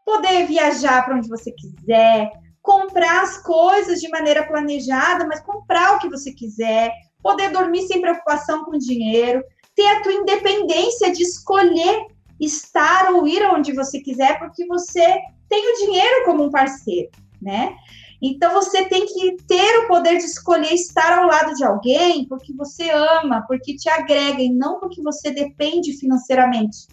Poder 0.05 0.47
viajar 0.47 1.05
para 1.05 1.17
onde 1.17 1.29
você 1.29 1.51
quiser, 1.53 2.31
comprar 2.63 3.23
as 3.23 3.39
coisas 3.43 4.01
de 4.01 4.09
maneira 4.09 4.47
planejada, 4.47 5.27
mas 5.27 5.41
comprar 5.41 5.97
o 5.97 5.99
que 5.99 6.09
você 6.09 6.33
quiser, 6.33 6.93
poder 7.23 7.51
dormir 7.51 7.83
sem 7.87 8.01
preocupação 8.01 8.65
com 8.65 8.79
dinheiro, 8.79 9.43
ter 9.75 9.87
a 9.87 10.03
tua 10.03 10.13
independência 10.13 11.13
de 11.13 11.23
escolher 11.23 12.07
estar 12.41 13.13
ou 13.13 13.27
ir 13.27 13.43
onde 13.47 13.73
você 13.73 14.01
quiser, 14.01 14.39
porque 14.39 14.67
você 14.67 15.19
tem 15.49 15.73
o 15.73 15.77
dinheiro 15.85 16.25
como 16.25 16.45
um 16.45 16.51
parceiro, 16.51 17.11
né? 17.41 17.75
Então 18.27 18.55
você 18.55 18.87
tem 18.87 19.05
que 19.05 19.37
ter 19.47 19.81
o 19.81 19.87
poder 19.87 20.17
de 20.17 20.25
escolher 20.25 20.73
estar 20.73 21.19
ao 21.19 21.27
lado 21.27 21.55
de 21.55 21.63
alguém 21.63 22.27
porque 22.27 22.55
você 22.55 22.89
ama, 22.89 23.45
porque 23.47 23.77
te 23.77 23.87
agrega 23.91 24.41
e 24.41 24.49
não 24.49 24.81
porque 24.81 25.03
você 25.03 25.31
depende 25.31 25.93
financeiramente 25.99 26.89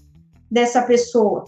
dessa 0.51 0.81
pessoa, 0.81 1.45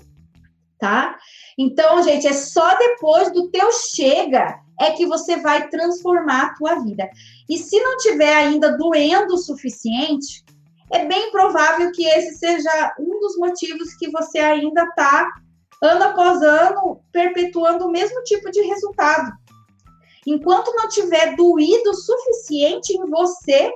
tá? 0.79 1.17
Então, 1.59 2.01
gente, 2.01 2.25
é 2.25 2.31
só 2.31 2.77
depois 2.77 3.33
do 3.33 3.49
teu 3.49 3.73
chega 3.73 4.57
é 4.79 4.91
que 4.91 5.05
você 5.05 5.35
vai 5.41 5.67
transformar 5.67 6.43
a 6.43 6.53
tua 6.53 6.75
vida. 6.79 7.09
E 7.49 7.57
se 7.57 7.77
não 7.81 7.97
tiver 7.97 8.33
ainda 8.33 8.77
doendo 8.77 9.33
o 9.33 9.37
suficiente, 9.37 10.45
é 10.93 11.05
bem 11.05 11.29
provável 11.29 11.91
que 11.91 12.05
esse 12.05 12.37
seja 12.37 12.95
um 12.97 13.19
dos 13.19 13.35
motivos 13.35 13.93
que 13.95 14.09
você 14.09 14.39
ainda 14.39 14.83
está 14.83 15.29
ano 15.81 16.03
após 16.05 16.41
ano 16.41 17.01
perpetuando 17.11 17.85
o 17.85 17.91
mesmo 17.91 18.23
tipo 18.23 18.49
de 18.49 18.61
resultado. 18.61 19.42
Enquanto 20.25 20.73
não 20.75 20.87
tiver 20.87 21.35
doído 21.35 21.89
o 21.89 21.95
suficiente 21.95 22.93
em 22.93 23.09
você 23.09 23.71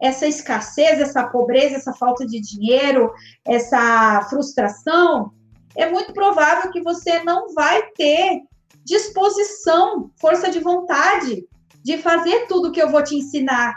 essa 0.00 0.26
escassez, 0.26 1.00
essa 1.00 1.24
pobreza, 1.24 1.76
essa 1.76 1.92
falta 1.94 2.26
de 2.26 2.40
dinheiro, 2.40 3.10
essa 3.46 4.26
frustração, 4.28 5.32
é 5.74 5.90
muito 5.90 6.12
provável 6.12 6.70
que 6.70 6.82
você 6.82 7.22
não 7.24 7.52
vai 7.54 7.82
ter 7.92 8.42
disposição, 8.84 10.10
força 10.20 10.50
de 10.50 10.60
vontade 10.60 11.46
de 11.82 11.98
fazer 11.98 12.46
tudo 12.46 12.72
que 12.72 12.80
eu 12.80 12.90
vou 12.90 13.02
te 13.02 13.16
ensinar 13.16 13.74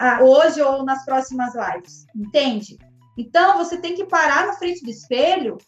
uh, 0.00 0.24
hoje 0.24 0.62
ou 0.62 0.84
nas 0.84 1.04
próximas 1.04 1.52
lives, 1.54 2.06
entende? 2.14 2.78
Então 3.16 3.58
você 3.58 3.76
tem 3.76 3.94
que 3.94 4.06
parar 4.06 4.46
na 4.46 4.52
frente 4.54 4.82
do 4.82 4.90
espelho 4.90 5.58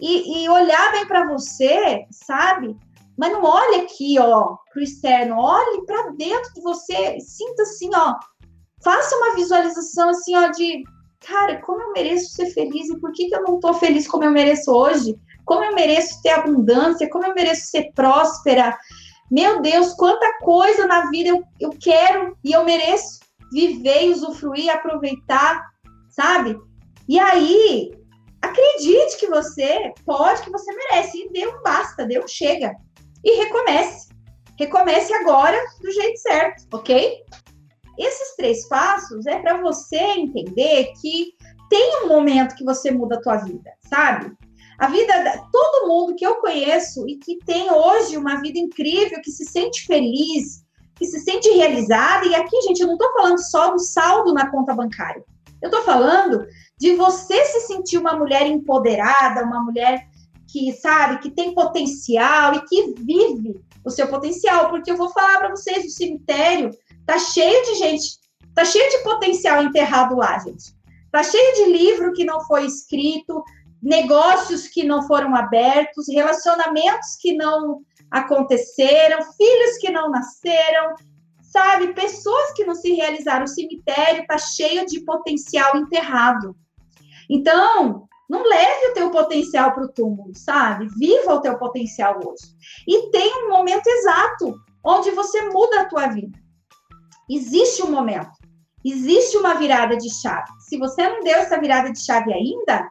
e, 0.00 0.44
e 0.44 0.48
olhar 0.48 0.92
bem 0.92 1.06
para 1.06 1.26
você, 1.28 2.06
sabe? 2.10 2.76
Mas 3.16 3.32
não 3.32 3.44
olhe 3.44 3.82
aqui, 3.82 4.18
ó, 4.18 4.56
para 4.72 4.80
o 4.80 4.82
externo, 4.82 5.36
olhe 5.38 5.84
para 5.84 6.10
dentro 6.12 6.52
de 6.54 6.62
você, 6.62 7.18
sinta 7.20 7.62
assim, 7.62 7.90
ó, 7.94 8.14
faça 8.82 9.16
uma 9.16 9.34
visualização 9.34 10.10
assim, 10.10 10.34
ó, 10.34 10.48
de 10.48 10.82
cara, 11.20 11.60
como 11.60 11.80
eu 11.80 11.92
mereço 11.92 12.32
ser 12.32 12.46
feliz 12.46 12.88
e 12.88 12.98
por 12.98 13.12
que, 13.12 13.28
que 13.28 13.34
eu 13.34 13.42
não 13.42 13.56
estou 13.56 13.74
feliz 13.74 14.08
como 14.08 14.24
eu 14.24 14.30
mereço 14.30 14.72
hoje? 14.72 15.16
Como 15.44 15.64
eu 15.64 15.74
mereço 15.74 16.20
ter 16.22 16.30
abundância, 16.30 17.08
como 17.10 17.26
eu 17.26 17.34
mereço 17.34 17.66
ser 17.66 17.92
próspera. 17.94 18.76
Meu 19.30 19.60
Deus, 19.60 19.92
quanta 19.94 20.38
coisa 20.40 20.86
na 20.86 21.10
vida 21.10 21.30
eu, 21.30 21.42
eu 21.60 21.70
quero 21.70 22.36
e 22.44 22.52
eu 22.52 22.64
mereço 22.64 23.20
viver, 23.52 24.10
usufruir, 24.10 24.70
aproveitar, 24.70 25.64
sabe? 26.10 26.58
E 27.08 27.18
aí, 27.18 27.92
acredite 28.40 29.18
que 29.18 29.26
você 29.28 29.92
pode, 30.04 30.42
que 30.42 30.50
você 30.50 30.72
merece, 30.74 31.18
e 31.18 31.32
dê 31.32 31.46
um 31.46 31.62
basta, 31.62 32.06
dê 32.06 32.18
um 32.18 32.26
chega 32.26 32.74
e 33.24 33.44
recomece. 33.44 34.08
Recomece 34.58 35.12
agora 35.14 35.58
do 35.80 35.90
jeito 35.90 36.18
certo, 36.18 36.66
ok? 36.72 37.18
Esses 37.98 38.36
três 38.36 38.68
passos 38.68 39.26
é 39.26 39.38
para 39.38 39.60
você 39.60 39.98
entender 39.98 40.92
que 41.00 41.34
tem 41.68 42.04
um 42.04 42.08
momento 42.08 42.54
que 42.54 42.64
você 42.64 42.90
muda 42.90 43.16
a 43.16 43.20
tua 43.20 43.36
vida, 43.36 43.70
sabe? 43.88 44.32
A 44.78 44.88
vida, 44.88 45.12
todo 45.52 45.88
mundo 45.88 46.14
que 46.14 46.26
eu 46.26 46.36
conheço 46.36 47.06
e 47.08 47.16
que 47.16 47.38
tem 47.44 47.70
hoje 47.70 48.16
uma 48.16 48.40
vida 48.40 48.58
incrível, 48.58 49.20
que 49.22 49.30
se 49.30 49.44
sente 49.44 49.86
feliz, 49.86 50.64
que 50.96 51.06
se 51.06 51.20
sente 51.20 51.48
realizada, 51.50 52.26
e 52.26 52.34
aqui, 52.34 52.60
gente, 52.62 52.80
eu 52.80 52.86
não 52.86 52.94
estou 52.94 53.12
falando 53.12 53.38
só 53.38 53.72
do 53.72 53.78
saldo 53.78 54.32
na 54.32 54.50
conta 54.50 54.74
bancária. 54.74 55.24
Eu 55.62 55.68
estou 55.68 55.82
falando 55.82 56.44
de 56.78 56.96
você 56.96 57.44
se 57.44 57.60
sentir 57.68 57.98
uma 57.98 58.16
mulher 58.16 58.46
empoderada, 58.46 59.44
uma 59.44 59.62
mulher 59.62 60.08
que 60.52 60.70
sabe, 60.74 61.18
que 61.20 61.30
tem 61.30 61.54
potencial 61.54 62.54
e 62.54 62.64
que 62.66 62.94
vive 62.98 63.58
o 63.82 63.90
seu 63.90 64.06
potencial, 64.06 64.68
porque 64.68 64.90
eu 64.90 64.96
vou 64.96 65.08
falar 65.08 65.38
para 65.38 65.48
vocês, 65.48 65.86
o 65.86 65.88
cemitério 65.90 66.70
tá 67.06 67.18
cheio 67.18 67.64
de 67.64 67.74
gente, 67.76 68.18
tá 68.54 68.62
cheio 68.62 68.88
de 68.90 68.98
potencial 69.02 69.62
enterrado 69.62 70.14
lá, 70.14 70.38
gente. 70.38 70.76
Tá 71.10 71.22
cheio 71.22 71.54
de 71.54 71.72
livro 71.72 72.12
que 72.12 72.24
não 72.24 72.40
foi 72.42 72.66
escrito, 72.66 73.42
negócios 73.82 74.68
que 74.68 74.84
não 74.84 75.06
foram 75.06 75.34
abertos, 75.34 76.06
relacionamentos 76.08 77.16
que 77.18 77.32
não 77.32 77.80
aconteceram, 78.10 79.20
filhos 79.32 79.78
que 79.80 79.90
não 79.90 80.10
nasceram, 80.10 80.94
sabe? 81.42 81.94
Pessoas 81.94 82.52
que 82.52 82.64
não 82.64 82.74
se 82.74 82.92
realizaram. 82.92 83.44
O 83.44 83.48
cemitério 83.48 84.24
tá 84.26 84.38
cheio 84.38 84.86
de 84.86 85.00
potencial 85.00 85.76
enterrado. 85.76 86.54
Então, 87.28 88.06
não 88.32 88.42
leve 88.48 88.86
o 88.86 88.94
teu 88.94 89.10
potencial 89.10 89.74
para 89.74 89.84
o 89.84 89.92
túmulo, 89.92 90.34
sabe? 90.34 90.88
Viva 90.96 91.34
o 91.34 91.40
teu 91.42 91.58
potencial 91.58 92.18
hoje. 92.24 92.46
E 92.88 93.10
tem 93.10 93.44
um 93.44 93.50
momento 93.50 93.86
exato 93.86 94.58
onde 94.82 95.10
você 95.10 95.50
muda 95.50 95.82
a 95.82 95.84
tua 95.84 96.06
vida. 96.06 96.38
Existe 97.28 97.82
um 97.82 97.90
momento. 97.90 98.32
Existe 98.82 99.36
uma 99.36 99.52
virada 99.52 99.98
de 99.98 100.08
chave. 100.08 100.50
Se 100.60 100.78
você 100.78 101.06
não 101.06 101.20
deu 101.20 101.36
essa 101.36 101.60
virada 101.60 101.92
de 101.92 102.02
chave 102.02 102.32
ainda, 102.32 102.88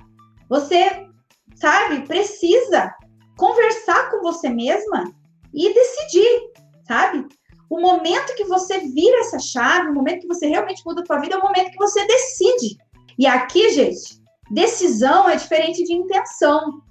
você, 0.47 1.07
sabe, 1.55 2.07
precisa 2.07 2.93
conversar 3.35 4.11
com 4.11 4.21
você 4.21 4.47
mesma 4.47 5.11
e 5.51 5.73
decidir, 5.73 6.51
sabe? 6.87 7.27
o 7.67 7.79
momento 7.79 8.35
que 8.35 8.43
você 8.43 8.79
vira 8.79 9.21
essa 9.21 9.39
chave, 9.39 9.87
o 9.87 9.93
momento 9.93 10.19
que 10.19 10.27
você 10.27 10.45
realmente 10.45 10.83
muda 10.85 11.01
a 11.01 11.05
sua 11.05 11.19
vida, 11.19 11.35
é 11.35 11.37
o 11.37 11.41
momento 11.41 11.71
que 11.71 11.77
você 11.77 12.05
decide. 12.05 12.75
E 13.17 13.25
aqui, 13.25 13.69
gente, 13.69 14.20
decisão 14.51 15.29
é 15.29 15.35
diferente 15.35 15.83
de 15.83 15.93
intenção. 15.93 16.81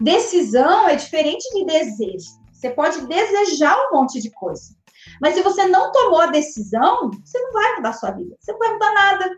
Decisão 0.00 0.88
é 0.88 0.94
diferente 0.94 1.48
de 1.54 1.64
desejo. 1.64 2.38
Você 2.52 2.70
pode 2.70 3.06
desejar 3.06 3.76
um 3.76 3.96
monte 3.96 4.20
de 4.20 4.30
coisa. 4.30 4.76
Mas 5.20 5.34
se 5.34 5.42
você 5.42 5.66
não 5.66 5.90
tomou 5.90 6.20
a 6.20 6.26
decisão, 6.26 7.10
você 7.10 7.40
não 7.40 7.52
vai 7.52 7.76
mudar 7.76 7.92
sua 7.92 8.10
vida. 8.10 8.36
Você 8.38 8.52
não 8.52 8.58
vai 8.58 8.72
mudar 8.72 8.94
nada. 8.94 9.36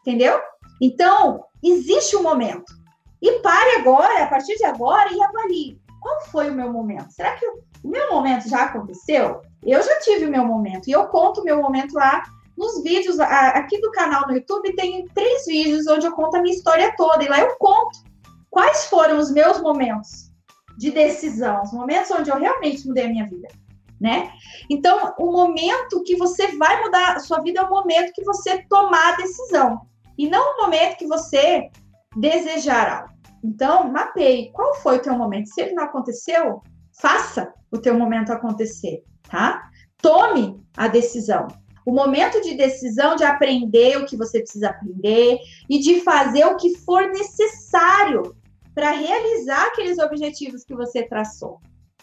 Entendeu? 0.00 0.40
Então, 0.80 1.44
existe 1.62 2.16
um 2.16 2.22
momento. 2.22 2.72
E 3.20 3.40
pare 3.40 3.76
agora, 3.76 4.24
a 4.24 4.26
partir 4.26 4.56
de 4.56 4.64
agora, 4.64 5.12
e 5.12 5.22
avalie. 5.22 5.80
Qual 6.00 6.20
foi 6.26 6.50
o 6.50 6.54
meu 6.54 6.72
momento? 6.72 7.12
Será 7.12 7.36
que 7.36 7.46
o 7.46 7.62
meu 7.84 8.10
momento 8.10 8.48
já 8.48 8.64
aconteceu? 8.64 9.42
Eu 9.62 9.82
já 9.82 10.00
tive 10.00 10.24
o 10.24 10.30
meu 10.30 10.44
momento. 10.44 10.88
E 10.88 10.92
eu 10.92 11.06
conto 11.08 11.42
o 11.42 11.44
meu 11.44 11.60
momento 11.60 11.92
lá 11.94 12.22
nos 12.60 12.82
vídeos. 12.82 13.18
Aqui 13.18 13.80
do 13.80 13.90
canal 13.90 14.28
no 14.28 14.34
YouTube 14.34 14.76
tem 14.76 15.06
três 15.14 15.46
vídeos 15.46 15.86
onde 15.88 16.06
eu 16.06 16.12
conto 16.12 16.36
a 16.36 16.42
minha 16.42 16.54
história 16.54 16.94
toda. 16.96 17.24
E 17.24 17.28
lá 17.28 17.40
eu 17.40 17.56
conto 17.56 18.04
quais 18.50 18.84
foram 18.84 19.18
os 19.18 19.32
meus 19.32 19.60
momentos 19.60 20.30
de 20.76 20.90
decisão, 20.90 21.62
os 21.62 21.72
momentos 21.72 22.10
onde 22.10 22.30
eu 22.30 22.38
realmente 22.38 22.86
mudei 22.86 23.06
a 23.06 23.08
minha 23.08 23.26
vida. 23.26 23.48
Né? 24.00 24.32
Então, 24.70 25.14
o 25.18 25.30
momento 25.30 26.02
que 26.04 26.16
você 26.16 26.56
vai 26.56 26.82
mudar 26.82 27.16
a 27.16 27.20
sua 27.20 27.40
vida 27.40 27.60
é 27.60 27.64
o 27.64 27.70
momento 27.70 28.12
que 28.14 28.24
você 28.24 28.62
tomar 28.68 29.12
a 29.12 29.16
decisão 29.16 29.82
e 30.16 30.28
não 30.28 30.54
o 30.54 30.62
momento 30.62 30.96
que 30.96 31.06
você 31.06 31.68
desejar 32.16 33.02
algo. 33.02 33.14
Então, 33.44 33.90
mapeie 33.90 34.52
qual 34.52 34.74
foi 34.76 34.96
o 34.96 35.02
teu 35.02 35.14
momento. 35.16 35.48
Se 35.48 35.60
ele 35.60 35.74
não 35.74 35.84
aconteceu, 35.84 36.62
faça 36.98 37.52
o 37.70 37.78
teu 37.78 37.94
momento 37.94 38.32
acontecer, 38.32 39.02
tá? 39.28 39.68
Tome 39.98 40.62
a 40.76 40.88
decisão. 40.88 41.46
O 41.90 41.92
momento 41.92 42.40
de 42.40 42.54
decisão 42.54 43.16
de 43.16 43.24
aprender 43.24 43.96
o 43.96 44.06
que 44.06 44.16
você 44.16 44.38
precisa 44.38 44.68
aprender 44.68 45.40
e 45.68 45.80
de 45.80 46.00
fazer 46.02 46.44
o 46.44 46.56
que 46.56 46.78
for 46.78 47.08
necessário 47.08 48.36
para 48.72 48.92
realizar 48.92 49.66
aqueles 49.66 49.98
objetivos 49.98 50.62
que 50.62 50.72
você 50.72 51.02
traçou. 51.02 51.58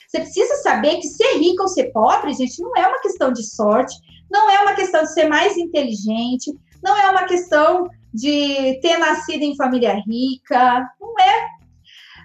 Você 0.06 0.20
precisa 0.20 0.56
saber 0.56 0.98
que 0.98 1.08
ser 1.08 1.38
rico 1.38 1.62
ou 1.62 1.70
ser 1.70 1.86
pobre, 1.94 2.34
gente, 2.34 2.62
não 2.62 2.76
é 2.76 2.86
uma 2.86 3.00
questão 3.00 3.32
de 3.32 3.42
sorte, 3.44 3.96
não 4.30 4.52
é 4.52 4.60
uma 4.60 4.74
questão 4.74 5.04
de 5.04 5.14
ser 5.14 5.30
mais 5.30 5.56
inteligente, 5.56 6.54
não 6.84 6.98
é 6.98 7.10
uma 7.10 7.24
questão 7.24 7.88
de 8.14 8.82
ter 8.82 8.98
nascido 8.98 9.44
em 9.44 9.56
família 9.56 9.94
rica, 10.06 10.86
não 11.00 11.18
é. 11.18 11.48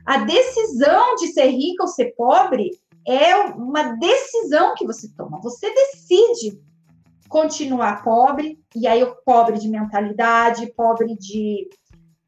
A 0.04 0.18
decisão 0.24 1.14
de 1.14 1.28
ser 1.28 1.46
rica 1.46 1.84
ou 1.84 1.88
ser 1.88 2.12
pobre 2.16 2.72
é 3.06 3.36
uma 3.36 3.84
decisão 3.98 4.74
que 4.74 4.84
você 4.84 5.08
toma. 5.16 5.40
Você 5.40 5.72
decide 5.72 6.60
continuar 7.32 8.04
pobre, 8.04 8.58
e 8.76 8.86
aí 8.86 9.02
o 9.02 9.16
pobre 9.24 9.58
de 9.58 9.66
mentalidade, 9.66 10.70
pobre 10.76 11.16
de, 11.16 11.66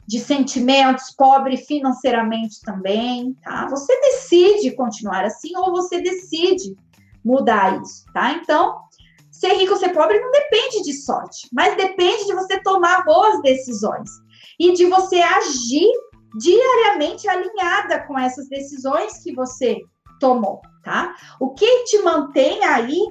de 0.06 0.18
sentimentos, 0.18 1.14
pobre 1.14 1.58
financeiramente 1.58 2.62
também, 2.62 3.34
tá? 3.42 3.68
Você 3.68 3.94
decide 4.00 4.74
continuar 4.74 5.26
assim 5.26 5.54
ou 5.58 5.72
você 5.72 6.00
decide 6.00 6.74
mudar 7.22 7.82
isso, 7.82 8.06
tá? 8.14 8.32
Então, 8.32 8.78
ser 9.30 9.52
rico 9.58 9.74
ou 9.74 9.78
ser 9.78 9.90
pobre 9.90 10.18
não 10.18 10.30
depende 10.30 10.82
de 10.82 10.94
sorte, 10.94 11.48
mas 11.52 11.76
depende 11.76 12.24
de 12.24 12.32
você 12.32 12.58
tomar 12.62 13.04
boas 13.04 13.42
decisões 13.42 14.08
e 14.58 14.72
de 14.72 14.86
você 14.86 15.20
agir 15.20 15.90
diariamente 16.38 17.28
alinhada 17.28 18.06
com 18.06 18.18
essas 18.18 18.48
decisões 18.48 19.22
que 19.22 19.34
você 19.34 19.82
tomou, 20.18 20.62
tá? 20.82 21.14
O 21.38 21.50
que 21.52 21.84
te 21.84 21.98
mantém 21.98 22.64
aí 22.64 23.06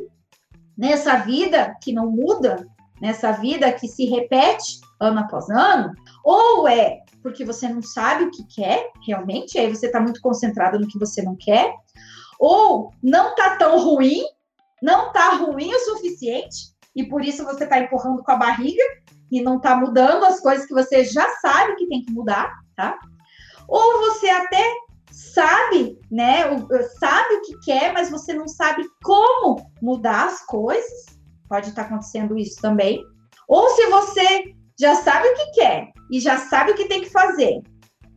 nessa 0.78 1.18
vida 1.18 1.76
que 1.82 1.94
não 1.94 2.10
muda, 2.10 2.68
nessa 3.02 3.32
vida 3.32 3.72
que 3.72 3.88
se 3.88 4.06
repete 4.06 4.80
ano 5.00 5.20
após 5.20 5.50
ano, 5.50 5.92
ou 6.24 6.68
é 6.68 7.00
porque 7.22 7.46
você 7.46 7.70
não 7.70 7.82
sabe 7.82 8.26
o 8.26 8.32
que 8.32 8.44
quer 8.54 8.92
realmente, 9.06 9.58
aí 9.58 9.74
você 9.74 9.86
está 9.86 10.00
muito 10.00 10.20
concentrado 10.20 10.78
no 10.78 10.88
que 10.88 11.00
você 11.00 11.22
não 11.22 11.36
quer, 11.38 11.74
ou 12.38 12.92
não 13.02 13.30
está 13.30 13.56
tão 13.56 13.80
ruim 13.80 14.24
não 14.84 15.08
está 15.08 15.36
ruim 15.36 15.74
o 15.74 15.80
suficiente 15.80 16.74
e 16.94 17.06
por 17.06 17.24
isso 17.24 17.46
você 17.46 17.64
está 17.64 17.80
empurrando 17.80 18.22
com 18.22 18.32
a 18.34 18.36
barriga 18.36 18.84
e 19.32 19.42
não 19.42 19.56
está 19.56 19.78
mudando 19.78 20.26
as 20.26 20.42
coisas 20.42 20.66
que 20.68 20.74
você 20.74 21.06
já 21.06 21.26
sabe 21.38 21.76
que 21.78 21.88
tem 21.88 22.04
que 22.04 22.12
mudar, 22.12 22.52
tá? 22.76 23.00
Ou 23.66 24.00
você 24.00 24.30
até 24.30 24.62
sabe, 25.14 26.00
né? 26.12 26.44
Sabe 27.00 27.36
o 27.36 27.42
que 27.42 27.60
quer, 27.60 27.94
mas 27.94 28.10
você 28.10 28.34
não 28.34 28.48
sabe 28.48 28.84
como 29.04 29.72
mudar 29.82 30.26
as 30.26 30.44
coisas. 30.46 31.06
Pode 31.48 31.70
estar 31.70 31.84
acontecendo 31.84 32.36
isso 32.38 32.60
também. 32.60 33.04
Ou 33.48 33.70
se 33.70 33.86
você 33.88 34.56
já 34.80 34.96
sabe 34.96 35.28
o 35.28 35.36
que 35.36 35.52
quer 35.52 35.92
e 36.12 36.20
já 36.20 36.38
sabe 36.38 36.72
o 36.72 36.76
que 36.76 36.88
tem 36.88 37.02
que 37.02 37.12
fazer, 37.12 37.62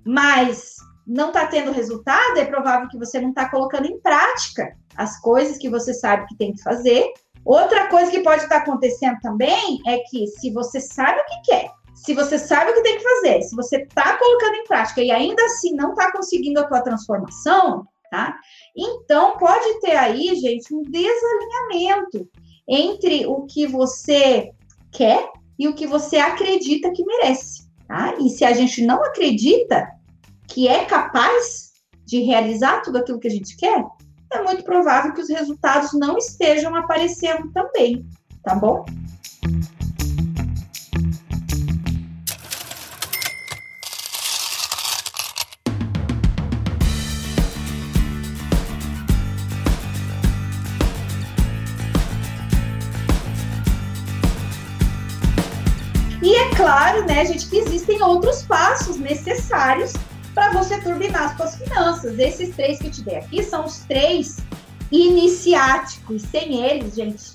mas 0.06 0.76
não 1.06 1.28
está 1.28 1.46
tendo 1.46 1.70
resultado, 1.70 2.38
é 2.38 2.46
provável 2.46 2.88
que 2.88 2.98
você 2.98 3.20
não 3.20 3.28
está 3.28 3.50
colocando 3.50 3.86
em 3.86 4.00
prática 4.00 4.74
as 4.96 5.20
coisas 5.20 5.58
que 5.58 5.68
você 5.68 5.92
sabe 5.92 6.26
que 6.26 6.36
tem 6.36 6.54
que 6.54 6.62
fazer. 6.62 7.12
Outra 7.44 7.88
coisa 7.88 8.10
que 8.10 8.22
pode 8.22 8.42
estar 8.42 8.58
acontecendo 8.58 9.18
também 9.20 9.80
é 9.86 9.98
que 9.98 10.26
se 10.28 10.50
você 10.50 10.80
sabe 10.80 11.20
o 11.20 11.24
que 11.26 11.50
quer, 11.50 11.70
se 12.06 12.14
você 12.14 12.38
sabe 12.38 12.70
o 12.70 12.74
que 12.74 12.82
tem 12.82 12.98
que 12.98 13.02
fazer, 13.02 13.42
se 13.42 13.56
você 13.56 13.78
está 13.78 14.16
colocando 14.16 14.54
em 14.54 14.64
prática 14.64 15.02
e 15.02 15.10
ainda 15.10 15.44
assim 15.46 15.74
não 15.74 15.90
está 15.90 16.12
conseguindo 16.12 16.60
a 16.60 16.64
tua 16.64 16.80
transformação, 16.80 17.84
tá? 18.12 18.38
Então 18.76 19.36
pode 19.36 19.80
ter 19.80 19.96
aí, 19.96 20.32
gente, 20.36 20.72
um 20.72 20.82
desalinhamento 20.82 22.30
entre 22.68 23.26
o 23.26 23.44
que 23.46 23.66
você 23.66 24.52
quer 24.92 25.28
e 25.58 25.66
o 25.66 25.74
que 25.74 25.84
você 25.84 26.18
acredita 26.18 26.92
que 26.92 27.04
merece, 27.04 27.68
tá? 27.88 28.14
E 28.20 28.30
se 28.30 28.44
a 28.44 28.52
gente 28.52 28.86
não 28.86 29.02
acredita 29.02 29.88
que 30.46 30.68
é 30.68 30.84
capaz 30.84 31.72
de 32.04 32.20
realizar 32.20 32.82
tudo 32.82 32.98
aquilo 32.98 33.18
que 33.18 33.26
a 33.26 33.32
gente 33.32 33.56
quer, 33.56 33.84
é 34.32 34.42
muito 34.44 34.62
provável 34.62 35.12
que 35.12 35.22
os 35.22 35.28
resultados 35.28 35.92
não 35.92 36.16
estejam 36.16 36.72
aparecendo 36.76 37.50
também, 37.52 38.06
tá 38.44 38.54
bom? 38.54 38.84
Né, 57.16 57.24
gente, 57.24 57.48
que 57.48 57.56
existem 57.56 58.02
outros 58.02 58.42
passos 58.42 58.98
necessários 58.98 59.94
para 60.34 60.50
você 60.50 60.78
turbinar 60.82 61.30
as 61.30 61.36
suas 61.38 61.56
finanças. 61.56 62.18
Esses 62.18 62.54
três 62.54 62.78
que 62.78 62.88
eu 62.88 62.90
te 62.90 63.00
dei 63.00 63.16
aqui 63.16 63.42
são 63.42 63.64
os 63.64 63.78
três 63.78 64.36
iniciáticos. 64.92 66.20
Sem 66.24 66.62
eles, 66.62 66.94
gente, 66.94 67.34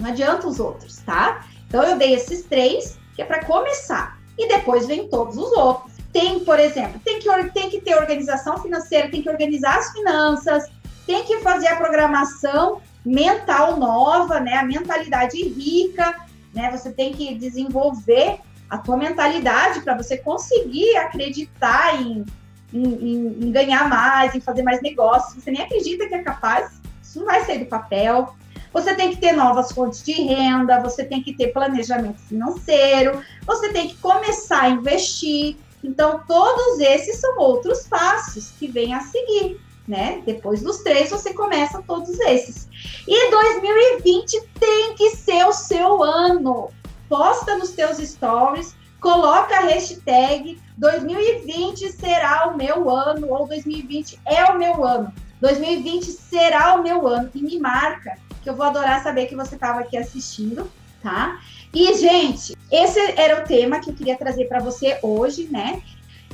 não 0.00 0.08
adianta 0.08 0.46
os 0.48 0.58
outros, 0.58 0.96
tá? 1.04 1.44
Então 1.68 1.82
eu 1.82 1.98
dei 1.98 2.14
esses 2.14 2.44
três, 2.44 2.98
que 3.14 3.20
é 3.20 3.26
para 3.26 3.44
começar. 3.44 4.18
E 4.38 4.48
depois 4.48 4.86
vem 4.86 5.06
todos 5.06 5.36
os 5.36 5.52
outros. 5.52 5.92
Tem, 6.14 6.40
por 6.40 6.58
exemplo, 6.58 6.98
tem 7.04 7.18
que, 7.18 7.28
tem 7.50 7.68
que 7.68 7.82
ter 7.82 7.96
organização 7.96 8.56
financeira, 8.56 9.10
tem 9.10 9.20
que 9.20 9.28
organizar 9.28 9.80
as 9.80 9.92
finanças, 9.92 10.64
tem 11.06 11.24
que 11.24 11.40
fazer 11.40 11.68
a 11.68 11.76
programação 11.76 12.80
mental 13.04 13.76
nova, 13.76 14.40
né? 14.40 14.54
A 14.54 14.64
mentalidade 14.64 15.36
rica, 15.46 16.26
né? 16.54 16.70
Você 16.70 16.90
tem 16.90 17.12
que 17.12 17.34
desenvolver 17.34 18.40
a 18.70 18.78
tua 18.78 18.96
mentalidade 18.96 19.80
para 19.80 19.96
você 19.96 20.16
conseguir 20.16 20.96
acreditar 20.96 22.00
em, 22.00 22.24
em, 22.72 22.82
em, 22.82 23.26
em, 23.42 23.52
ganhar 23.52 23.88
mais, 23.88 24.34
em 24.34 24.40
fazer 24.40 24.62
mais 24.62 24.80
negócios. 24.80 25.42
Você 25.42 25.50
nem 25.50 25.62
acredita 25.62 26.06
que 26.06 26.14
é 26.14 26.22
capaz, 26.22 26.80
isso 27.02 27.18
não 27.18 27.26
vai 27.26 27.44
sair 27.44 27.58
do 27.58 27.66
papel. 27.66 28.32
Você 28.72 28.94
tem 28.94 29.10
que 29.10 29.16
ter 29.16 29.32
novas 29.32 29.72
fontes 29.72 30.04
de 30.04 30.12
renda, 30.12 30.80
você 30.80 31.04
tem 31.04 31.20
que 31.20 31.34
ter 31.34 31.48
planejamento 31.48 32.20
financeiro, 32.20 33.20
você 33.44 33.70
tem 33.70 33.88
que 33.88 33.96
começar 33.96 34.62
a 34.62 34.70
investir. 34.70 35.56
Então, 35.82 36.22
todos 36.28 36.78
esses 36.78 37.16
são 37.16 37.36
outros 37.38 37.88
passos 37.88 38.52
que 38.56 38.68
vêm 38.68 38.94
a 38.94 39.00
seguir. 39.00 39.60
Né? 39.88 40.22
Depois 40.24 40.62
dos 40.62 40.84
três, 40.84 41.10
você 41.10 41.34
começa 41.34 41.82
todos 41.84 42.20
esses. 42.20 42.68
E 43.08 43.30
2020 43.30 44.40
tem 44.60 44.94
que 44.94 45.10
ser 45.16 45.44
o 45.44 45.52
seu 45.52 46.00
ano 46.04 46.70
posta 47.10 47.56
nos 47.56 47.72
teus 47.72 47.98
stories, 47.98 48.74
coloca 49.00 49.56
a 49.56 49.62
hashtag 49.62 50.60
2020 50.78 51.90
será 51.90 52.48
o 52.48 52.56
meu 52.56 52.88
ano, 52.88 53.28
ou 53.28 53.48
2020 53.48 54.20
é 54.24 54.44
o 54.44 54.56
meu 54.56 54.84
ano. 54.84 55.12
2020 55.40 56.04
será 56.04 56.76
o 56.76 56.82
meu 56.82 57.06
ano. 57.08 57.28
E 57.34 57.42
me 57.42 57.58
marca, 57.58 58.16
que 58.42 58.48
eu 58.48 58.54
vou 58.54 58.64
adorar 58.64 59.02
saber 59.02 59.26
que 59.26 59.34
você 59.34 59.56
estava 59.56 59.80
aqui 59.80 59.98
assistindo, 59.98 60.70
tá? 61.02 61.40
E, 61.74 61.94
gente, 61.94 62.56
esse 62.70 62.98
era 63.20 63.42
o 63.42 63.46
tema 63.46 63.80
que 63.80 63.90
eu 63.90 63.94
queria 63.94 64.16
trazer 64.16 64.46
para 64.46 64.60
você 64.60 64.98
hoje, 65.02 65.48
né? 65.50 65.82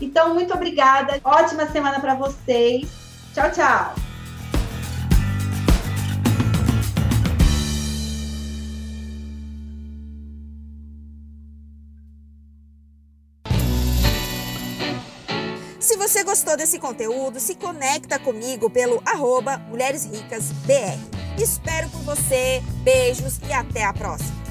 Então, 0.01 0.35
muito 0.35 0.53
obrigada. 0.53 1.19
Ótima 1.25 1.67
semana 1.67 2.01
para 2.01 2.15
vocês. 2.15 2.89
Tchau, 3.35 3.51
tchau. 3.51 4.06
Gostou 16.37 16.55
desse 16.55 16.79
conteúdo, 16.79 17.41
se 17.41 17.55
conecta 17.55 18.19
comigo 18.19 18.69
pelo 18.69 19.01
arroba 19.07 19.57
Mulheres 19.57 20.05
Ricas 20.05 20.53
BR. 20.67 21.43
Espero 21.43 21.89
por 21.89 22.03
você, 22.03 22.63
beijos 22.85 23.39
e 23.49 23.55
até 23.55 23.85
a 23.85 23.93
próxima! 23.95 24.46